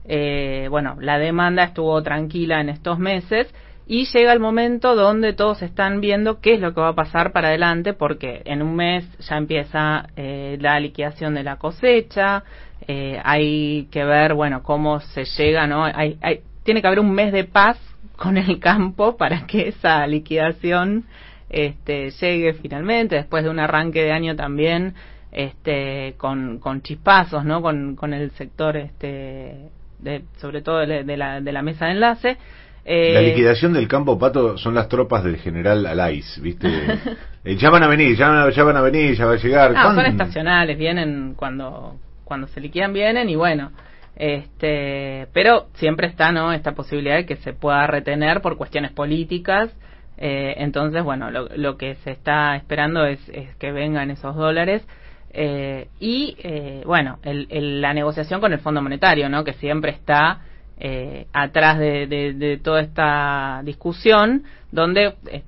[0.08, 3.54] eh, bueno, la demanda estuvo tranquila en estos meses
[3.86, 7.32] y llega el momento donde todos están viendo qué es lo que va a pasar
[7.32, 12.44] para adelante, porque en un mes ya empieza eh, la liquidación de la cosecha,
[12.88, 15.86] eh, hay que ver, bueno, cómo se llega, ¿no?
[15.86, 17.80] Hay, hay, tiene que haber un mes de paz
[18.18, 21.06] con el campo para que esa liquidación
[21.50, 24.96] este, llegue finalmente, después de un arranque de año también
[25.32, 27.62] este, con, con chispazos, ¿no?
[27.62, 31.92] Con, con el sector, este, de, sobre todo de, de la, de la mesa de
[31.92, 32.38] enlace.
[32.86, 36.68] Eh, La liquidación del campo, Pato, son las tropas del general Alais, ¿viste?
[37.44, 39.74] Eh, ya van a venir, ya ya van a venir, ya va a llegar.
[39.76, 41.96] Ah, son estacionales, vienen cuando
[42.26, 43.72] cuando se liquidan vienen y bueno,
[44.18, 49.70] este, pero siempre está no esta posibilidad de que se pueda retener por cuestiones políticas.
[50.18, 54.86] eh, entonces, bueno, lo, lo que se está esperando es, es que vengan esos dólares.
[55.32, 59.44] Eh, y eh, bueno, el- la negociación con el Fondo Monetario, ¿no?
[59.44, 60.42] que siempre está
[60.80, 65.44] eh, atrás de, de- toda esta discusión, donde eh,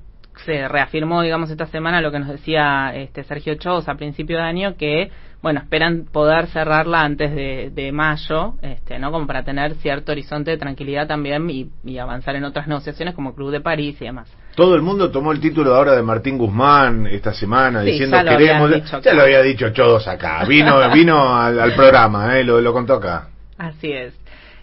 [0.46, 4.44] se reafirmó, digamos, esta semana lo que nos decía este Sergio Chos a principio de
[4.44, 5.12] año, que,
[5.42, 9.12] bueno, esperan poder cerrarla antes de, de mayo, este, ¿no?
[9.12, 13.36] Como para tener cierto horizonte de tranquilidad también y, y avanzar en otras negociaciones como
[13.36, 14.30] Club de París y demás.
[14.56, 18.24] Todo el mundo tomó el título ahora de Martín Guzmán esta semana Sí, diciendo ya
[18.24, 18.74] lo queremos.
[18.74, 20.44] dicho ya lo había dicho Chodos acá.
[20.46, 22.44] Vino, vino al, al programa, ¿eh?
[22.44, 23.30] lo, lo contó acá.
[23.58, 24.14] Así es.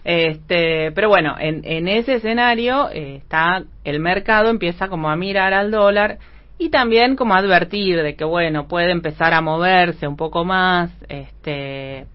[0.03, 5.53] Este, pero bueno, en, en ese escenario eh, está el mercado empieza como a mirar
[5.53, 6.17] al dólar
[6.57, 10.91] y también como a advertir de que bueno puede empezar a moverse un poco más.
[11.09, 12.05] Este,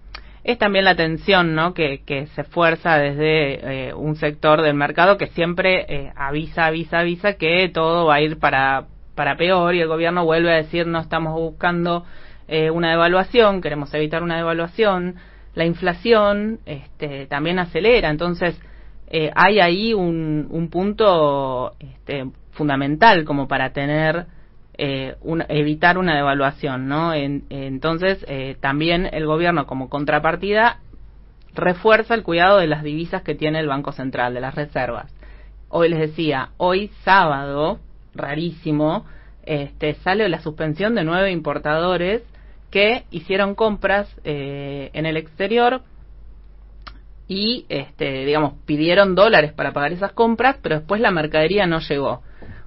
[0.43, 1.73] es también la tensión, ¿no?
[1.73, 6.99] Que, que se fuerza desde eh, un sector del mercado que siempre eh, avisa, avisa,
[6.99, 10.87] avisa que todo va a ir para para peor y el gobierno vuelve a decir
[10.87, 12.03] no estamos buscando
[12.47, 15.17] eh, una devaluación, queremos evitar una devaluación
[15.55, 18.09] la inflación este, también acelera.
[18.09, 18.59] Entonces,
[19.07, 24.25] eh, hay ahí un, un punto este, fundamental como para tener,
[24.77, 25.15] eh,
[25.49, 27.13] evitar una devaluación, ¿no?
[27.13, 30.79] En- entonces, eh, también el gobierno como contrapartida
[31.53, 35.13] refuerza el cuidado de las divisas que tiene el Banco Central, de las reservas.
[35.69, 37.79] Hoy les decía, hoy sábado,
[38.15, 39.05] rarísimo,
[39.45, 42.23] este, sale la suspensión de nueve importadores
[42.71, 45.81] que hicieron compras eh, en el exterior
[47.27, 52.21] y, este, digamos, pidieron dólares para pagar esas compras, pero después la mercadería no llegó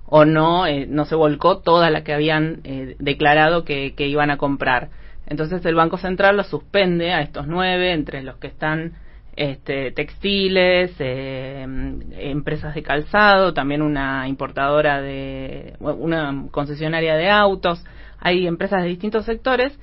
[0.09, 4.31] o no eh, no se volcó toda la que habían eh, declarado que, que iban
[4.31, 4.91] a comprar.
[5.27, 8.95] Entonces el Banco Central los suspende a estos nueve, entre los que están
[9.37, 11.66] este, textiles, eh,
[12.12, 17.85] empresas de calzado, también una importadora de, una concesionaria de autos,
[18.19, 19.78] hay empresas de distintos sectores,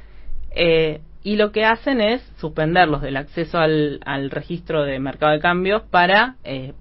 [0.56, 5.40] eh, y lo que hacen es suspenderlos del acceso al, al registro de mercado de
[5.40, 6.74] cambios para eh,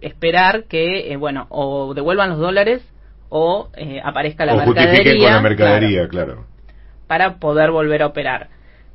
[0.00, 2.82] esperar que, eh, bueno, o devuelvan los dólares
[3.28, 5.02] o eh, aparezca la o mercadería.
[5.04, 6.46] con la claro mercadería, claro.
[7.06, 8.48] para poder volver a operar.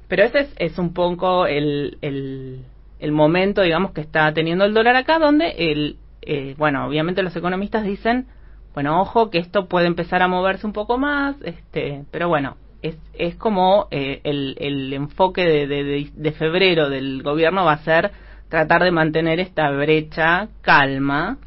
[0.08, 2.60] Pero ese es, es un poco el, el,
[3.00, 7.36] el momento, digamos, que está teniendo el dólar acá, donde, el, eh, bueno, obviamente los
[7.36, 8.28] economistas dicen,
[8.74, 12.98] bueno, ojo, que esto puede empezar a moverse un poco más, este, pero bueno, es,
[13.18, 17.84] es como eh, el, el enfoque de, de, de- de febrero del gobierno va a
[17.84, 18.12] ser
[18.50, 21.38] tratar de mantener esta brecha calma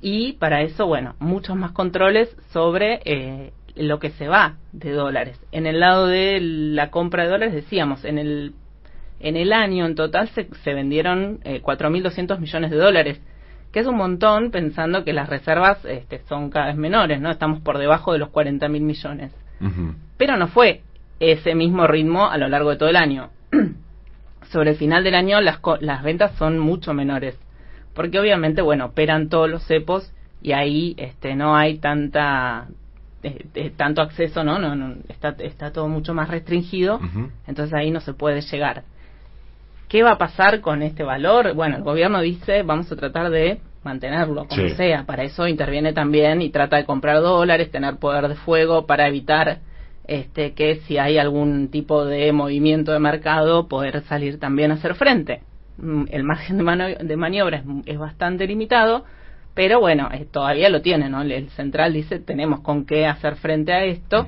[0.00, 5.40] y para eso, bueno, muchos más controles sobre eh, lo que se va de dólares.
[5.50, 8.54] En el lado de la compra de dólares decíamos, en el
[9.20, 13.22] en el año en total se, se vendieron eh, 4.200 millones de dólares,
[13.72, 17.30] que es un montón pensando que las reservas este, son cada vez menores, ¿no?
[17.30, 19.32] Estamos por debajo de los 40.000 millones.
[20.18, 20.82] Pero no fue
[21.20, 23.30] ese mismo ritmo a lo largo de todo el año.
[24.54, 27.36] Sobre el final del año las, las ventas son mucho menores,
[27.92, 30.12] porque obviamente, bueno, operan todos los cepos
[30.42, 32.68] y ahí este, no hay tanta
[33.24, 34.60] eh, eh, tanto acceso, ¿no?
[34.60, 37.00] no, no está, está todo mucho más restringido,
[37.48, 38.84] entonces ahí no se puede llegar.
[39.88, 41.52] ¿Qué va a pasar con este valor?
[41.54, 44.70] Bueno, el gobierno dice, vamos a tratar de mantenerlo, como Sí.
[44.76, 45.02] sea.
[45.02, 49.58] Para eso interviene también y trata de comprar dólares, tener poder de fuego para evitar
[50.06, 54.94] este, que si hay algún tipo de movimiento de mercado, poder salir también a hacer
[54.94, 55.42] frente.
[55.78, 59.04] Mm, El margen de, de maniobra es, es bastante limitado,
[59.54, 61.22] pero bueno, eh, todavía lo tiene, ¿no?
[61.22, 64.26] El, el central dice, tenemos con qué hacer frente a esto.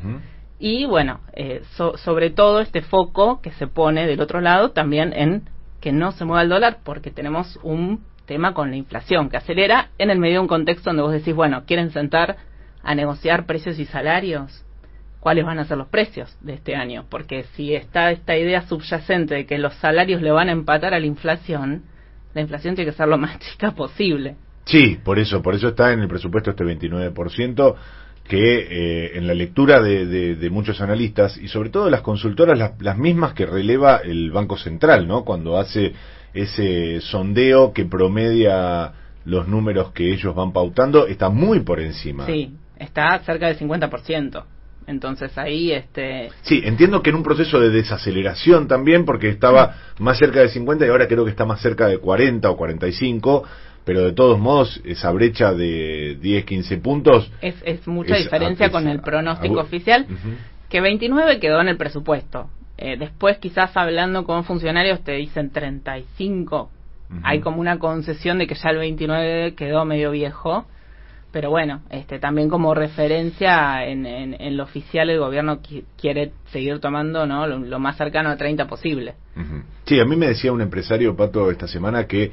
[0.58, 5.12] Y bueno, eh, so- sobre todo este foco que se pone del otro lado también
[5.12, 5.42] en
[5.80, 9.90] que no se mueva el dólar porque tenemos un tema con la inflación que acelera
[9.98, 12.36] en el medio de un contexto donde vos decís, bueno, quieren sentar
[12.82, 14.64] a negociar precios y salarios,
[15.26, 17.04] ¿cuáles van a ser los precios de este año?
[17.10, 21.00] Porque si está esta idea subyacente de que los salarios le van a empatar a
[21.00, 21.82] la inflación,
[22.32, 24.36] la inflación tiene que ser lo más chica posible.
[24.66, 27.74] Sí, por eso, por eso está en el presupuesto este 29%
[28.28, 28.38] que
[28.70, 32.80] eh, en la lectura de, de- de muchos analistas y sobre todo las consultoras, las,
[32.80, 35.24] las mismas que releva el Banco Central, ¿no?
[35.24, 35.92] Cuando hace
[36.34, 38.92] ese sondeo que promedia
[39.24, 42.26] los números que ellos van pautando, está muy por encima.
[42.26, 44.44] Sí, está cerca del 50%.
[44.86, 50.18] Entonces ahí, este, Sí, entiendo que en un proceso de desaceleración también, porque estaba más
[50.18, 53.44] cerca de 50 y ahora creo que está más cerca de 40 o 45,
[53.84, 57.30] pero de todos modos esa brecha de 10, 15 puntos...
[57.40, 60.06] es, es mucha Es- diferencia es- con el pronóstico oficial,
[60.68, 62.48] que 29 quedó en el presupuesto.
[62.78, 66.70] Eh, después quizás hablando con funcionarios te dicen 35.
[67.22, 70.66] Hay como una concesión de que ya el 29 quedó medio viejo.
[71.36, 76.32] Pero bueno, este también como referencia en, en, en lo oficial el gobierno qui- quiere
[76.50, 79.16] seguir tomando no lo, lo más cercano a 30 posible.
[79.84, 82.30] Sí, a mí me decía un empresario, Pato, esta semana que,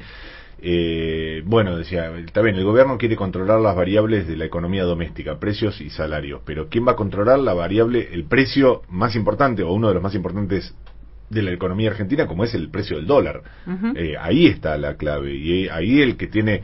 [0.62, 5.38] eh, bueno, decía, está bien, el gobierno quiere controlar las variables de la economía doméstica,
[5.38, 9.70] precios y salarios, pero ¿quién va a controlar la variable, el precio más importante o
[9.74, 10.74] uno de los más importantes
[11.28, 13.42] de la economía argentina, como es el precio del dólar?
[13.96, 16.62] Eh, ahí está la clave y eh, ahí el que tiene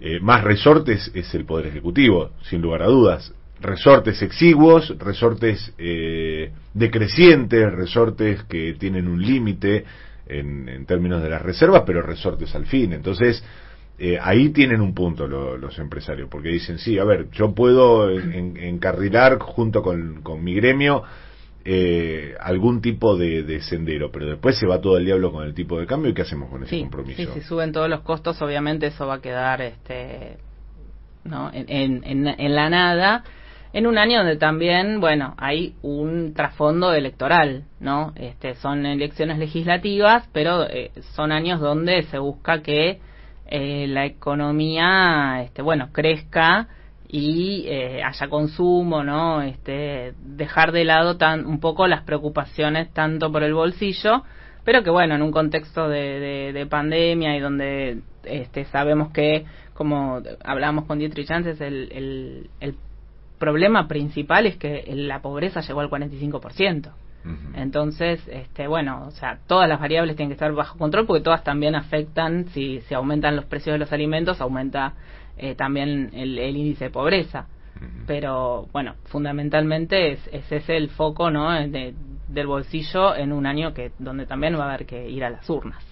[0.00, 3.32] eh, más resortes es el Poder Ejecutivo, sin lugar a dudas.
[3.60, 9.84] Resortes exiguos, resortes eh, decrecientes, resortes que tienen un límite
[10.26, 12.92] en, en términos de las reservas, pero resortes al fin.
[12.94, 13.44] Entonces,
[13.98, 18.08] eh, ahí tienen un punto lo- los empresarios, porque dicen, sí, a ver, yo puedo
[18.10, 21.02] en- en- encarrilar junto con, con mi gremio
[21.64, 25.54] eh, algún tipo de, de sendero, pero después se va todo el diablo con el
[25.54, 27.34] tipo de cambio y ¿qué hacemos con ese Sí, compromiso?
[27.34, 30.38] sí, si suben todos los costos, obviamente eso va a quedar este,
[31.24, 31.50] ¿no?
[31.52, 33.24] en, en, en, en la nada.
[33.72, 38.12] En un año donde también, bueno, hay un trasfondo electoral, ¿no?
[38.16, 42.98] Este, son elecciones legislativas, pero eh, son años donde se busca que
[43.46, 46.66] eh, la economía, este, bueno, crezca
[47.12, 49.42] y eh, haya consumo, ¿no?
[49.42, 54.22] Este, dejar de lado tan, un poco las preocupaciones tanto por el bolsillo,
[54.64, 59.44] pero que bueno, en un contexto de, de, de pandemia y donde este, sabemos que,
[59.74, 62.76] como hablamos con Dietrich antes, el, el, el
[63.38, 66.92] problema principal es que la pobreza llegó al 45%.
[67.54, 71.44] Entonces, este, bueno, o sea, todas las variables tienen que estar bajo control porque todas
[71.44, 74.94] también afectan, si, si aumentan los precios de los alimentos, aumenta
[75.40, 77.46] eh, también el, el índice de pobreza.
[78.06, 81.50] Pero bueno, fundamentalmente es, es ese el foco ¿no?
[81.52, 81.94] de-
[82.28, 85.48] del bolsillo en un año que donde también va a haber que ir a las
[85.48, 85.82] urnas.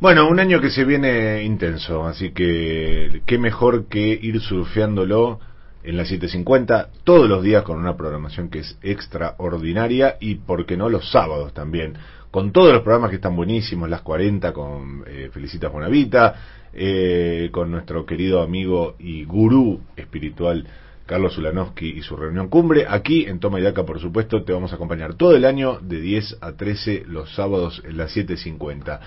[0.00, 5.40] Bueno, un año que se viene intenso, así que qué mejor que ir surfeándolo
[5.82, 10.76] en la 750 todos los días con una programación que es extraordinaria y, por qué
[10.76, 11.94] no, los sábados también,
[12.30, 16.34] con todos los programas que están buenísimos, las 40 con eh, Felicitas Bonavita,
[16.72, 20.66] eh, con nuestro querido amigo y gurú espiritual
[21.08, 22.84] Carlos Ulanowski y su reunión cumbre.
[22.86, 26.00] Aquí en Toma y Daca, por supuesto, te vamos a acompañar todo el año de
[26.00, 29.00] 10 a 13 los sábados en las 7.50.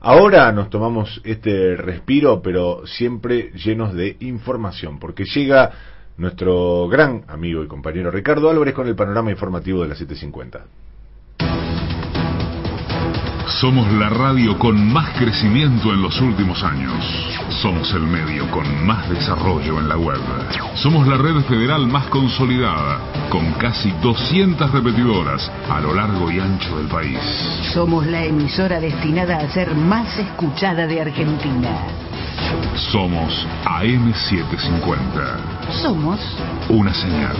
[0.00, 5.72] Ahora nos tomamos este respiro, pero siempre llenos de información, porque llega
[6.16, 10.62] nuestro gran amigo y compañero Ricardo Álvarez con el panorama informativo de las 7.50.
[13.48, 17.02] Somos la radio con más crecimiento en los últimos años.
[17.62, 20.20] Somos el medio con más desarrollo en la web.
[20.74, 23.00] Somos la red federal más consolidada,
[23.30, 27.18] con casi 200 repetidoras a lo largo y ancho del país.
[27.72, 31.70] Somos la emisora destinada a ser más escuchada de Argentina.
[32.92, 35.72] Somos AM750.
[35.82, 36.20] Somos
[36.68, 37.36] Una señal.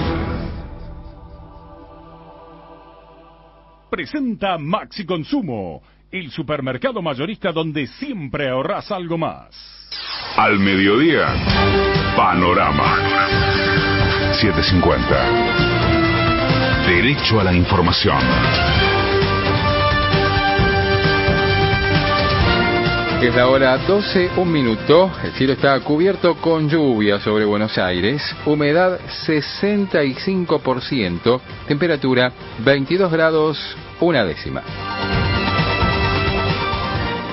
[3.90, 5.80] Presenta Maxi Consumo,
[6.10, 9.50] el supermercado mayorista donde siempre ahorras algo más.
[10.36, 11.26] Al mediodía,
[12.16, 12.96] Panorama.
[14.32, 16.86] 750.
[16.86, 18.16] Derecho a la información.
[23.20, 25.10] Es la hora 12, un minuto.
[25.24, 28.22] El cielo está cubierto con lluvia sobre Buenos Aires.
[28.46, 31.40] Humedad 65%.
[31.66, 34.62] Temperatura 22 grados, una décima.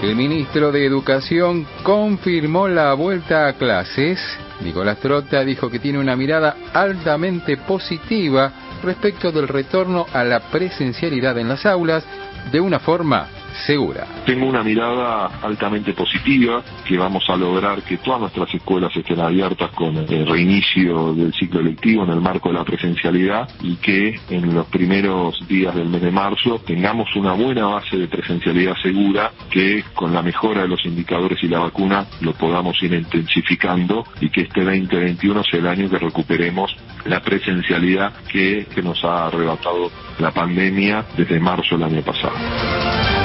[0.06, 4.19] El ministro de Educación confirmó la vuelta a clases.
[4.61, 8.52] Nicolás Trota dijo que tiene una mirada altamente positiva
[8.84, 12.06] respecto del retorno a la presencialidad en las aulas
[12.52, 13.27] de una forma
[13.65, 14.07] segura.
[14.26, 19.72] Tengo una mirada altamente positiva, que vamos a lograr que todas nuestras escuelas estén abiertas
[19.72, 24.53] con el reinicio del ciclo lectivo en el marco de la presencialidad y que en
[24.53, 29.84] los primeros días del mes de marzo tengamos una buena base de presencialidad segura que
[29.94, 34.41] con la mejora de los indicadores y la vacuna lo podamos ir intensificando y que
[34.41, 36.76] este 2021 sea el año que recuperemos
[37.06, 43.24] la presencialidad que, que nos ha arrebatado la pandemia desde marzo del año pasado.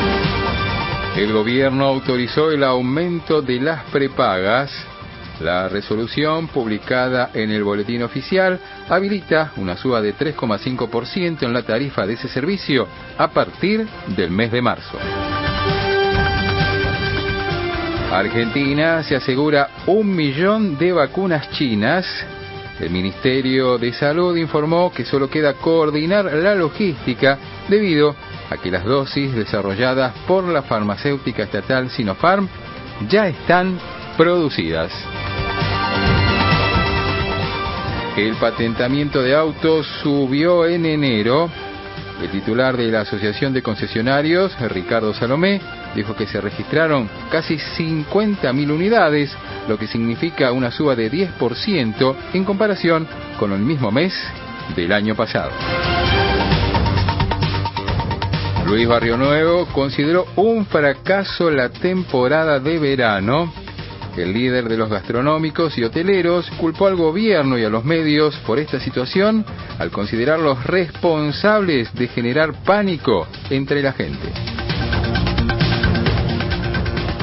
[1.16, 4.70] El gobierno autorizó el aumento de las prepagas
[5.40, 12.06] La resolución publicada en el boletín oficial habilita una suba de 3,5% en la tarifa
[12.06, 12.86] de ese servicio
[13.18, 14.98] a partir del mes de marzo.
[18.12, 22.06] Argentina se asegura un millón de vacunas chinas.
[22.78, 27.38] El Ministerio de Salud informó que solo queda coordinar la logística
[27.68, 32.48] debido a que las dosis desarrolladas por la farmacéutica estatal Sinopharm
[33.08, 33.78] ya están
[34.16, 34.92] producidas.
[38.16, 41.48] El patentamiento de autos subió en enero.
[42.20, 45.60] El titular de la Asociación de Concesionarios, Ricardo Salomé,
[45.94, 49.34] dijo que se registraron casi 50.000 unidades,
[49.68, 53.08] lo que significa una suba de 10% en comparación
[53.38, 54.12] con el mismo mes
[54.76, 55.50] del año pasado.
[58.66, 63.52] Luis Barrio Nuevo consideró un fracaso la temporada de verano.
[64.16, 68.58] El líder de los gastronómicos y hoteleros culpó al gobierno y a los medios por
[68.58, 69.44] esta situación
[69.78, 74.32] al considerarlos responsables de generar pánico entre la gente.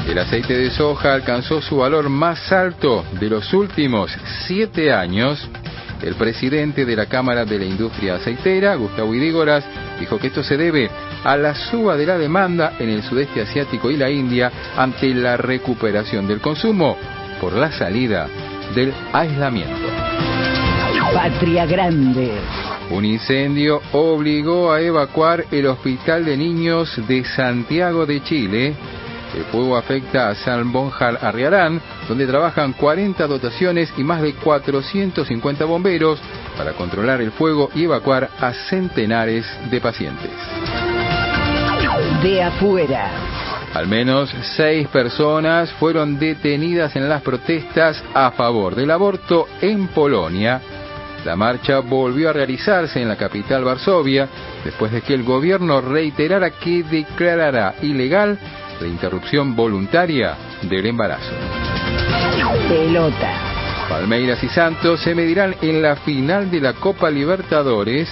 [0.08, 4.10] El aceite de soja alcanzó su valor más alto de los últimos
[4.46, 5.46] siete años.
[6.02, 9.64] El presidente de la Cámara de la Industria Aceitera, Gustavo Idígoras,
[10.00, 10.90] dijo que esto se debe
[11.24, 15.36] a la suba de la demanda en el sudeste asiático y la India ante la
[15.36, 16.96] recuperación del consumo
[17.40, 18.28] por la salida
[18.74, 19.88] del aislamiento.
[21.12, 22.32] Patria Grande.
[22.90, 28.74] Un incendio obligó a evacuar el Hospital de Niños de Santiago de Chile.
[29.36, 35.64] El fuego afecta a San Bonjar Arriarán, donde trabajan 40 dotaciones y más de 450
[35.66, 36.18] bomberos
[36.56, 40.87] para controlar el fuego y evacuar a centenares de pacientes.
[42.22, 43.10] De afuera.
[43.74, 50.60] Al menos seis personas fueron detenidas en las protestas a favor del aborto en Polonia.
[51.24, 54.28] La marcha volvió a realizarse en la capital Varsovia
[54.64, 58.38] después de que el gobierno reiterara que declarará ilegal
[58.80, 61.32] la interrupción voluntaria del embarazo.
[62.68, 63.48] Pelota.
[63.88, 68.08] Palmeiras y Santos se medirán en la final de la Copa Libertadores.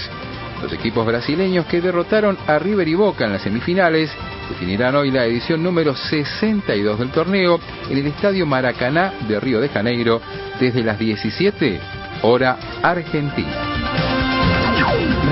[0.62, 4.10] Los equipos brasileños que derrotaron a River y Boca en las semifinales
[4.48, 7.60] definirán hoy la edición número 62 del torneo
[7.90, 10.20] en el Estadio Maracaná de Río de Janeiro
[10.58, 11.80] desde las 17
[12.22, 13.76] hora argentina.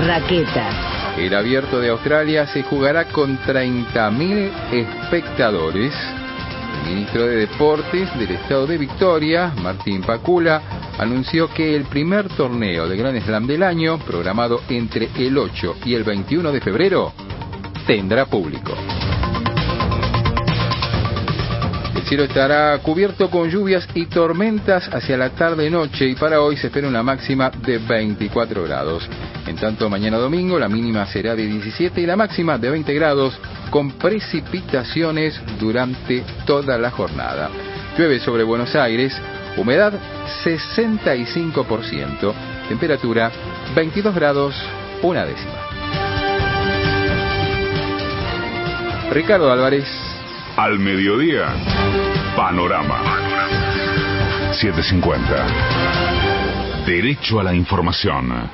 [0.05, 1.15] Raqueta.
[1.17, 5.93] El abierto de Australia se jugará con 30.000 espectadores.
[6.83, 10.61] El ministro de Deportes del estado de Victoria, Martín Pacula,
[10.97, 15.93] anunció que el primer torneo de Grand Slam del año, programado entre el 8 y
[15.93, 17.13] el 21 de febrero,
[17.85, 18.73] tendrá público.
[21.95, 26.67] El cielo estará cubierto con lluvias y tormentas hacia la tarde-noche y para hoy se
[26.67, 29.09] espera una máxima de 24 grados.
[29.47, 33.39] En tanto, mañana domingo la mínima será de 17 y la máxima de 20 grados
[33.69, 37.49] con precipitaciones durante toda la jornada.
[37.97, 39.19] Llueve sobre Buenos Aires,
[39.57, 39.93] humedad
[40.43, 42.33] 65%,
[42.67, 43.31] temperatura
[43.75, 44.55] 22 grados,
[45.01, 45.53] una décima.
[49.11, 49.87] Ricardo Álvarez.
[50.57, 51.53] Al mediodía,
[52.35, 52.99] Panorama.
[54.53, 56.85] 750.
[56.85, 58.49] Derecho a la información.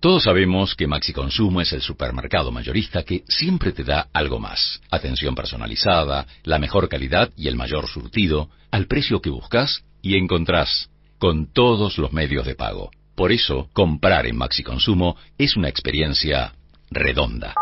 [0.00, 4.80] Todos sabemos que Maxi Consumo es el supermercado mayorista que siempre te da algo más.
[4.90, 10.90] Atención personalizada, la mejor calidad y el mayor surtido, al precio que buscas y encontrás,
[11.18, 12.90] con todos los medios de pago.
[13.14, 16.52] Por eso, comprar en Maxi Consumo es una experiencia
[16.90, 17.54] redonda.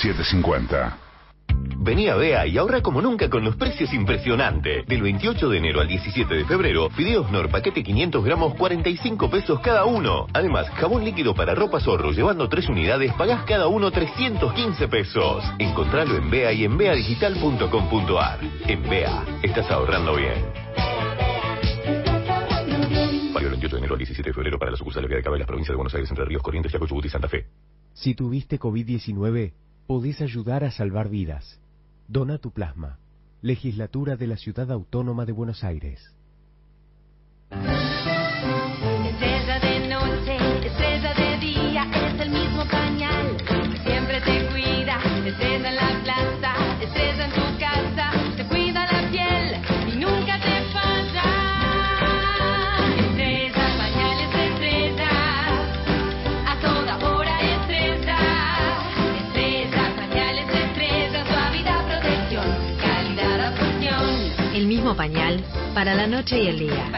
[0.00, 0.98] 750.
[1.80, 4.86] Vení a Bea y ahorra como nunca con los precios impresionantes.
[4.86, 9.60] Del 28 de enero al 17 de febrero, fideos Nor paquete 500 gramos 45 pesos
[9.60, 10.26] cada uno.
[10.32, 15.44] Además, jabón líquido para ropa zorro llevando 3 unidades pagás cada uno 315 pesos.
[15.58, 18.40] Encontralo en Bea y en beadigital.com.ar.
[18.66, 20.68] En Bea, estás ahorrando bien.
[23.38, 25.38] Válido del 28 de enero al 17 de febrero para la sucursal de Cabo de
[25.38, 27.46] las provincias de Buenos Aires, Entre Ríos, Corrientes, Chaco, Chubut y Santa Fe.
[27.92, 29.52] Si tuviste COVID-19,
[29.86, 31.60] podés ayudar a salvar vidas.
[32.08, 32.98] Dona tu plasma.
[33.40, 36.12] Legislatura de la Ciudad Autónoma de Buenos Aires.
[64.98, 65.40] Pañal
[65.74, 66.90] para la noche y el día.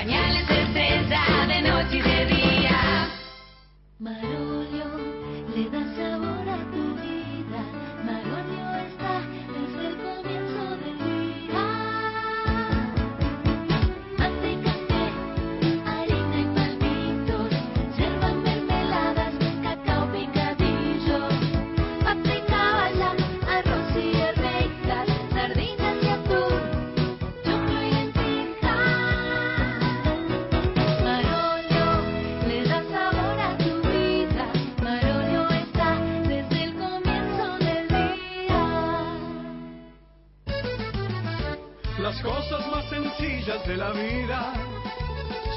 [43.20, 44.52] Más sencillas de la vida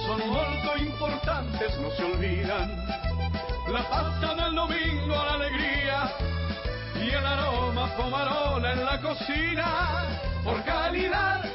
[0.06, 2.76] son molto importantes, no se olvidan.
[3.72, 6.12] La pasta del domingo, la alegría
[6.96, 10.20] y el aroma pomarola en la cocina.
[10.44, 11.46] Por calidad,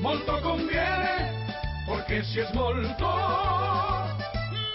[0.00, 1.46] molto conviene,
[1.86, 3.08] porque si es molto,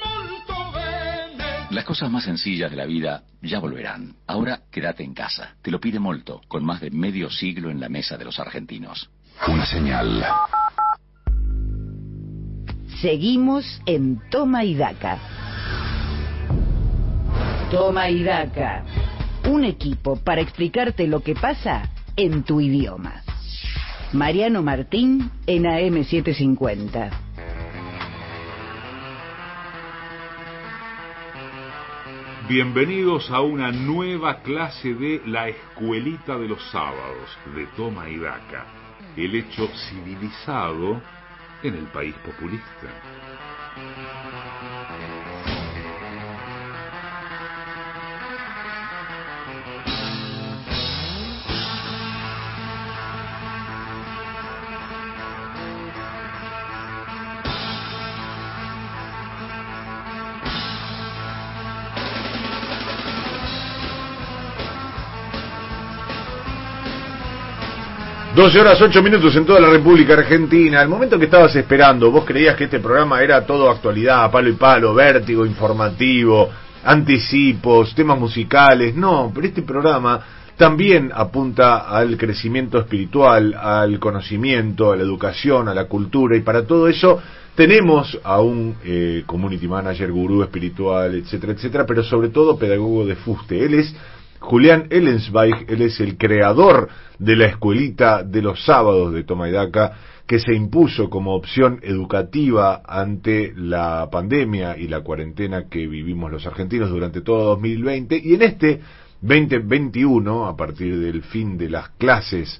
[0.03, 1.67] molto bene.
[1.71, 4.15] Las cosas más sencillas de la vida ya volverán.
[4.27, 5.55] Ahora quédate en casa.
[5.61, 9.09] Te lo pide Molto, con más de medio siglo en la mesa de los argentinos.
[9.45, 10.25] Una señal.
[13.01, 15.19] Seguimos en Toma y Daca.
[17.69, 18.83] Toma y Daca.
[19.47, 23.21] Un equipo para explicarte lo que pasa en tu idioma.
[24.11, 27.27] Mariano Martín en AM750.
[32.49, 38.65] Bienvenidos a una nueva clase de La Escuelita de los Sábados de Toma y Daca,
[39.17, 41.01] el hecho civilizado
[41.63, 42.87] en el país populista.
[68.37, 70.83] Doce horas 8 minutos en toda la República Argentina.
[70.83, 74.53] El momento que estabas esperando, vos creías que este programa era todo actualidad, palo y
[74.53, 76.47] palo, vértigo, informativo,
[76.83, 78.95] anticipos, temas musicales.
[78.95, 80.23] No, pero este programa
[80.55, 86.63] también apunta al crecimiento espiritual, al conocimiento, a la educación, a la cultura y para
[86.67, 87.19] todo eso
[87.55, 93.15] tenemos a un eh, community manager, gurú espiritual, etcétera, etcétera, pero sobre todo pedagogo de
[93.15, 93.65] fuste.
[93.65, 93.95] Él es
[94.39, 96.89] Julián Ellensweig, él es el creador
[97.19, 99.93] de la escuelita de los sábados de Toma y Daca,
[100.27, 106.45] que se impuso como opción educativa ante la pandemia y la cuarentena que vivimos los
[106.45, 108.81] argentinos durante todo 2020 y en este
[109.21, 112.59] 2021, a partir del fin de las clases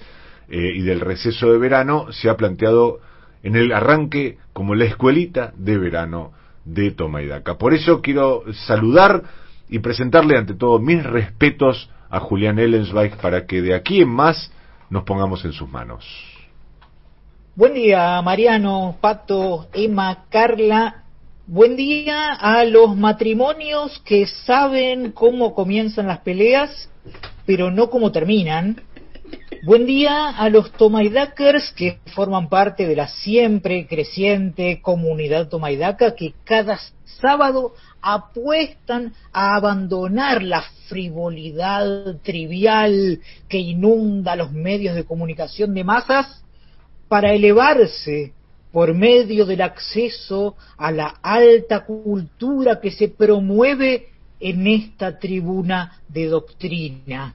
[0.50, 3.00] eh, y del receso de verano, se ha planteado
[3.44, 6.32] en el arranque como la escuelita de verano
[6.66, 7.58] de Toma y Daca.
[7.58, 9.24] Por eso quiero saludar
[9.70, 14.52] y presentarle ante todo mis respetos a Julián Ellensweig para que de aquí en más
[14.90, 16.06] nos pongamos en sus manos.
[17.56, 21.04] Buen día, Mariano, Pato, Emma, Carla.
[21.48, 26.90] Buen día a los matrimonios que saben cómo comienzan las peleas,
[27.46, 28.82] pero no cómo terminan.
[29.64, 36.34] Buen día a los Tomaidakers que forman parte de la siempre creciente comunidad Tomaidaka que
[36.44, 36.80] cada
[37.22, 46.44] sábado apuestan a abandonar la frivolidad trivial que inunda los medios de comunicación de masas
[47.08, 48.34] para elevarse
[48.72, 54.10] por medio del acceso a la alta cultura que se promueve
[54.40, 57.34] en esta tribuna de doctrina.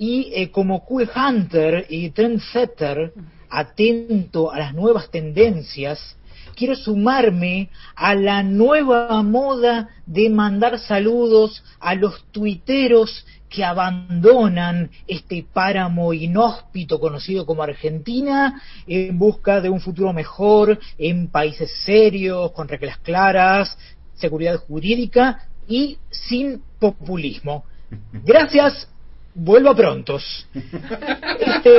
[0.00, 3.12] Y eh, como cool hunter y trendsetter,
[3.50, 6.16] atento a las nuevas tendencias,
[6.56, 15.44] quiero sumarme a la nueva moda de mandar saludos a los tuiteros que abandonan este
[15.52, 22.68] páramo inhóspito conocido como Argentina en busca de un futuro mejor en países serios, con
[22.68, 23.76] reglas claras,
[24.14, 27.64] seguridad jurídica y sin populismo.
[28.24, 28.88] Gracias,
[29.34, 30.46] vuelvo a prontos.
[30.54, 31.78] Este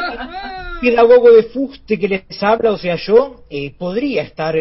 [0.81, 4.55] pedagogo de fuste que les habla, o sea, yo, eh, podría estar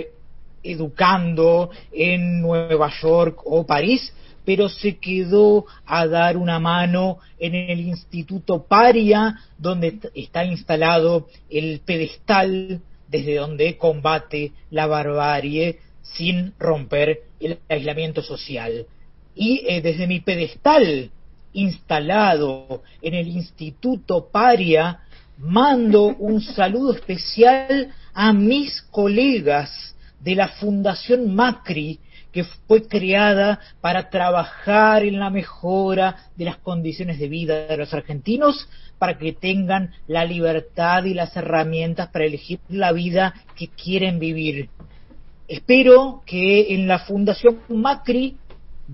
[0.62, 4.12] educando en Nueva York o París,
[4.44, 11.80] pero se quedó a dar una mano en el Instituto Paria, donde está instalado el
[11.84, 18.86] pedestal desde donde combate la barbarie sin romper el aislamiento social.
[19.34, 21.10] Y eh, desde mi pedestal
[21.52, 25.00] instalado en el Instituto Paria,
[25.38, 31.98] mando un saludo especial a mis colegas de la Fundación Macri,
[32.32, 37.92] que fue creada para trabajar en la mejora de las condiciones de vida de los
[37.92, 38.68] argentinos,
[38.98, 44.68] para que tengan la libertad y las herramientas para elegir la vida que quieren vivir.
[45.48, 48.36] Espero que en la Fundación Macri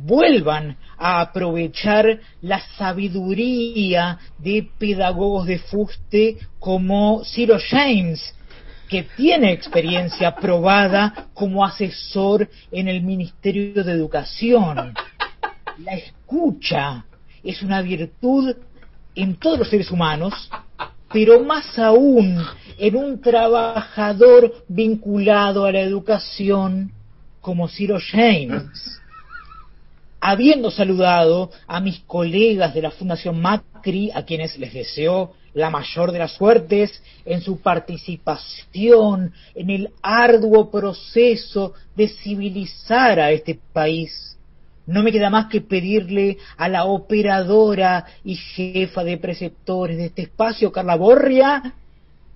[0.05, 8.35] vuelvan a aprovechar la sabiduría de pedagogos de fuste como Ciro James,
[8.89, 14.94] que tiene experiencia probada como asesor en el Ministerio de Educación.
[15.78, 17.05] La escucha
[17.43, 18.55] es una virtud
[19.14, 20.51] en todos los seres humanos,
[21.12, 22.44] pero más aún
[22.78, 26.93] en un trabajador vinculado a la educación
[27.40, 29.01] como Ciro James.
[30.20, 36.12] Habiendo saludado a mis colegas de la Fundación Macri, a quienes les deseo la mayor
[36.12, 44.36] de las suertes en su participación en el arduo proceso de civilizar a este país.
[44.86, 50.22] No me queda más que pedirle a la operadora y jefa de preceptores de este
[50.22, 51.74] espacio, Carla Borria,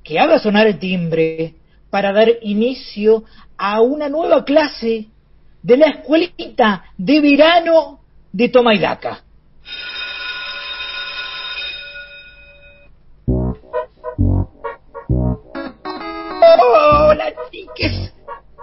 [0.02, 1.55] que haga sonar el timbre
[1.90, 3.24] para dar inicio
[3.59, 5.09] a una nueva clase
[5.62, 8.01] de la escuelita de verano
[8.32, 9.23] de Toma y Daca.
[16.82, 18.12] Hola chiques,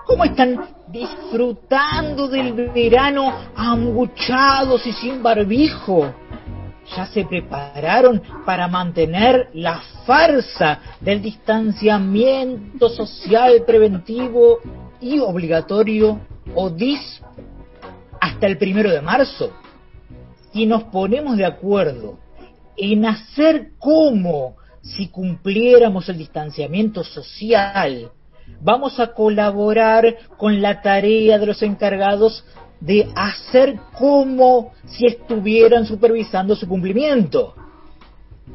[0.05, 6.13] ¿cómo están disfrutando del verano anguchados y sin barbijo?
[6.95, 14.59] ¿Ya se prepararon para mantener la farsa del distanciamiento social preventivo
[15.01, 16.21] y obligatorio
[16.55, 17.21] o DIS
[18.19, 19.51] hasta el primero de marzo?
[20.53, 22.17] Si nos ponemos de acuerdo
[22.75, 28.11] en hacer como si cumpliéramos el distanciamiento social,
[28.61, 32.43] vamos a colaborar con la tarea de los encargados
[32.79, 37.55] de hacer como si estuvieran supervisando su cumplimiento.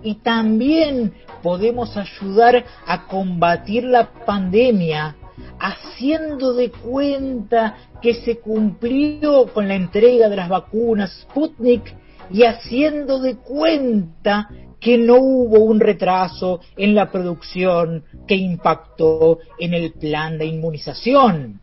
[0.03, 1.13] Y también
[1.43, 5.17] podemos ayudar a combatir la pandemia
[5.63, 11.95] haciendo de cuenta que se cumplió con la entrega de las vacunas Sputnik
[12.33, 14.49] y haciendo de cuenta
[14.81, 21.61] que no hubo un retraso en la producción que impactó en el plan de inmunización.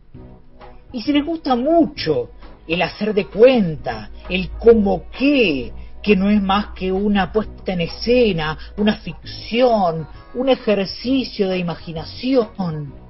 [0.92, 2.30] Y si les gusta mucho
[2.66, 5.72] el hacer de cuenta, el cómo qué,
[6.02, 13.09] que no es más que una puesta en escena, una ficción, un ejercicio de imaginación,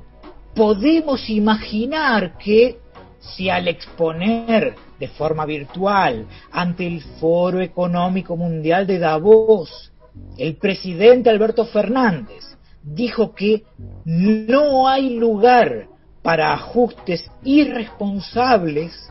[0.55, 2.78] podemos imaginar que
[3.20, 9.93] si al exponer de forma virtual ante el Foro Económico Mundial de Davos,
[10.36, 13.64] el presidente Alberto Fernández dijo que
[14.05, 15.86] no hay lugar
[16.22, 19.10] para ajustes irresponsables,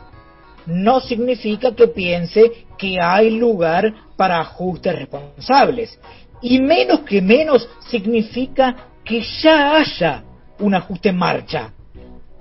[0.65, 5.99] no significa que piense que hay lugar para ajustes responsables.
[6.41, 10.23] Y menos que menos significa que ya haya
[10.59, 11.73] un ajuste en marcha.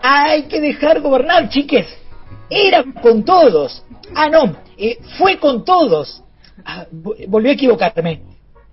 [0.00, 1.86] Hay que dejar gobernar, chiques.
[2.50, 3.84] Era con todos.
[4.14, 6.22] Ah, no, eh, fue con todos.
[6.64, 8.22] Ah, volví a equivocarme.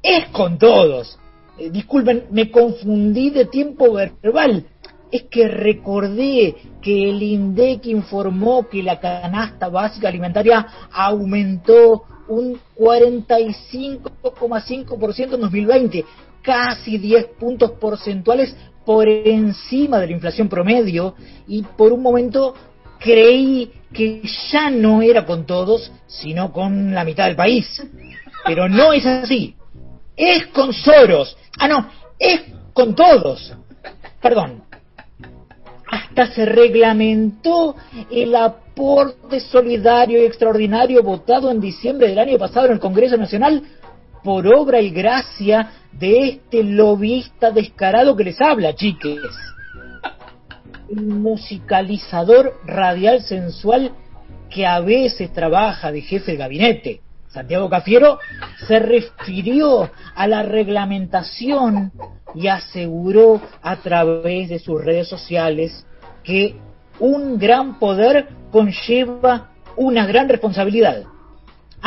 [0.02, 1.20] Es con todos.
[1.58, 4.66] Eh, disculpen, me confundí de tiempo verbal.
[5.12, 15.36] Es que recordé que el INDEC informó que la canasta básica alimentaria aumentó un 45,5%
[15.36, 16.04] en 2020,
[16.42, 18.54] casi 10 puntos porcentuales
[18.86, 21.16] por encima de la inflación promedio
[21.48, 22.54] y por un momento
[23.00, 24.22] creí que
[24.52, 27.84] ya no era con todos, sino con la mitad del país.
[28.46, 29.56] Pero no es así.
[30.16, 31.36] Es con Soros.
[31.58, 31.90] Ah, no,
[32.20, 32.42] es
[32.74, 33.54] con todos.
[34.22, 34.64] Perdón.
[35.88, 37.76] Hasta se reglamentó
[38.12, 43.64] el aporte solidario y extraordinario votado en diciembre del año pasado en el Congreso Nacional
[44.24, 49.20] por obra y gracia de este lobista descarado que les habla, chiques.
[50.90, 53.92] El musicalizador radial sensual
[54.50, 57.02] que a veces trabaja de jefe de gabinete.
[57.30, 58.20] Santiago Cafiero
[58.68, 61.92] se refirió a la reglamentación
[62.34, 65.86] y aseguró a través de sus redes sociales
[66.24, 66.56] que
[67.00, 71.04] un gran poder conlleva una gran responsabilidad.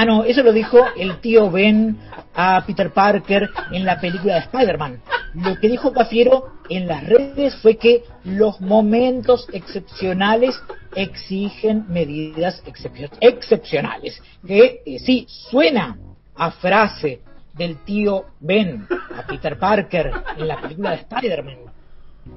[0.00, 1.98] Ah, no, eso lo dijo el tío Ben
[2.32, 5.00] a Peter Parker en la película de Spider-Man.
[5.34, 10.54] Lo que dijo Cafiero en las redes fue que los momentos excepcionales
[10.94, 14.22] exigen medidas excep- excepcionales.
[14.46, 15.98] Que eh, sí, suena
[16.36, 17.20] a frase
[17.54, 21.56] del tío Ben a Peter Parker en la película de Spider-Man.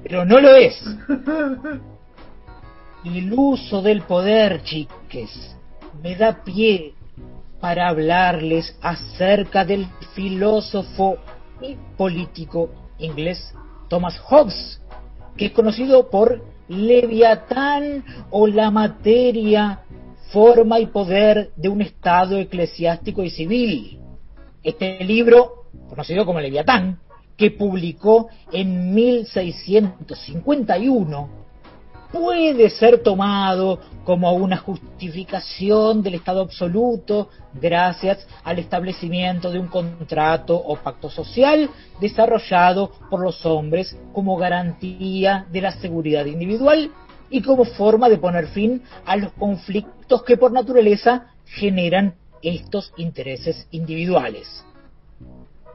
[0.02, 0.82] pero no lo es.
[3.04, 5.56] El uso del poder, chiques,
[6.02, 6.94] me da pie
[7.62, 9.86] para hablarles acerca del
[10.16, 11.18] filósofo
[11.60, 13.54] y político inglés
[13.88, 14.82] Thomas Hobbes,
[15.36, 19.82] que es conocido por Leviatán o la materia,
[20.32, 24.00] forma y poder de un Estado eclesiástico y civil.
[24.64, 26.98] Este libro, conocido como Leviatán,
[27.36, 31.41] que publicó en 1651,
[32.12, 40.56] puede ser tomado como una justificación del Estado absoluto gracias al establecimiento de un contrato
[40.56, 41.70] o pacto social
[42.00, 46.90] desarrollado por los hombres como garantía de la seguridad individual
[47.30, 53.66] y como forma de poner fin a los conflictos que por naturaleza generan estos intereses
[53.70, 54.64] individuales.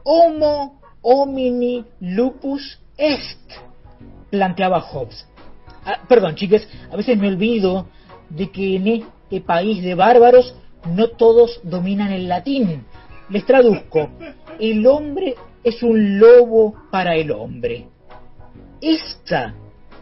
[0.04, 3.50] Homo homini lupus est,
[4.30, 5.27] planteaba Hobbes.
[5.90, 7.86] Ah, perdón, chiques, a veces me olvido
[8.28, 10.54] de que en este país de bárbaros
[10.94, 12.84] no todos dominan el latín.
[13.30, 14.10] Les traduzco.
[14.60, 15.34] El hombre
[15.64, 17.86] es un lobo para el hombre.
[18.82, 19.54] Esta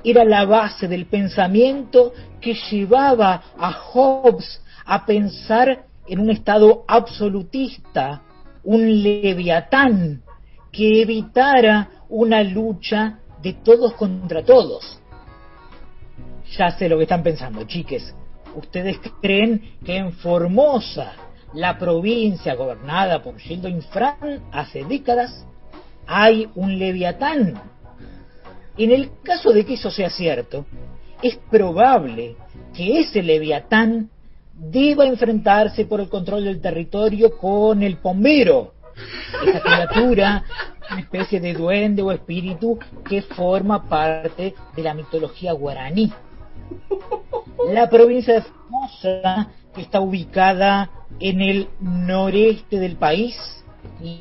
[0.02, 8.22] era la base del pensamiento que llevaba a Hobbes a pensar en un estado absolutista,
[8.64, 10.20] un leviatán,
[10.72, 15.00] que evitara una lucha de todos contra todos.
[16.52, 18.14] Ya sé lo que están pensando, chiques.
[18.54, 21.12] ¿Ustedes creen que en Formosa,
[21.52, 25.46] la provincia gobernada por Gildo Infran hace décadas,
[26.06, 27.60] hay un leviatán?
[28.78, 30.66] En el caso de que eso sea cierto,
[31.22, 32.36] es probable
[32.74, 34.10] que ese leviatán
[34.54, 38.74] deba enfrentarse por el control del territorio con el pombero,
[39.46, 40.44] esa criatura,
[40.90, 46.12] una especie de duende o espíritu que forma parte de la mitología guaraní.
[47.72, 50.90] La provincia de Formosa, que está ubicada
[51.20, 53.36] en el noreste del país,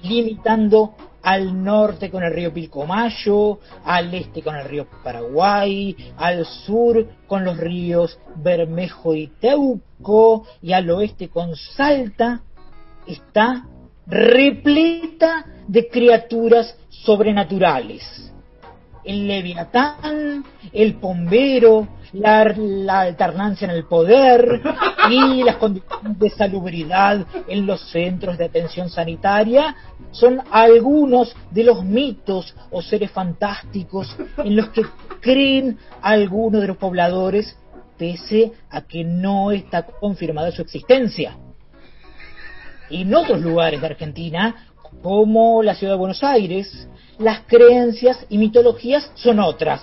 [0.04, 0.96] limitando
[1.26, 7.44] al norte con el río Pilcomayo, al este con el río Paraguay, al sur con
[7.44, 12.42] los ríos Bermejo y Teuco, y al oeste con Salta,
[13.08, 13.66] está
[14.06, 18.32] repleta de criaturas sobrenaturales.
[19.04, 24.62] El leviatán, el pombero, la, la, alternancia en el poder
[25.10, 29.76] y las condiciones de salubridad en los centros de atención sanitaria
[30.12, 34.84] son algunos de los mitos o seres fantásticos en los que
[35.22, 37.58] creen algunos de los pobladores
[37.98, 41.38] pese a que no está confirmada su existencia.
[42.90, 44.68] En otros lugares de Argentina,
[45.02, 46.88] como la ciudad de Buenos Aires,
[47.18, 49.82] las creencias y mitologías son otras.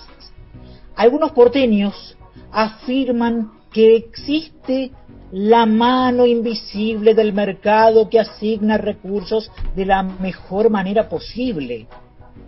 [0.94, 2.16] Algunos porteños
[2.52, 4.92] afirman que existe
[5.32, 11.86] la mano invisible del mercado que asigna recursos de la mejor manera posible.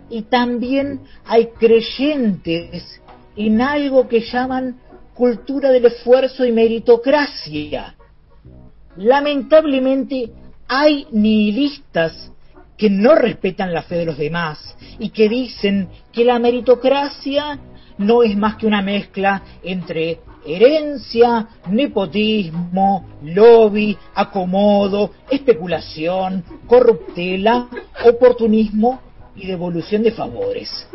[0.09, 3.01] Y también hay creyentes
[3.35, 4.79] en algo que llaman
[5.15, 7.95] cultura del esfuerzo y meritocracia.
[8.97, 10.31] Lamentablemente
[10.67, 12.31] hay nihilistas
[12.77, 17.59] que no respetan la fe de los demás y que dicen que la meritocracia
[17.97, 27.67] no es más que una mezcla entre herencia, nepotismo, lobby, acomodo, especulación, corruptela,
[28.05, 28.99] oportunismo
[29.35, 30.87] y devolución de favores.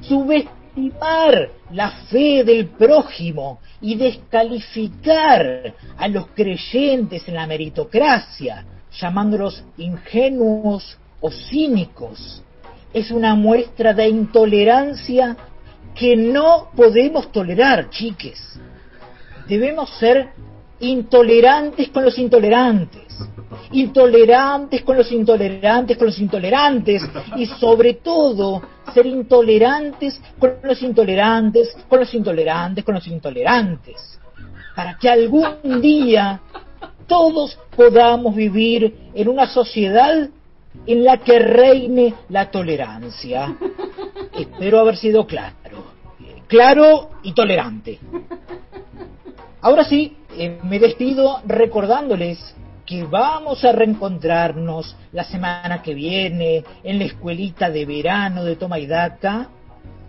[0.00, 10.98] Subestimar la fe del prójimo y descalificar a los creyentes en la meritocracia, llamándolos ingenuos
[11.20, 12.42] o cínicos,
[12.92, 15.36] es una muestra de intolerancia
[15.98, 18.38] que no podemos tolerar, chiques.
[19.48, 20.28] Debemos ser
[20.80, 23.16] intolerantes con los intolerantes,
[23.72, 27.02] intolerantes con los intolerantes con los intolerantes.
[27.36, 34.18] Y sobre todo ser intolerantes con los intolerantes con los intolerantes con los intolerantes,
[34.74, 36.40] para que algún día
[37.06, 40.28] todos podamos vivir en una sociedad
[40.86, 43.56] en la que reine la tolerancia.
[44.38, 45.86] Espero haber sido claro.
[46.48, 47.98] Claro y tolerante.
[49.60, 52.54] Ahora sí, eh, me despido recordándoles
[52.86, 58.78] que vamos a reencontrarnos la semana que viene en la escuelita de verano de Toma
[58.78, 59.48] y Daca,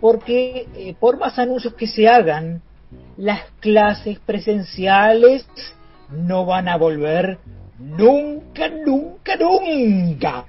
[0.00, 2.62] porque eh, por más anuncios que se hagan,
[3.16, 5.44] las clases presenciales
[6.10, 7.38] no van a volver
[7.78, 10.44] nunca, nunca, nunca.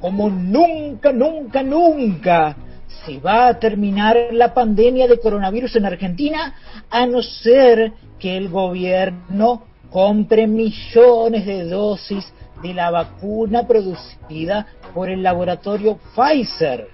[0.00, 2.56] Como nunca, nunca, nunca
[3.04, 6.54] se va a terminar la pandemia de coronavirus en Argentina
[6.90, 12.32] a no ser que el gobierno compre millones de dosis
[12.62, 16.88] de la vacuna producida por el laboratorio Pfizer,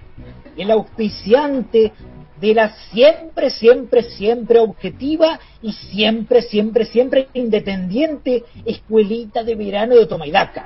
[0.57, 1.93] el auspiciante
[2.39, 10.05] de la siempre, siempre, siempre objetiva y siempre, siempre, siempre independiente escuelita de verano de
[10.05, 10.65] Tomaidaca.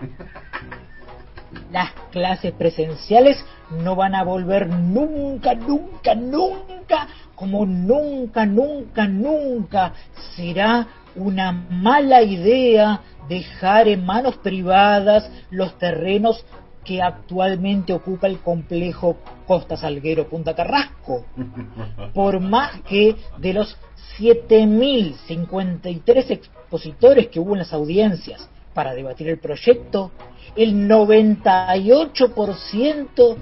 [1.71, 9.93] Las clases presenciales no van a volver nunca, nunca, nunca, como nunca, nunca, nunca
[10.35, 16.43] será una mala idea dejar en manos privadas los terrenos
[16.83, 21.25] que actualmente ocupa el complejo Costa Salguero Punta Carrasco.
[22.13, 23.77] Por más que de los
[24.19, 30.11] 7.053 expositores que hubo en las audiencias para debatir el proyecto,
[30.55, 33.35] el 98%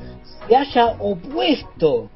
[0.48, 2.10] se haya opuesto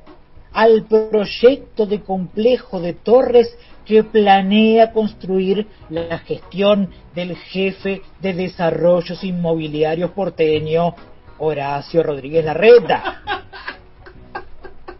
[0.53, 3.53] al proyecto de complejo de torres
[3.85, 10.95] que planea construir la gestión del jefe de desarrollos inmobiliarios porteño,
[11.39, 13.21] Horacio Rodríguez Larreta.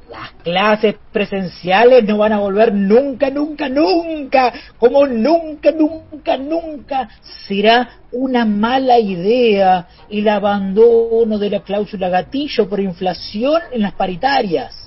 [0.09, 7.09] Las clases presenciales no van a volver nunca, nunca, nunca, como nunca, nunca, nunca
[7.47, 14.85] será una mala idea el abandono de la cláusula gatillo por inflación en las paritarias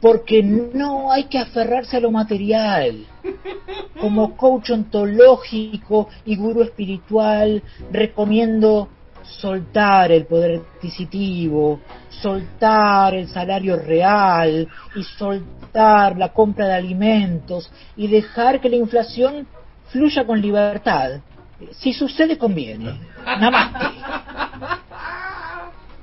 [0.00, 3.04] porque no hay que aferrarse a lo material.
[4.00, 8.88] Como coach ontológico y gurú espiritual, recomiendo
[9.40, 18.08] soltar el poder adquisitivo, soltar el salario real y soltar la compra de alimentos y
[18.08, 19.46] dejar que la inflación
[19.88, 21.20] fluya con libertad.
[21.72, 22.98] Si sucede, conviene.
[23.24, 23.86] Namaste.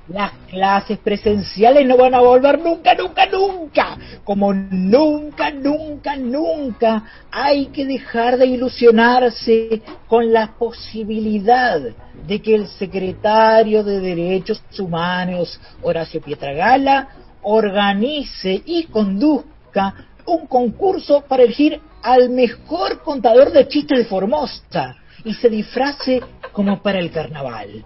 [0.07, 3.97] Las clases presenciales no van a volver nunca, nunca, nunca.
[4.23, 7.03] Como nunca, nunca, nunca.
[7.31, 11.81] Hay que dejar de ilusionarse con la posibilidad
[12.27, 17.09] de que el secretario de Derechos Humanos, Horacio Pietragala,
[17.41, 19.93] organice y conduzca
[20.27, 26.81] un concurso para elegir al mejor contador de chistes de Formosa y se disfrace como
[26.81, 27.83] para el carnaval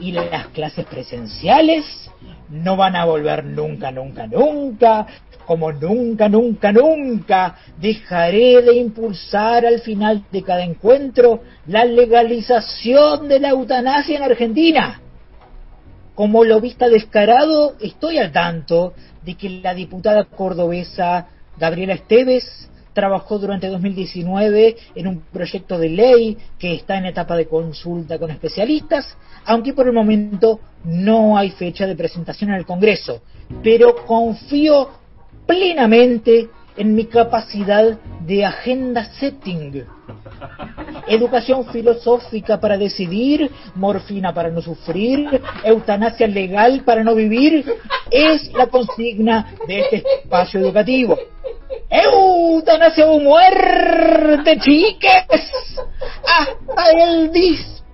[0.00, 1.84] y las clases presenciales
[2.48, 5.06] no van a volver nunca, nunca, nunca,
[5.46, 13.40] como nunca, nunca, nunca dejaré de impulsar al final de cada encuentro la legalización de
[13.40, 15.00] la eutanasia en Argentina.
[16.14, 23.38] Como lo vista descarado, estoy al tanto de que la diputada cordobesa Gabriela Esteves trabajó
[23.38, 29.06] durante 2019 en un proyecto de ley que está en etapa de consulta con especialistas,
[29.46, 33.22] aunque por el momento no hay fecha de presentación en el Congreso.
[33.62, 34.88] Pero confío
[35.46, 39.84] plenamente en mi capacidad de agenda setting.
[41.08, 47.64] Educación filosófica para decidir, morfina para no sufrir, eutanasia legal para no vivir,
[48.10, 51.16] es la consigna de este espacio educativo.
[51.88, 55.26] Eutanasia o muerte, chiques.
[56.24, 57.76] Hasta el disco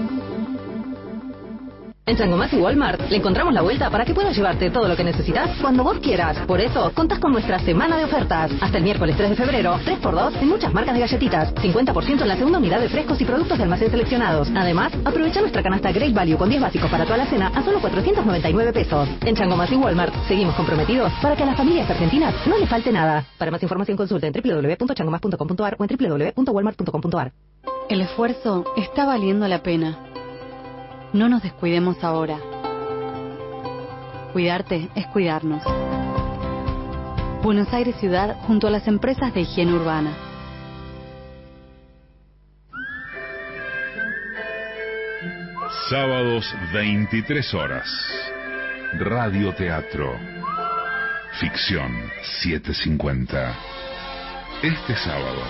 [2.13, 5.03] En Changomas y Walmart le encontramos la vuelta para que puedas llevarte todo lo que
[5.03, 6.37] necesitas cuando vos quieras.
[6.47, 8.53] Por eso, contás con nuestra semana de ofertas.
[8.61, 11.55] Hasta el miércoles 3 de febrero, 3x2 en muchas marcas de galletitas.
[11.55, 14.51] 50% en la segunda unidad de frescos y productos de almacén seleccionados.
[14.55, 17.81] Además, aprovecha nuestra canasta Great Value con 10 básicos para toda la cena a solo
[17.81, 19.09] 499 pesos.
[19.23, 22.93] En Changomas y Walmart seguimos comprometidos para que a las familias argentinas no le falte
[22.93, 23.25] nada.
[23.39, 27.33] Para más información consulta en www.changomas.com.ar o en www.walmart.com.ar.
[27.89, 30.12] El esfuerzo está valiendo la pena.
[31.13, 32.39] No nos descuidemos ahora.
[34.33, 35.63] Cuidarte es cuidarnos.
[37.43, 40.13] Buenos Aires Ciudad junto a las empresas de higiene urbana.
[45.91, 47.89] Sábados 23 horas.
[48.99, 50.17] Radio Teatro.
[51.41, 51.93] Ficción
[52.43, 53.55] 750.
[54.63, 55.43] Este sábado,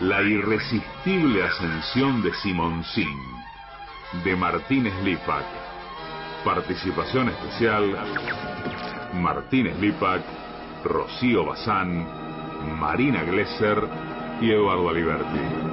[0.00, 3.29] La irresistible ascensión de Simoncín,
[4.24, 5.44] de Martínez Lipac.
[6.44, 7.96] Participación especial,
[9.14, 10.22] Martínez Lipac,
[10.84, 12.06] Rocío Bazán,
[12.78, 13.78] Marina Glesser
[14.40, 15.69] y Eduardo Aliberti.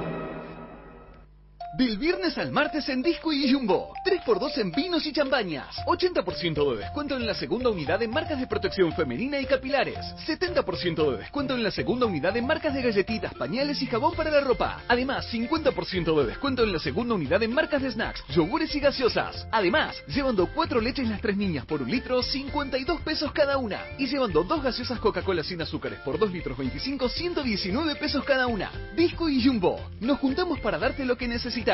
[1.78, 3.92] Del viernes al martes en Disco y Jumbo.
[4.04, 5.76] 3x2 en vinos y champañas.
[5.86, 9.96] 80% de descuento en la segunda unidad de marcas de protección femenina y capilares.
[10.26, 14.28] 70% de descuento en la segunda unidad de marcas de galletitas, pañales y jabón para
[14.28, 14.82] la ropa.
[14.88, 19.46] Además, 50% de descuento en la segunda unidad de marcas de snacks, yogures y gaseosas.
[19.52, 23.84] Además, llevando 4 leches las tres niñas por un litro, 52 pesos cada una.
[23.98, 28.72] Y llevando dos gaseosas Coca-Cola sin azúcares por 2 litros 25, 119 pesos cada una.
[28.96, 29.78] Disco y Jumbo.
[30.00, 31.67] Nos juntamos para darte lo que necesitas.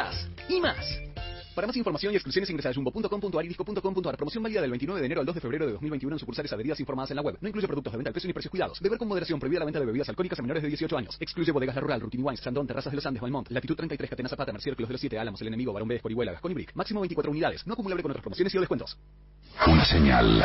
[0.49, 1.01] Y más.
[1.55, 4.17] Para más información y exclusiones ingresa a jumbo.com.ar y disco.com.ar.
[4.17, 6.81] Promoción válida del 29 de enero al 2 de febrero de 2021 en sucursales adheridas
[6.81, 7.39] informadas en la web.
[7.41, 8.81] No incluye productos de venta al precio ni precios cuidados.
[8.81, 9.39] Beber con moderación.
[9.39, 11.17] Prohibida la venta de bebidas alcohólicas a menores de 18 años.
[11.21, 14.29] Excluye bodegas La Rural, Rutini Wines, Sandón, Terrazas de los Andes, Valmont, Latitud 33, Catena
[14.29, 16.75] Zapata, Mercier, Clos de los 7, Álamos, El Enemigo, Barón B, Escorihuela, Gascón Brick.
[16.75, 17.65] Máximo 24 unidades.
[17.65, 18.99] No acumulable con otras promociones y o descuentos.
[19.69, 20.45] Una señal.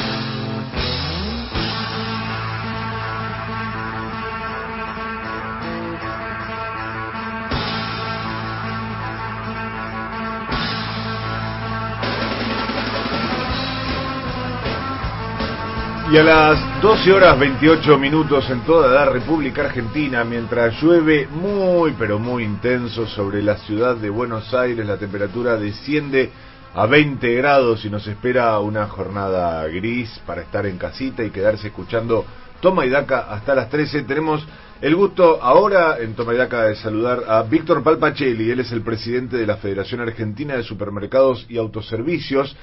[16.11, 21.93] Y a las 12 horas 28 minutos en toda la República Argentina, mientras llueve muy
[21.97, 26.29] pero muy intenso sobre la ciudad de Buenos Aires, la temperatura desciende
[26.73, 31.67] a 20 grados y nos espera una jornada gris para estar en casita y quedarse
[31.67, 32.25] escuchando
[32.59, 34.01] Toma y Daca hasta las 13.
[34.01, 34.45] Tenemos
[34.81, 38.81] el gusto ahora en Toma y Daca de saludar a Víctor Palpacelli, él es el
[38.81, 42.53] presidente de la Federación Argentina de Supermercados y Autoservicios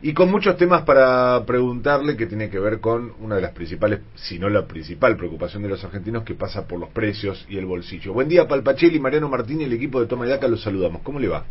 [0.00, 4.00] y con muchos temas para preguntarle que tiene que ver con una de las principales,
[4.14, 7.66] si no la principal preocupación de los argentinos que pasa por los precios y el
[7.66, 8.12] bolsillo.
[8.12, 11.02] Buen día, Palpachelli, Mariano Martín y el equipo de Toma y Daca, los saludamos.
[11.02, 11.44] ¿Cómo le va?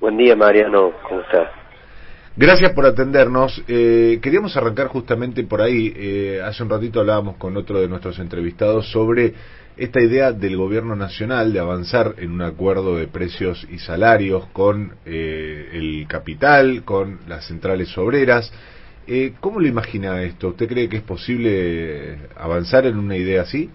[0.00, 0.92] Buen día, Mariano.
[1.08, 1.48] ¿Cómo estás?
[2.36, 3.62] Gracias por atendernos.
[3.68, 5.92] Eh, queríamos arrancar justamente por ahí.
[5.96, 9.34] Eh, hace un ratito hablábamos con otro de nuestros entrevistados sobre
[9.76, 14.94] esta idea del gobierno nacional de avanzar en un acuerdo de precios y salarios con
[15.04, 18.52] eh, el capital, con las centrales obreras.
[19.06, 20.48] Eh, ¿Cómo lo imagina esto?
[20.48, 23.68] ¿Usted cree que es posible avanzar en una idea así?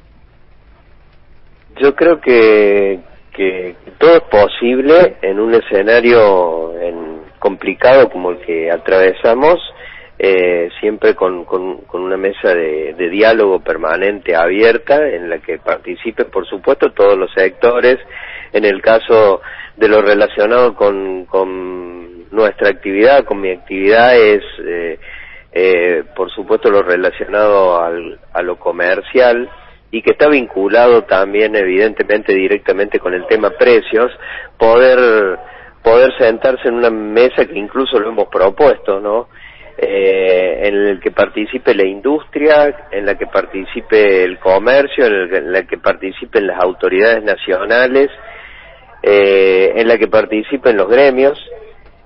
[1.82, 3.00] Yo creo que,
[3.36, 9.60] que todo es posible en un escenario en, complicado como el que atravesamos,
[10.22, 15.60] eh, siempre con, con, con, una mesa de, de, diálogo permanente abierta en la que
[15.60, 17.98] participen, por supuesto, todos los sectores.
[18.52, 19.42] En el caso
[19.78, 25.00] de lo relacionado con, con nuestra actividad, con mi actividad, es, eh,
[25.54, 29.50] eh, por supuesto, lo relacionado al, a lo comercial
[29.90, 34.12] y que está vinculado también, evidentemente, directamente con el tema precios,
[34.58, 35.40] poder
[35.82, 39.30] poder sentarse en una mesa que incluso lo hemos propuesto, ¿no?
[39.82, 45.64] Eh, en el que participe la industria, en la que participe el comercio, en, la
[45.64, 48.09] que participen las autoridades nacionales,
[49.01, 51.40] eh, en la que participen los gremios.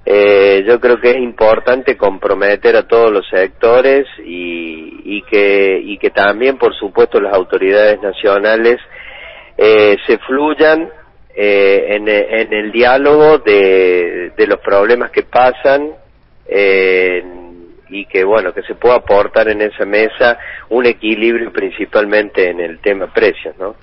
[0.06, 5.98] Eh, yo creo que es importante comprometer a todos los sectores y, y que y
[5.98, 8.78] que también, por supuesto, las autoridades nacionales
[9.58, 10.90] eh, se fluyan
[11.36, 15.94] eh, en, en, el diálogo de, de los problemas que pasan
[16.48, 17.24] eh,
[17.94, 20.38] y que bueno que se pueda aportar en esa mesa
[20.70, 23.76] un equilibrio principalmente en el tema precios no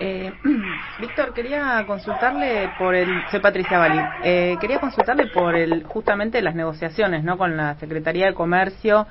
[0.00, 0.32] eh,
[1.00, 3.98] Víctor quería consultarle por el soy Patricia Bali.
[4.24, 9.06] Eh, quería consultarle por el justamente las negociaciones no con la Secretaría de Comercio.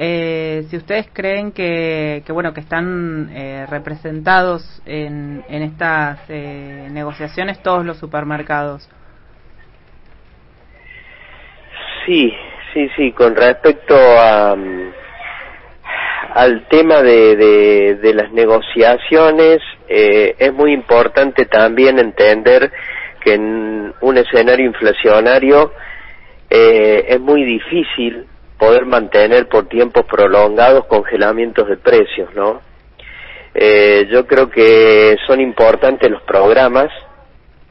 [0.00, 6.86] Eh, si ustedes creen que, que bueno que están eh, representados en, en estas eh,
[6.92, 8.88] negociaciones todos los supermercados.
[12.06, 12.32] Sí,
[12.72, 14.56] sí, sí, con respecto a,
[16.34, 22.70] al tema de, de, de las negociaciones, eh, es muy importante también entender
[23.20, 25.72] que en un escenario inflacionario
[26.50, 28.26] eh, es muy difícil
[28.58, 32.60] poder mantener por tiempos prolongados congelamientos de precios, ¿no?
[33.54, 36.90] Eh, yo creo que son importantes los programas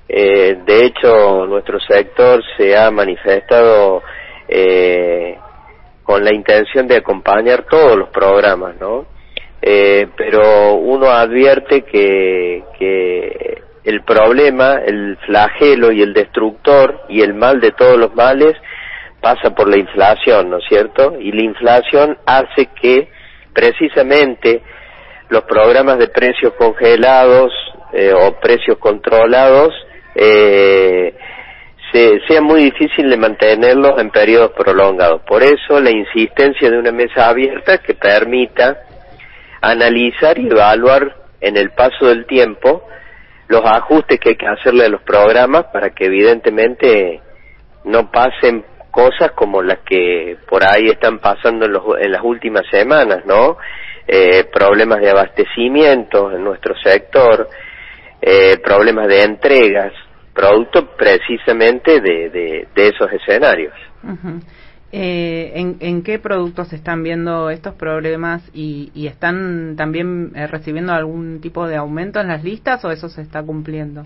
[0.10, 4.02] Eh, de hecho, nuestro sector se ha manifestado
[4.48, 5.38] eh,
[6.04, 9.06] con la intención de acompañar todos los programas, ¿no?
[9.62, 17.34] Eh, pero uno advierte que, que el problema, el flagelo y el destructor y el
[17.34, 18.54] mal de todos los males
[19.22, 21.18] pasa por la inflación, ¿no es cierto?
[21.20, 23.10] Y la inflación hace que
[23.54, 24.62] precisamente
[25.30, 27.52] los programas de precios congelados
[27.94, 29.74] eh, o precios controlados
[30.16, 31.16] eh,
[31.92, 35.22] se, sea muy difícil de mantenerlos en periodos prolongados.
[35.22, 38.78] Por eso la insistencia de una mesa abierta que permita
[39.62, 42.88] analizar y evaluar en el paso del tiempo
[43.48, 47.22] los ajustes que hay que hacerle a los programas para que evidentemente
[47.86, 52.64] no pasen cosas como las que por ahí están pasando en, los, en las últimas
[52.70, 53.58] semanas, ¿no?
[54.08, 57.50] Eh, problemas de abastecimiento en nuestro sector,
[58.22, 59.94] eh, problemas de entregas,
[60.38, 63.74] producto precisamente de, de, de esos escenarios.
[64.92, 70.46] Eh, ¿en, ¿En qué productos se están viendo estos problemas y, y están también eh,
[70.46, 74.06] recibiendo algún tipo de aumento en las listas o eso se está cumpliendo?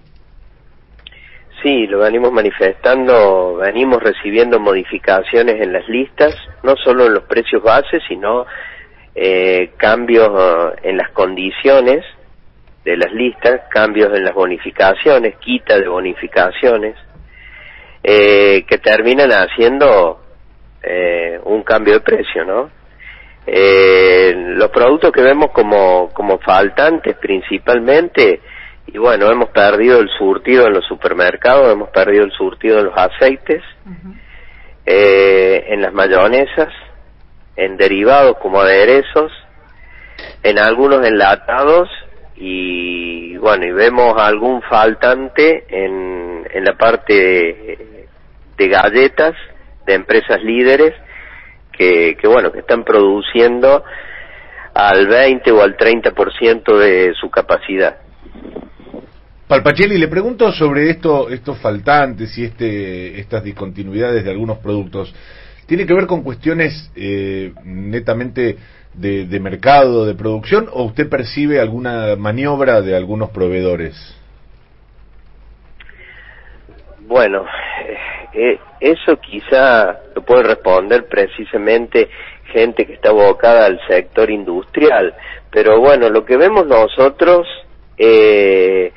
[1.61, 7.61] Sí, lo venimos manifestando, venimos recibiendo modificaciones en las listas, no solo en los precios
[7.61, 8.45] bases, sino
[9.13, 12.03] eh, cambios eh, en las condiciones
[12.83, 16.95] de las listas, cambios en las bonificaciones, quita de bonificaciones,
[18.03, 20.21] eh, que terminan haciendo
[20.81, 22.71] eh, un cambio de precio, ¿no?
[23.45, 28.41] Eh, los productos que vemos como, como faltantes principalmente,
[28.87, 32.97] y bueno, hemos perdido el surtido en los supermercados, hemos perdido el surtido en los
[32.97, 33.63] aceites,
[34.85, 36.69] eh, en las mayonesas,
[37.55, 39.31] en derivados como aderezos,
[40.43, 41.89] en algunos enlatados
[42.43, 47.13] y bueno, y vemos algún faltante en, en la parte
[48.57, 49.33] de, galletas
[49.85, 50.93] de empresas líderes
[51.71, 53.83] que, que bueno, que están produciendo
[54.73, 57.97] al 20 o al 30% de su capacidad.
[59.47, 65.13] Palpachelli, le pregunto sobre esto, estos faltantes y este, estas discontinuidades de algunos productos.
[65.67, 68.57] ¿Tiene que ver con cuestiones eh, netamente
[68.93, 73.95] de, de mercado, de producción, o usted percibe alguna maniobra de algunos proveedores?
[77.01, 77.45] Bueno,
[78.33, 82.09] eh, eso quizá lo puede responder precisamente
[82.45, 85.13] gente que está abocada al sector industrial,
[85.49, 87.47] pero bueno, lo que vemos nosotros
[87.97, 88.91] eh,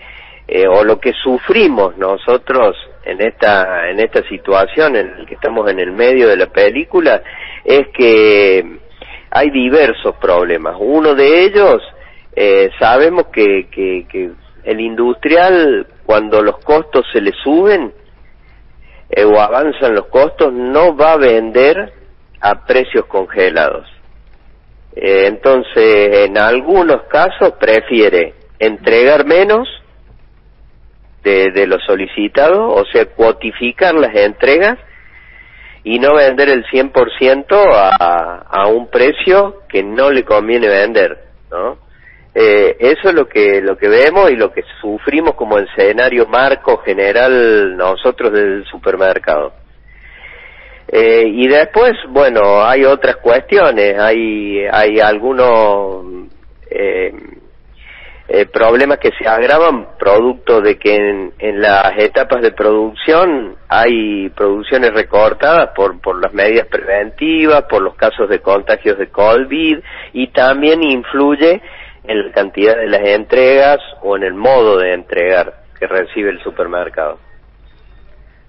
[0.47, 5.70] eh, o lo que sufrimos nosotros en esta en esta situación en la que estamos
[5.70, 7.23] en el medio de la película
[7.64, 8.78] es que
[9.34, 10.76] hay diversos problemas.
[10.78, 11.82] Uno de ellos
[12.36, 13.66] eh, sabemos que,
[14.62, 17.92] el industrial cuando los costos se le suben
[19.10, 21.92] eh, o avanzan los costos no va a vender
[22.40, 23.86] a precios congelados.
[24.94, 29.68] Eh, entonces, en algunos casos prefiere entregar menos
[31.24, 34.78] de, de lo solicitado, o sea, cuotificar las entregas
[35.84, 41.18] y no vender el 100% a, a un precio que no le conviene vender,
[41.50, 41.84] ¿no?
[42.34, 46.78] Eh, eso es lo que lo que vemos y lo que sufrimos como escenario marco
[46.78, 49.52] general nosotros del supermercado.
[50.88, 56.28] Eh, y después, bueno, hay otras cuestiones, hay hay algunos
[56.68, 57.12] eh,
[58.26, 60.96] eh, problemas que se agravan producto de que
[61.38, 67.94] en, las etapas de producción hay producciones recortadas por, por las medidas preventivas, por los
[67.96, 69.78] casos de contagios de COVID
[70.14, 71.60] y también influye
[72.04, 76.42] en la cantidad de las entregas o en el modo de entregar que recibe el
[76.42, 77.18] supermercado.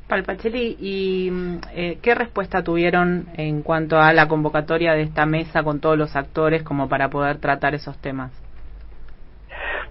[0.07, 5.63] Palpacheli, ¿y mm, eh, qué respuesta tuvieron en cuanto a la convocatoria de esta mesa
[5.63, 8.44] con todos los actores como para poder tratar esos temas?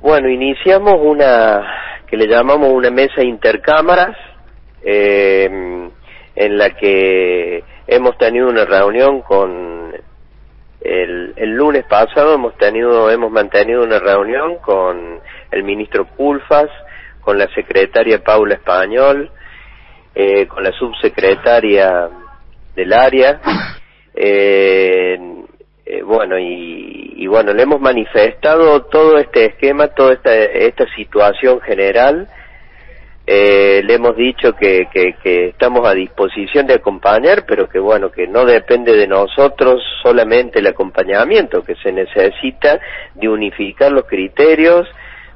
[0.01, 1.63] Bueno, iniciamos una
[2.07, 4.17] que le llamamos una mesa intercámaras,
[4.83, 5.49] eh,
[6.37, 9.95] en la que hemos tenido una reunión con
[10.81, 16.69] el, el lunes pasado hemos tenido hemos mantenido una reunión con el ministro Pulfas,
[17.21, 19.31] con la secretaria Paula Español,
[20.15, 22.11] eh, con la subsecretaria
[22.77, 23.41] del área,
[24.15, 25.19] eh,
[25.87, 31.61] eh, bueno, y, y, bueno, le hemos manifestado todo este esquema, toda esta, esta situación
[31.61, 32.27] general,
[33.27, 38.11] eh, le hemos dicho que, que, que estamos a disposición de acompañar, pero que bueno,
[38.11, 42.81] que no depende de nosotros solamente el acompañamiento, que se necesita
[43.15, 44.89] de unificar los criterios,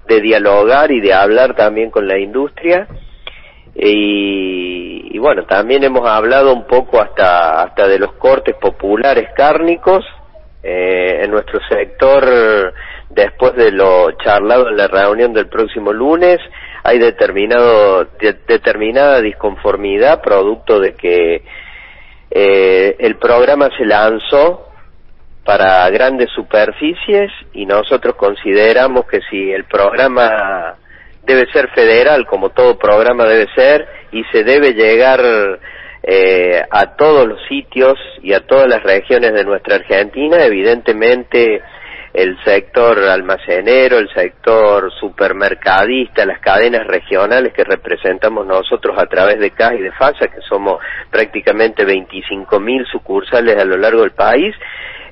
[0.06, 2.88] de dialogar y de hablar también con la industria,
[3.74, 10.06] y, y bueno, también hemos hablado un poco hasta, hasta de los cortes populares cárnicos
[10.62, 12.72] eh, en nuestro sector,
[13.10, 16.38] después de lo charlado en la reunión del próximo lunes,
[16.84, 21.42] hay determinado, de- determinada disconformidad producto de que
[22.30, 24.68] eh, el programa se lanzó
[25.44, 30.76] para grandes superficies y nosotros consideramos que si el programa
[31.24, 35.20] debe ser federal, como todo programa debe ser, y se debe llegar
[36.10, 41.60] eh, a todos los sitios y a todas las regiones de nuestra Argentina, evidentemente
[42.14, 49.50] el sector almacenero, el sector supermercadista, las cadenas regionales que representamos nosotros a través de
[49.50, 50.78] CAS y de FASA, que somos
[51.10, 54.56] prácticamente 25.000 sucursales a lo largo del país,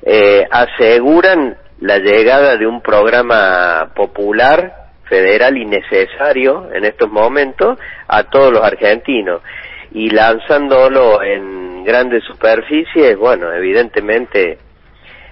[0.01, 7.77] eh, aseguran la llegada de un programa popular federal y necesario en estos momentos
[8.07, 9.43] a todos los argentinos
[9.91, 14.57] y lanzándolo en grandes superficies, bueno, evidentemente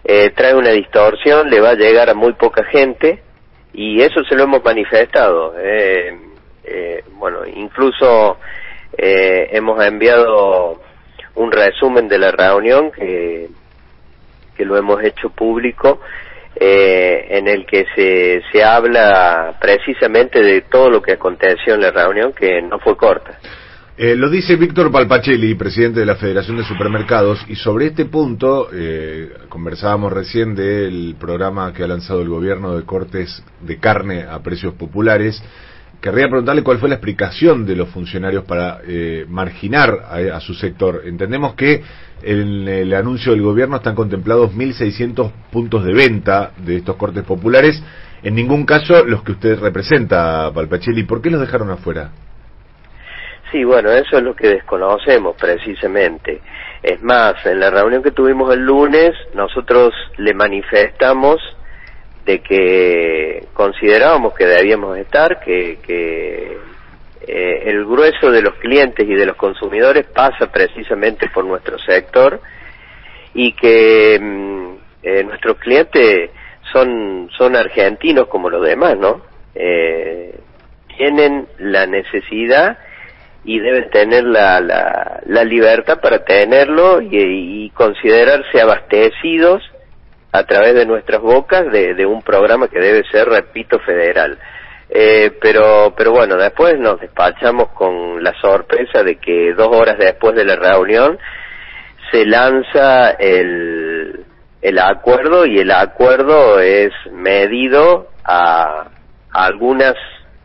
[0.03, 3.22] eh, trae una distorsión, le va a llegar a muy poca gente
[3.74, 5.53] y eso se lo hemos manifestado.
[5.59, 6.17] eh,
[6.64, 8.38] eh, bueno, incluso
[8.98, 10.82] eh, hemos enviado
[11.35, 13.50] un resumen de la reunión que,
[14.56, 16.00] que lo hemos hecho público
[16.58, 22.32] en el que se, se habla precisamente de todo lo que aconteció en la reunión
[22.32, 23.38] que no fue corta.
[23.98, 28.68] Eh, lo dice Víctor Palpacelli, presidente de la Federación de Supermercados, y sobre este punto
[28.74, 34.44] eh, conversábamos recién del programa que ha lanzado el gobierno de cortes de carne a
[34.44, 35.42] precios populares.
[36.02, 40.54] Querría preguntarle cuál fue la explicación de los funcionarios para eh, marginar a, a su
[40.56, 41.04] sector.
[41.06, 41.82] Entendemos que
[42.22, 47.82] en el anuncio del gobierno están contemplados 1.600 puntos de venta de estos cortes populares.
[48.24, 51.04] En ningún caso los que usted representa, Palpacelli.
[51.04, 52.25] ¿Por qué los dejaron afuera?
[53.56, 56.42] Sí, bueno, eso es lo que desconocemos precisamente.
[56.84, 61.38] Es más, en la reunión que tuvimos el lunes, nosotros le manifestamos
[62.25, 66.58] de que considerábamos que debíamos estar, que, que
[67.25, 72.42] eh, el grueso de los clientes y de los consumidores pasa precisamente por nuestro sector
[73.34, 76.30] y que mm, eh, nuestros clientes
[76.74, 79.22] son, son argentinos como los demás, ¿no?
[79.56, 80.38] Eh,
[80.98, 82.80] tienen la necesidad
[83.46, 89.62] y deben tener la, la, la libertad para tenerlo y, considerarse abastecidos
[90.32, 94.38] a través de nuestras bocas de, un programa que debe ser, repito, federal.
[94.90, 100.36] Eh, pero, pero bueno, después nos despachamos con la sorpresa de que dos horas después
[100.36, 101.20] de la reunión
[102.12, 104.26] se lanza el,
[104.62, 108.86] el acuerdo y el acuerdo es medido a
[109.32, 109.96] algunas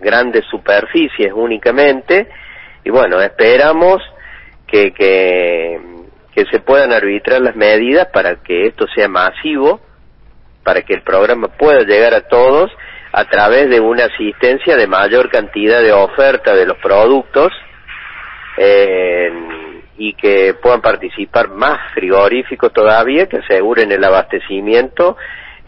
[0.01, 2.29] grandes superficies únicamente
[2.85, 4.03] y bueno, esperamos
[4.67, 5.81] que, que,
[6.51, 9.79] se puedan arbitrar las medidas para que esto sea masivo,
[10.65, 12.71] para que el programa pueda llegar a todos
[13.13, 17.53] a través de una asistencia de mayor cantidad de oferta de los productos
[18.57, 19.31] eh,
[19.99, 25.19] y que puedan participar más frigoríficos todavía que aseguren el abastecimiento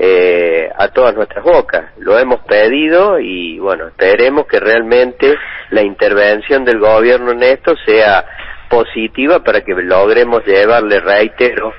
[0.05, 1.93] eh, a todas nuestras bocas.
[1.99, 5.33] Lo hemos pedido y bueno, esperemos que realmente
[5.71, 8.25] la intervención del gobierno en esto sea
[8.69, 11.73] positiva para que logremos llevarle, reitero,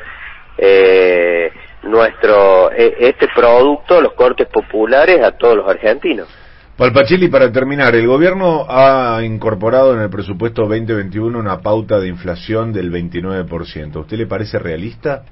[0.58, 1.52] eh,
[1.84, 6.30] nuestro e- este producto, los cortes populares, a todos los argentinos.
[6.78, 12.72] Palpachilli, para terminar, el gobierno ha incorporado en el presupuesto 2021 una pauta de inflación
[12.72, 13.98] del 29%.
[13.98, 15.26] ¿A usted le parece realista?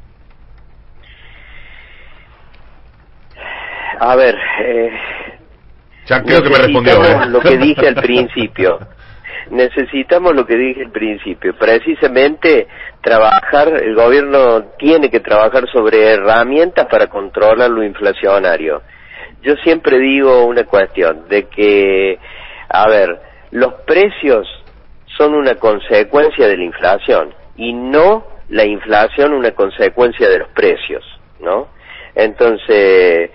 [4.03, 4.89] A ver, eh,
[6.07, 7.05] Ya creo que me respondió.
[7.05, 7.25] ¿eh?
[7.27, 8.80] lo que dije al principio.
[9.51, 11.53] Necesitamos lo que dije al principio.
[11.55, 12.67] Precisamente
[13.01, 18.81] trabajar, el gobierno tiene que trabajar sobre herramientas para controlar lo inflacionario.
[19.43, 22.17] Yo siempre digo una cuestión, de que,
[22.69, 23.21] a ver,
[23.51, 24.47] los precios
[25.15, 31.03] son una consecuencia de la inflación y no la inflación una consecuencia de los precios,
[31.39, 31.67] ¿no?
[32.15, 33.30] Entonces,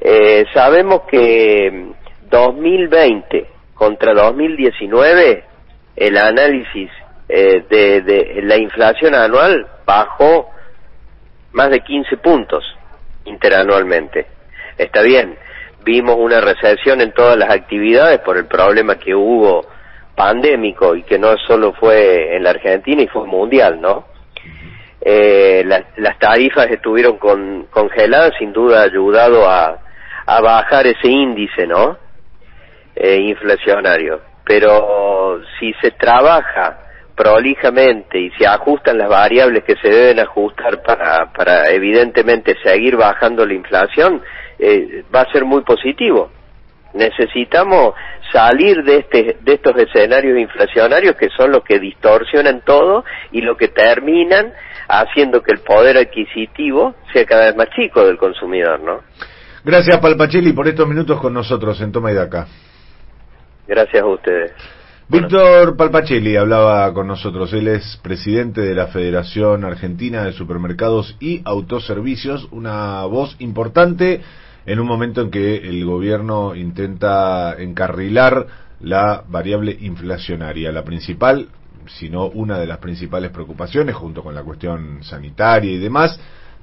[0.00, 1.92] eh, sabemos que
[2.30, 5.44] 2020 contra 2019
[5.96, 6.90] el análisis
[7.28, 10.50] eh, de, de la inflación anual bajó
[11.52, 12.64] más de 15 puntos
[13.24, 14.26] interanualmente.
[14.76, 15.36] Está bien,
[15.84, 19.66] vimos una recesión en todas las actividades por el problema que hubo
[20.14, 24.06] pandémico y que no solo fue en la Argentina y fue mundial, ¿no?
[25.00, 29.78] Eh, las, las tarifas estuvieron con, congeladas, sin duda ayudado a,
[30.30, 31.96] a bajar ese índice, ¿no?
[32.94, 34.20] Eh, inflacionario.
[34.44, 36.78] pero si se trabaja
[37.14, 43.44] prolijamente y se ajustan las variables que se deben ajustar para, para evidentemente seguir bajando
[43.44, 44.22] la inflación,
[44.58, 46.30] eh, va a ser muy positivo.
[46.94, 47.94] Necesitamos
[48.32, 53.56] salir de, este, de estos escenarios inflacionarios que son los que distorsionan todo y lo
[53.56, 54.52] que terminan
[54.88, 59.02] haciendo que el poder adquisitivo sea cada vez más chico del consumidor, ¿no?
[59.68, 62.46] Gracias, Palpacheli, por estos minutos con nosotros en Toma y Daca.
[63.66, 64.52] Gracias a ustedes.
[65.08, 67.52] Víctor Palpacheli hablaba con nosotros.
[67.52, 74.22] Él es presidente de la Federación Argentina de Supermercados y Autoservicios, una voz importante
[74.64, 78.46] en un momento en que el gobierno intenta encarrilar
[78.80, 80.72] la variable inflacionaria.
[80.72, 81.50] La principal,
[81.88, 86.18] si no una de las principales preocupaciones, junto con la cuestión sanitaria y demás,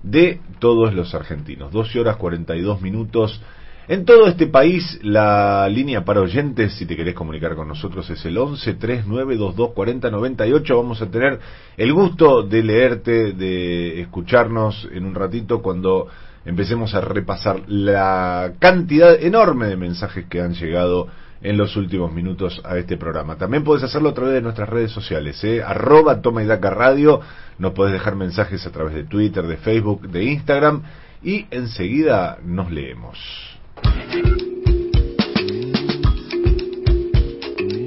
[0.05, 1.71] de todos los argentinos.
[1.71, 3.41] 12 horas 42 minutos.
[3.87, 8.25] En todo este país, la línea para oyentes, si te querés comunicar con nosotros, es
[8.25, 10.77] el 11 39 22 40 98.
[10.77, 11.39] Vamos a tener
[11.77, 16.07] el gusto de leerte, de escucharnos en un ratito cuando
[16.45, 21.07] empecemos a repasar la cantidad enorme de mensajes que han llegado
[21.41, 23.37] en los últimos minutos a este programa.
[23.37, 25.61] También puedes hacerlo a través de nuestras redes sociales, ¿eh?
[25.63, 27.21] arroba Toma y Daca Radio,
[27.57, 30.83] nos puedes dejar mensajes a través de Twitter, de Facebook, de Instagram
[31.23, 33.17] y enseguida nos leemos.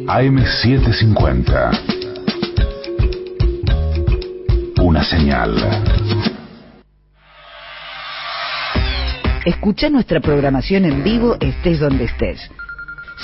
[0.07, 1.99] AM750.
[4.81, 5.55] Una señal.
[9.45, 12.51] Escucha nuestra programación en vivo estés donde estés.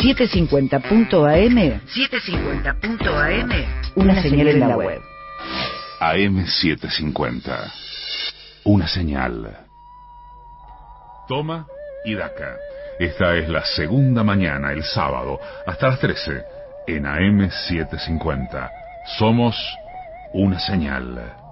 [0.00, 3.50] 750.am 750.am
[3.94, 5.00] Una señal en la web.
[6.00, 7.72] AM750.
[8.64, 9.56] Una señal.
[11.28, 11.66] Toma
[12.04, 12.56] y Daca.
[12.98, 16.44] Esta es la segunda mañana, el sábado, hasta las 13,
[16.86, 18.70] en AM750.
[19.18, 19.56] Somos
[20.32, 21.43] una señal.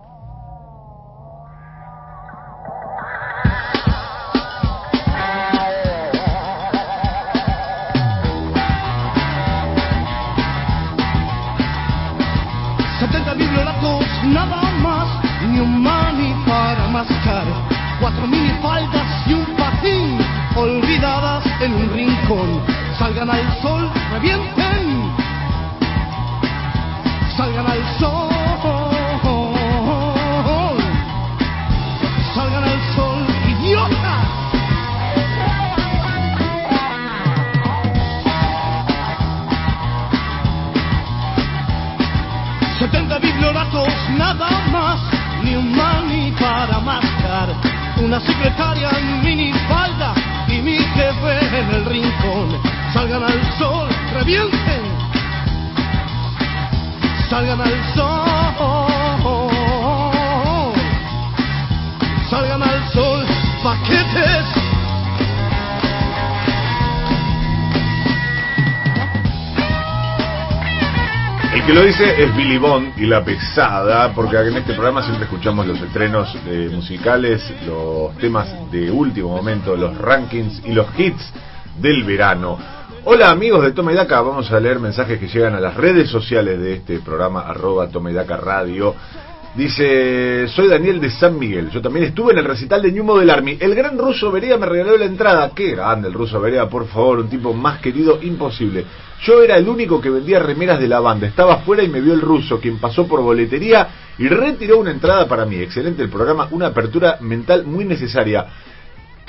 [22.98, 25.12] Salgan al sol, revienten,
[27.36, 28.30] salgan al sol,
[32.34, 34.28] salgan al sol, idiotas.
[42.78, 45.00] 70 biblioratos, nada más,
[45.42, 47.48] ni un mani para mascar,
[48.02, 49.31] una secretaria en minifalda
[57.42, 59.32] salgan al sol,
[62.30, 63.26] salgan al sol,
[63.64, 64.46] paquetes.
[71.52, 75.24] El que lo dice es Billy Bond y la pesada, porque en este programa siempre
[75.24, 76.32] escuchamos los estrenos
[76.70, 81.32] musicales, los temas de último momento, los rankings y los hits
[81.80, 82.81] del verano.
[83.04, 86.60] Hola amigos de Toma Daca, vamos a leer mensajes que llegan a las redes sociales
[86.60, 88.94] de este programa, arroba Toma Radio.
[89.56, 93.28] Dice, soy Daniel de San Miguel, yo también estuve en el recital de New Model
[93.30, 93.56] Army.
[93.58, 95.50] El gran ruso Berea me regaló la entrada.
[95.52, 98.84] Qué grande el ruso Berea, por favor, un tipo más querido imposible.
[99.24, 101.26] Yo era el único que vendía remeras de la banda.
[101.26, 105.26] Estaba afuera y me vio el ruso, quien pasó por boletería y retiró una entrada
[105.26, 105.56] para mí.
[105.56, 108.46] Excelente el programa, una apertura mental muy necesaria.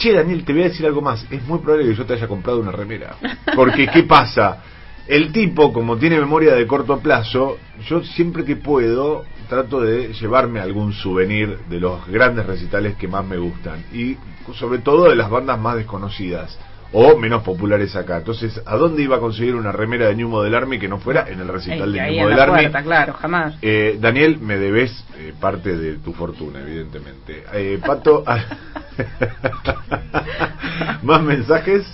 [0.03, 1.25] Che, Daniel, te voy a decir algo más.
[1.31, 3.15] Es muy probable que yo te haya comprado una remera.
[3.55, 4.61] Porque, ¿qué pasa?
[5.07, 7.57] El tipo, como tiene memoria de corto plazo,
[7.87, 13.25] yo siempre que puedo trato de llevarme algún souvenir de los grandes recitales que más
[13.25, 13.85] me gustan.
[13.93, 14.17] Y
[14.55, 16.59] sobre todo de las bandas más desconocidas
[16.93, 18.17] o menos populares acá.
[18.17, 21.27] Entonces, ¿a dónde iba a conseguir una remera de New Model Army que no fuera
[21.27, 22.61] en el recital de New Model Army?
[22.61, 23.55] puerta, claro, jamás.
[23.61, 27.43] Eh, Daniel, me debes eh, parte de tu fortuna, evidentemente.
[27.53, 28.23] Eh, Pato,
[31.03, 31.85] ¿más mensajes?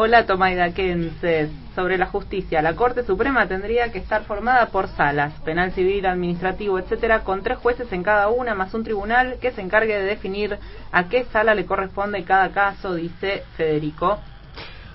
[0.00, 1.50] Hola Tomaidaquenses.
[1.74, 6.78] Sobre la justicia, la Corte Suprema tendría que estar formada por salas, penal civil, administrativo,
[6.78, 10.56] etcétera, con tres jueces en cada una, más un tribunal que se encargue de definir
[10.92, 14.20] a qué sala le corresponde cada caso, dice Federico.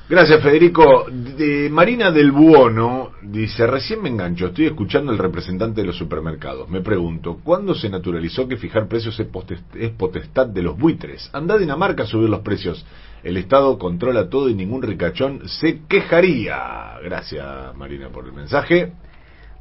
[0.08, 1.06] Gracias, Federico.
[1.10, 6.70] De Marina del Buono dice, recién me engancho, estoy escuchando al representante de los supermercados.
[6.70, 11.30] Me pregunto, ¿cuándo se naturalizó que fijar precios es potest- es potestad de los buitres?
[11.34, 12.86] Anda a Dinamarca a subir los precios.
[13.24, 17.00] El Estado controla todo y ningún ricachón se quejaría.
[17.04, 18.92] Gracias, Marina, por el mensaje.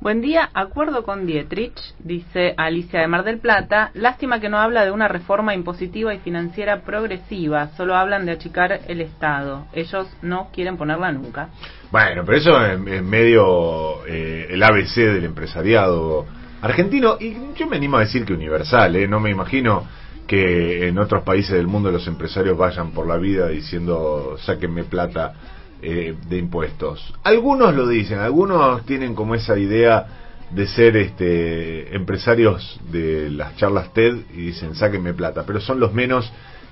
[0.00, 3.92] Buen día, acuerdo con Dietrich, dice Alicia de Mar del Plata.
[3.94, 8.80] Lástima que no habla de una reforma impositiva y financiera progresiva, solo hablan de achicar
[8.88, 9.66] el Estado.
[9.72, 11.50] Ellos no quieren ponerla nunca.
[11.92, 16.26] Bueno, pero eso es, es medio eh, el ABC del empresariado
[16.62, 19.06] argentino y yo me animo a decir que universal, ¿eh?
[19.06, 19.84] no me imagino
[20.26, 25.34] que en otros países del mundo los empresarios vayan por la vida diciendo sáquenme plata
[25.82, 27.12] eh, de impuestos.
[27.22, 30.06] Algunos lo dicen, algunos tienen como esa idea
[30.50, 35.92] de ser este empresarios de las charlas TED y dicen sáquenme plata, pero son los
[35.92, 36.30] menos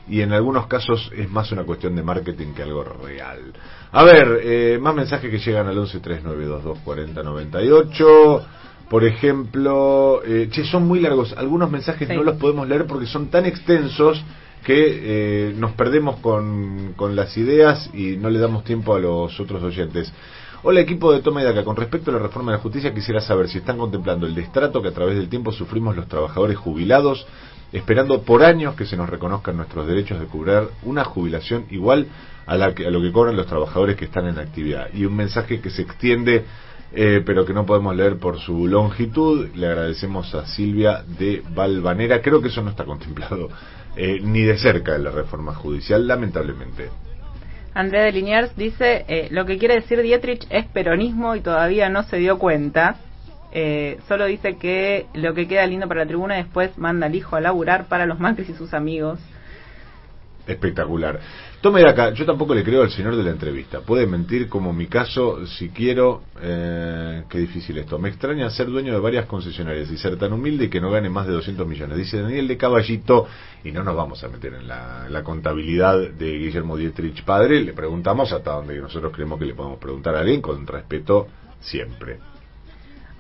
[0.09, 3.53] y en algunos casos es más una cuestión de marketing que algo real.
[3.93, 8.47] A ver, eh, más mensajes que llegan al 1139224098.
[8.91, 11.33] Por ejemplo, eh, che, son muy largos.
[11.39, 14.21] Algunos mensajes no los podemos leer porque son tan extensos
[14.65, 14.75] que
[15.51, 19.63] eh, nos perdemos con, con las ideas y no le damos tiempo a los otros
[19.63, 20.13] oyentes.
[20.65, 23.21] Hola equipo de Toma y Daca, con respecto a la reforma de la justicia quisiera
[23.21, 27.29] saber si están contemplando el destrato que a través del tiempo sufrimos los trabajadores jubilados,
[27.73, 32.09] esperando por años que se nos reconozcan nuestros derechos de cobrar una jubilación igual
[32.45, 34.89] a, la que, a lo que cobran los trabajadores que están en actividad.
[34.93, 36.45] Y un mensaje que se extiende
[36.93, 39.49] eh, pero que no podemos leer por su longitud.
[39.55, 42.21] Le agradecemos a Silvia de Valvanera.
[42.21, 43.49] Creo que eso no está contemplado
[43.97, 46.89] eh, ni de cerca en la reforma judicial, lamentablemente.
[47.75, 52.03] Andrea de Liniers dice, eh, lo que quiere decir Dietrich es peronismo y todavía no
[52.03, 52.97] se dio cuenta.
[53.53, 57.37] Eh, solo dice que lo que queda lindo para la tribuna después manda al hijo
[57.37, 59.19] a laburar para los Macris y sus amigos.
[60.47, 61.21] Espectacular.
[61.61, 63.81] Tome acá, yo tampoco le creo al señor de la entrevista.
[63.81, 66.23] Puede mentir como mi caso, si quiero.
[66.41, 67.99] Eh, qué difícil esto.
[67.99, 71.27] Me extraña ser dueño de varias concesionarias y ser tan humilde que no gane más
[71.27, 71.99] de 200 millones.
[71.99, 73.27] Dice Daniel de Caballito,
[73.63, 77.61] y no nos vamos a meter en la, en la contabilidad de Guillermo Dietrich padre.
[77.61, 81.29] Le preguntamos hasta donde nosotros creemos que le podemos preguntar a alguien con respeto
[81.61, 82.40] siempre.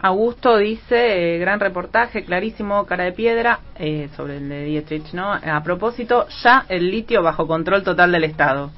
[0.02, 5.32] Augusto dice, eh, gran reportaje, clarísimo, cara de piedra, eh, sobre el de Dietrich, ¿no?
[5.32, 8.70] A propósito, ya el litio bajo control total del Estado.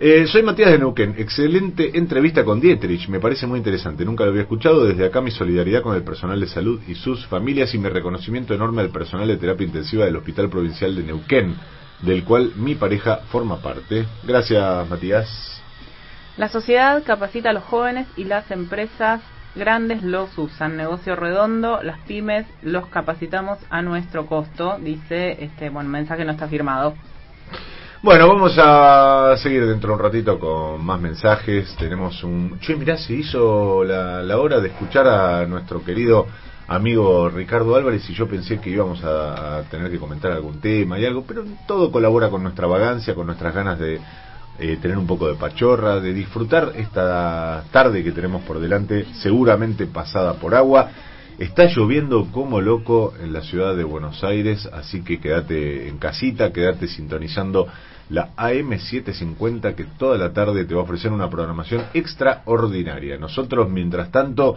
[0.00, 1.14] Eh, soy Matías de Neuquén.
[1.18, 3.08] Excelente entrevista con Dietrich.
[3.08, 4.04] Me parece muy interesante.
[4.04, 4.84] Nunca lo había escuchado.
[4.84, 8.54] Desde acá mi solidaridad con el personal de salud y sus familias y mi reconocimiento
[8.54, 11.56] enorme al personal de terapia intensiva del Hospital Provincial de Neuquén,
[12.02, 14.06] del cual mi pareja forma parte.
[14.24, 15.57] Gracias, Matías.
[16.38, 19.20] La sociedad capacita a los jóvenes y las empresas
[19.56, 20.76] grandes los usan.
[20.76, 26.46] Negocio redondo, las pymes los capacitamos a nuestro costo, dice este bueno mensaje no está
[26.46, 26.94] firmado.
[28.04, 31.74] Bueno, vamos a seguir dentro de un ratito con más mensajes.
[31.76, 32.60] Tenemos un...
[32.60, 36.28] Che, mirá, se hizo la, la hora de escuchar a nuestro querido
[36.68, 41.00] amigo Ricardo Álvarez y yo pensé que íbamos a, a tener que comentar algún tema
[41.00, 44.00] y algo, pero todo colabora con nuestra vagancia, con nuestras ganas de
[44.58, 49.86] eh, tener un poco de pachorra, de disfrutar esta tarde que tenemos por delante, seguramente
[49.86, 50.90] pasada por agua.
[51.38, 56.52] Está lloviendo como loco en la ciudad de Buenos Aires, así que quédate en casita,
[56.52, 57.68] quédate sintonizando
[58.10, 63.18] la AM750 que toda la tarde te va a ofrecer una programación extraordinaria.
[63.18, 64.56] Nosotros, mientras tanto,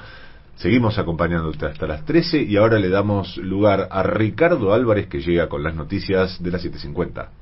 [0.56, 5.50] seguimos acompañándote hasta las 13 y ahora le damos lugar a Ricardo Álvarez que llega
[5.50, 7.41] con las noticias de las 750.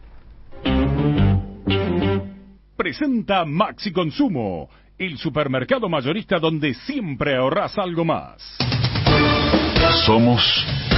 [2.79, 8.57] Presenta Maxi Consumo, el supermercado mayorista donde siempre ahorras algo más.
[10.05, 10.41] Somos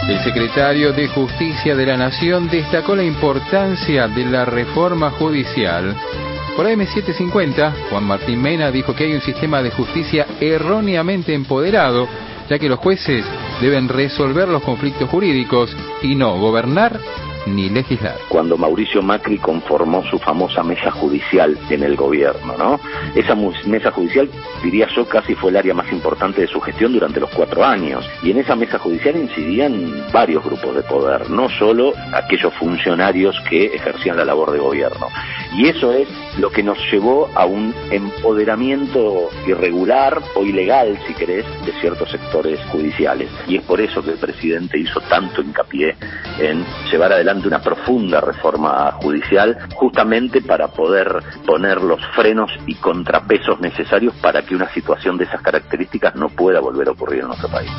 [0.09, 5.95] El secretario de Justicia de la Nación destacó la importancia de la reforma judicial.
[6.57, 12.09] Por AM750, Juan Martín Mena dijo que hay un sistema de justicia erróneamente empoderado,
[12.49, 13.25] ya que los jueces
[13.61, 16.99] deben resolver los conflictos jurídicos y no gobernar
[17.47, 18.17] ni legislar.
[18.29, 22.81] cuando Mauricio Macri conformó su famosa mesa judicial en el gobierno, ¿no?
[23.15, 23.35] Esa
[23.67, 24.29] mesa judicial,
[24.63, 28.09] diría yo, casi fue el área más importante de su gestión durante los cuatro años.
[28.23, 33.67] Y en esa mesa judicial incidían varios grupos de poder, no solo aquellos funcionarios que
[33.67, 35.09] ejercían la labor de gobierno.
[35.57, 41.45] Y eso es lo que nos llevó a un empoderamiento irregular o ilegal, si querés,
[41.65, 43.29] de ciertos sectores judiciales.
[43.47, 45.97] Y es por eso que el presidente hizo tanto hincapié
[46.39, 53.61] en llevar adelante una profunda reforma judicial, justamente para poder poner los frenos y contrapesos
[53.61, 57.49] necesarios para que una situación de esas características no pueda volver a ocurrir en nuestro
[57.49, 57.71] país.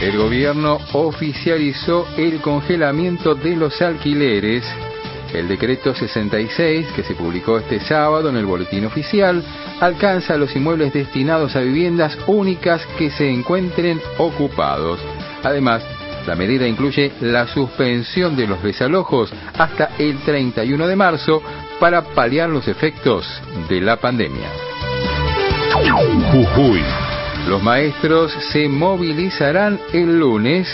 [0.00, 4.62] El gobierno oficializó el congelamiento de los alquileres.
[5.32, 9.42] El decreto 66, que se publicó este sábado en el boletín oficial,
[9.80, 15.00] alcanza los inmuebles destinados a viviendas únicas que se encuentren ocupados.
[15.42, 15.82] Además,
[16.26, 21.42] la medida incluye la suspensión de los desalojos hasta el 31 de marzo
[21.78, 23.26] para paliar los efectos
[23.68, 24.48] de la pandemia.
[26.32, 26.82] Jujuy.
[27.48, 30.68] Los maestros se movilizarán el lunes.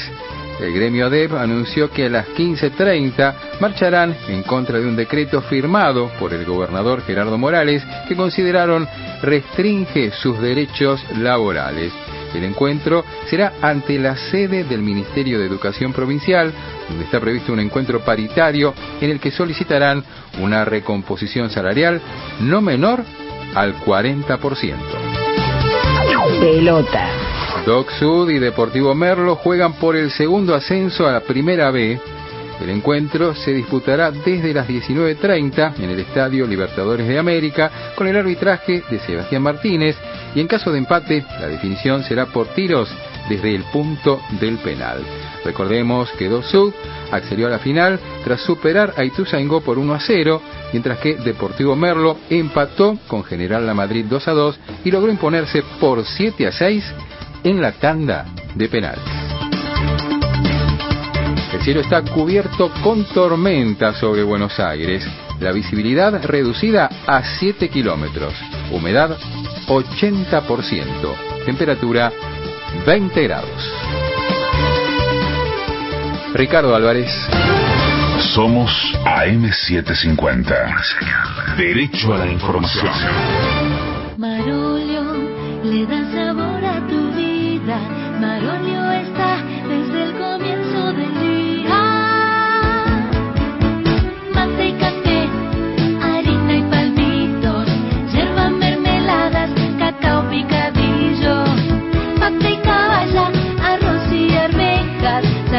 [0.61, 6.11] El gremio ADEP anunció que a las 15.30 marcharán en contra de un decreto firmado
[6.21, 8.87] por el gobernador Gerardo Morales que consideraron
[9.23, 11.93] restringe sus derechos laborales.
[12.35, 16.53] El encuentro será ante la sede del Ministerio de Educación Provincial,
[16.89, 20.05] donde está previsto un encuentro paritario en el que solicitarán
[20.41, 22.01] una recomposición salarial
[22.41, 23.05] no menor
[23.55, 24.77] al 40%.
[26.41, 27.09] Pelota.
[27.67, 32.01] Doc Sud y Deportivo Merlo juegan por el segundo ascenso a la Primera B.
[32.61, 38.17] El encuentro se disputará desde las 19.30 en el Estadio Libertadores de América con el
[38.17, 39.97] arbitraje de Sebastián Martínez
[40.35, 42.89] y en caso de empate la definición será por tiros
[43.29, 45.03] desde el punto del penal.
[45.45, 46.73] Recordemos que Doc Sud
[47.11, 50.43] accedió a la final tras superar a Ituzaingó por 1 a 0,
[50.73, 55.63] mientras que Deportivo Merlo empató con General La Madrid 2 a 2 y logró imponerse
[55.81, 56.85] por 7 a 6
[57.45, 59.05] en la tanda de penales.
[61.53, 65.07] El cielo está cubierto con tormenta sobre Buenos Aires.
[65.41, 68.35] La visibilidad reducida a 7 kilómetros.
[68.71, 69.17] Humedad
[69.67, 71.45] 80%.
[71.45, 72.13] Temperatura
[72.87, 73.73] 20 grados.
[76.35, 77.11] Ricardo Álvarez.
[78.35, 78.71] Somos
[79.05, 81.57] AM750.
[81.57, 83.90] Derecho a la información.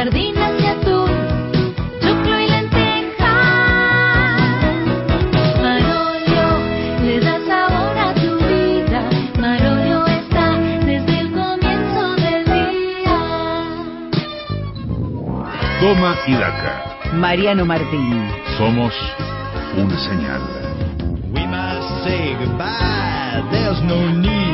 [0.04, 1.12] Sardinas y atún,
[2.02, 3.22] choclo y lentejas.
[5.62, 6.48] Marolio
[7.06, 9.02] le da sabor a tu vida.
[9.40, 10.58] Marolio está
[10.88, 13.20] desde el comienzo del día.
[15.82, 16.74] Toma y daca.
[17.14, 18.28] Mariano Martín.
[18.58, 18.96] Somos
[19.78, 20.42] una señal.
[21.32, 23.44] We must say goodbye.
[23.52, 24.51] There's no need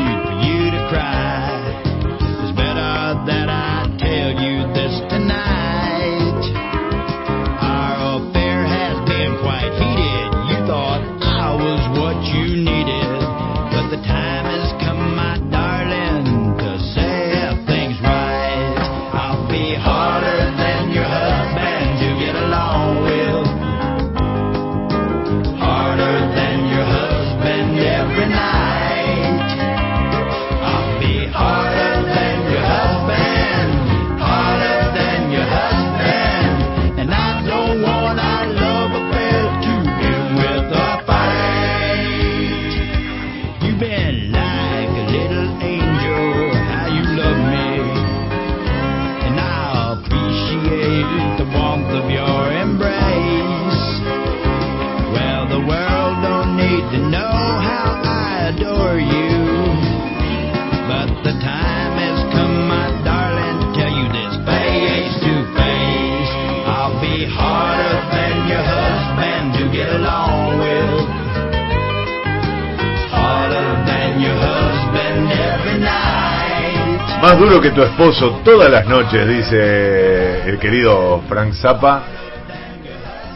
[77.22, 82.04] Más duro que tu esposo todas las noches, dice el querido Frank Zappa.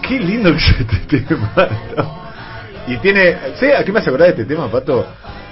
[0.07, 1.51] Qué lindo que es este tema.
[1.97, 2.21] ¿no?
[2.87, 3.35] Y tiene.
[3.59, 5.05] ¿sé ¿A qué me hace acordar de este tema, Pato?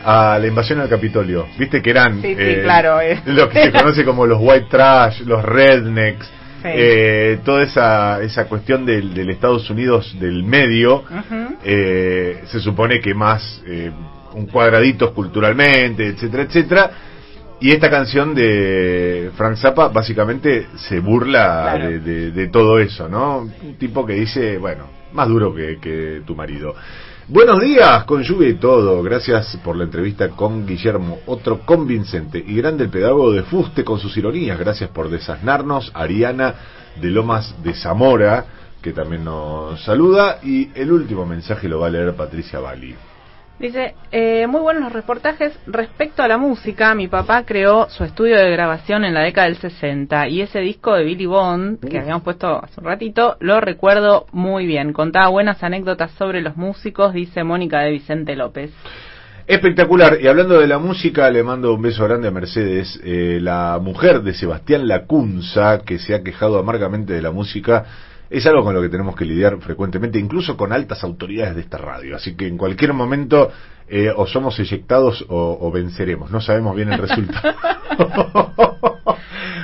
[0.05, 1.47] A la invasión al Capitolio.
[1.57, 2.21] Viste que eran.
[2.21, 3.19] Sí, sí, claro, eh.
[3.25, 6.29] Lo que se conoce como los white trash, los rednecks.
[6.63, 11.03] eh, toda esa, esa cuestión del, del Estados Unidos del medio,
[11.63, 13.91] eh, se supone que más eh,
[14.33, 16.91] un cuadradito culturalmente, etcétera, etcétera.
[17.61, 21.89] Y esta canción de Frank Zappa básicamente se burla Claro.
[21.89, 23.39] de, de- de todo eso, ¿no?
[23.61, 26.73] Un tipo que dice, bueno, más duro que, que tu marido.
[27.27, 29.03] Buenos días, con lluvia y todo.
[29.03, 33.99] Gracias por la entrevista con Guillermo, otro convincente y grande el pedagogo de Fuste con
[33.99, 34.57] sus ironías.
[34.57, 35.91] Gracias por desasnarnos.
[35.93, 36.55] Ariana
[36.99, 38.45] de Lomas de Zamora,
[38.81, 40.39] que también nos saluda.
[40.43, 42.95] Y el último mensaje lo va a leer Patricia Bali.
[43.59, 45.51] Dice, eh, muy buenos los reportajes.
[45.67, 49.57] Respecto a la música, mi papá creó su estudio de grabación en la década del
[49.57, 54.27] 60 y ese disco de Billy Bond, que habíamos puesto hace un ratito, lo recuerdo
[54.31, 54.93] muy bien.
[54.93, 58.71] Contaba buenas anécdotas sobre los músicos, dice Mónica de Vicente López.
[59.45, 60.19] Espectacular.
[60.21, 64.21] Y hablando de la música, le mando un beso grande a Mercedes, eh, la mujer
[64.21, 67.83] de Sebastián Lacunza, que se ha quejado amargamente de la música.
[68.29, 71.77] Es algo con lo que tenemos que lidiar frecuentemente, incluso con altas autoridades de esta
[71.77, 72.15] radio.
[72.15, 73.51] Así que en cualquier momento
[73.87, 76.29] eh, o somos eyectados o, o venceremos.
[76.29, 77.55] No sabemos bien el resultado.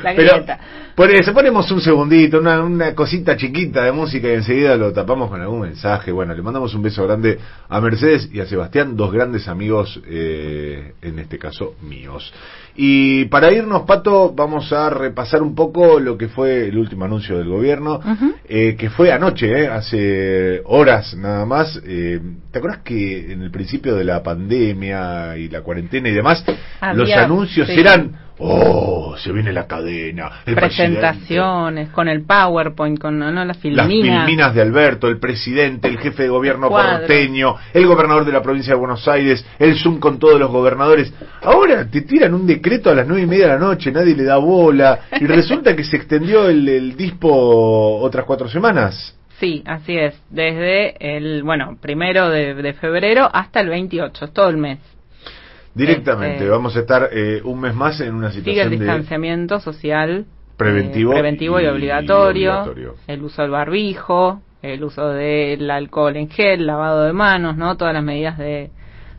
[0.04, 0.60] La
[0.96, 5.30] Pero eso ponemos un segundito, una, una cosita chiquita de música y enseguida lo tapamos
[5.30, 6.12] con algún mensaje.
[6.12, 10.94] Bueno, le mandamos un beso grande a Mercedes y a Sebastián, dos grandes amigos, eh,
[11.02, 12.32] en este caso míos.
[12.78, 17.38] Y para irnos, Pato, vamos a repasar un poco lo que fue el último anuncio
[17.38, 18.02] del gobierno,
[18.50, 21.80] eh, que fue anoche, eh, hace horas nada más.
[21.86, 22.20] Eh,
[22.52, 26.44] ¿Te acuerdas que en el principio de la pandemia y la cuarentena y demás,
[26.94, 27.80] los anuncios sí.
[27.80, 30.42] eran Oh, se viene la cadena.
[30.46, 34.26] El presidente, Presentaciones, con el PowerPoint, con no, las las filminas.
[34.26, 38.74] filminas de Alberto, el presidente, el jefe de gobierno porteño, el gobernador de la provincia
[38.74, 41.14] de Buenos Aires, el Zoom con todos los gobernadores.
[41.44, 44.24] Ahora te tiran un decreto a las nueve y media de la noche, nadie le
[44.24, 45.00] da bola.
[45.20, 49.16] Y resulta que se extendió el, el dispo otras cuatro semanas.
[49.40, 50.14] Sí, así es.
[50.30, 54.80] Desde el, bueno, primero de, de febrero hasta el 28, es todo el mes.
[55.76, 58.78] Directamente, Este- vamos a estar eh, un mes más en una Sigue el situación de...
[58.78, 60.26] distanciamiento social
[60.58, 62.96] Preventivo eh, preventivo y, y obligatorio, obligatorio.
[63.08, 67.76] el uso del barbijo, el uso del alcohol en gel, lavado de manos, ¿no?
[67.76, 68.72] Todas las medidas de,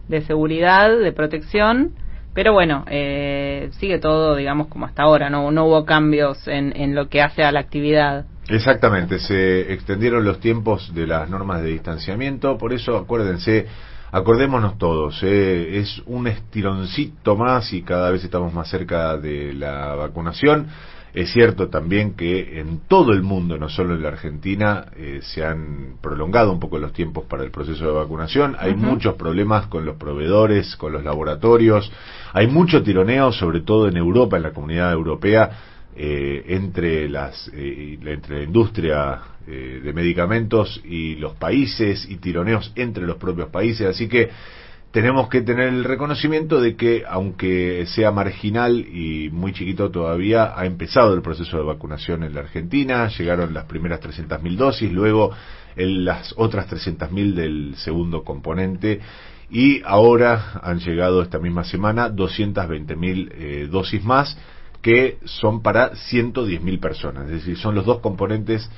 [0.09, 1.93] de seguridad, de protección.
[2.33, 6.95] Pero bueno, eh, sigue todo, digamos, como hasta ahora, no, no hubo cambios en, en
[6.95, 8.25] lo que hace a la actividad.
[8.49, 13.67] Exactamente, se extendieron los tiempos de las normas de distanciamiento, por eso acuérdense,
[14.13, 19.95] acordémonos todos, eh, es un estironcito más y cada vez estamos más cerca de la
[19.95, 20.69] vacunación.
[21.17, 25.47] Es cierto también que en todo el mundo, no solo en la Argentina, eh, se
[25.47, 28.55] han prolongado un poco los tiempos para el proceso de vacunación.
[28.59, 31.91] Hay muchos problemas con los proveedores, con los laboratorios.
[32.35, 35.51] Hay mucho tironeo, sobre todo en Europa, en la comunidad europea,
[35.97, 42.73] eh, entre las eh, entre la industria eh, de medicamentos y los países y tironeos
[42.77, 43.87] entre los propios países.
[43.87, 44.29] Así que
[44.91, 50.65] tenemos que tener el reconocimiento de que aunque sea marginal y muy chiquito todavía ha
[50.67, 53.09] empezado el proceso de vacunación en la Argentina.
[53.09, 55.33] Llegaron las primeras 300.000 dosis luego
[55.77, 59.01] el- las otras 300.000 del segundo componente.
[59.51, 64.37] Y ahora han llegado esta misma semana 220.000 eh, dosis más
[64.87, 68.71] que son para 110.000 personas, es decir, son los dos componentes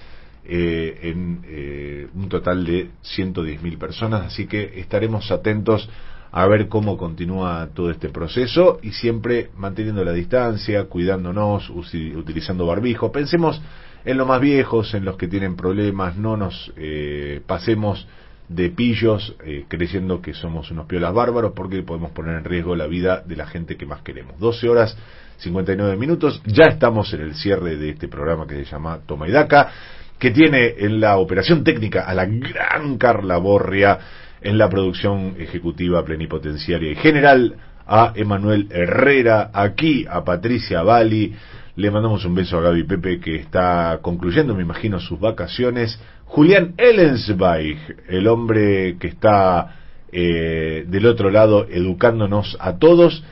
[0.47, 5.87] eh, en eh, un total de 110.000 personas, así que estaremos atentos
[6.33, 13.13] a ver cómo continúa todo este proceso y siempre manteniendo la distancia, cuidándonos, utilizando barbijo.
[13.13, 13.61] Pensemos
[14.07, 18.07] en los más viejos, en los que tienen problemas, no nos eh, pasemos
[18.49, 22.87] de pillos eh, creyendo que somos unos piolas bárbaros porque podemos poner en riesgo la
[22.87, 24.41] vida de la gente que más queremos.
[24.41, 24.97] 12 horas
[25.39, 29.33] 59 minutos, ya estamos en el cierre de este programa que se llama Toma y
[29.33, 29.71] Daca,
[30.19, 33.99] que tiene en la operación técnica a la gran Carla Borria,
[34.41, 41.35] en la producción ejecutiva plenipotenciaria y general a Emanuel Herrera, aquí a Patricia Bali,
[41.77, 46.01] le mandamos un beso a Gaby Pepe que está concluyendo, me imagino, sus vacaciones.
[46.25, 49.77] Julián Ellensweig, el hombre que está
[50.11, 53.23] eh, del otro lado educándonos a todos.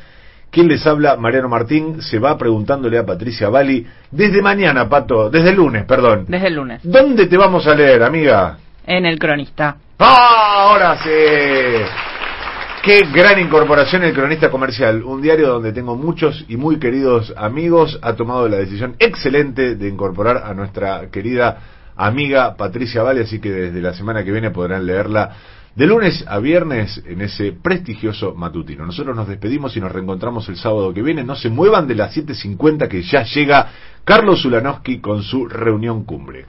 [0.51, 1.17] ¿Quién les habla?
[1.17, 6.25] Mariano Martín se va preguntándole a Patricia Bali desde mañana, Pato, desde el lunes, perdón.
[6.29, 6.81] Desde el lunes.
[6.83, 8.57] ¿Dónde te vamos a leer, amiga?
[8.87, 9.77] En el cronista.
[9.99, 11.11] ¡Ah, ahora sí!
[12.87, 17.99] Qué gran incorporación el cronista comercial, un diario donde tengo muchos y muy queridos amigos,
[18.01, 21.59] ha tomado la decisión excelente de incorporar a nuestra querida
[21.97, 25.33] amiga Patricia Vale, así que desde la semana que viene podrán leerla
[25.77, 28.87] de lunes a viernes en ese prestigioso matutino.
[28.87, 31.23] Nosotros nos despedimos y nos reencontramos el sábado que viene.
[31.23, 33.71] No se muevan de las 7.50 que ya llega
[34.03, 36.47] Carlos Ulanowski con su reunión cumbre.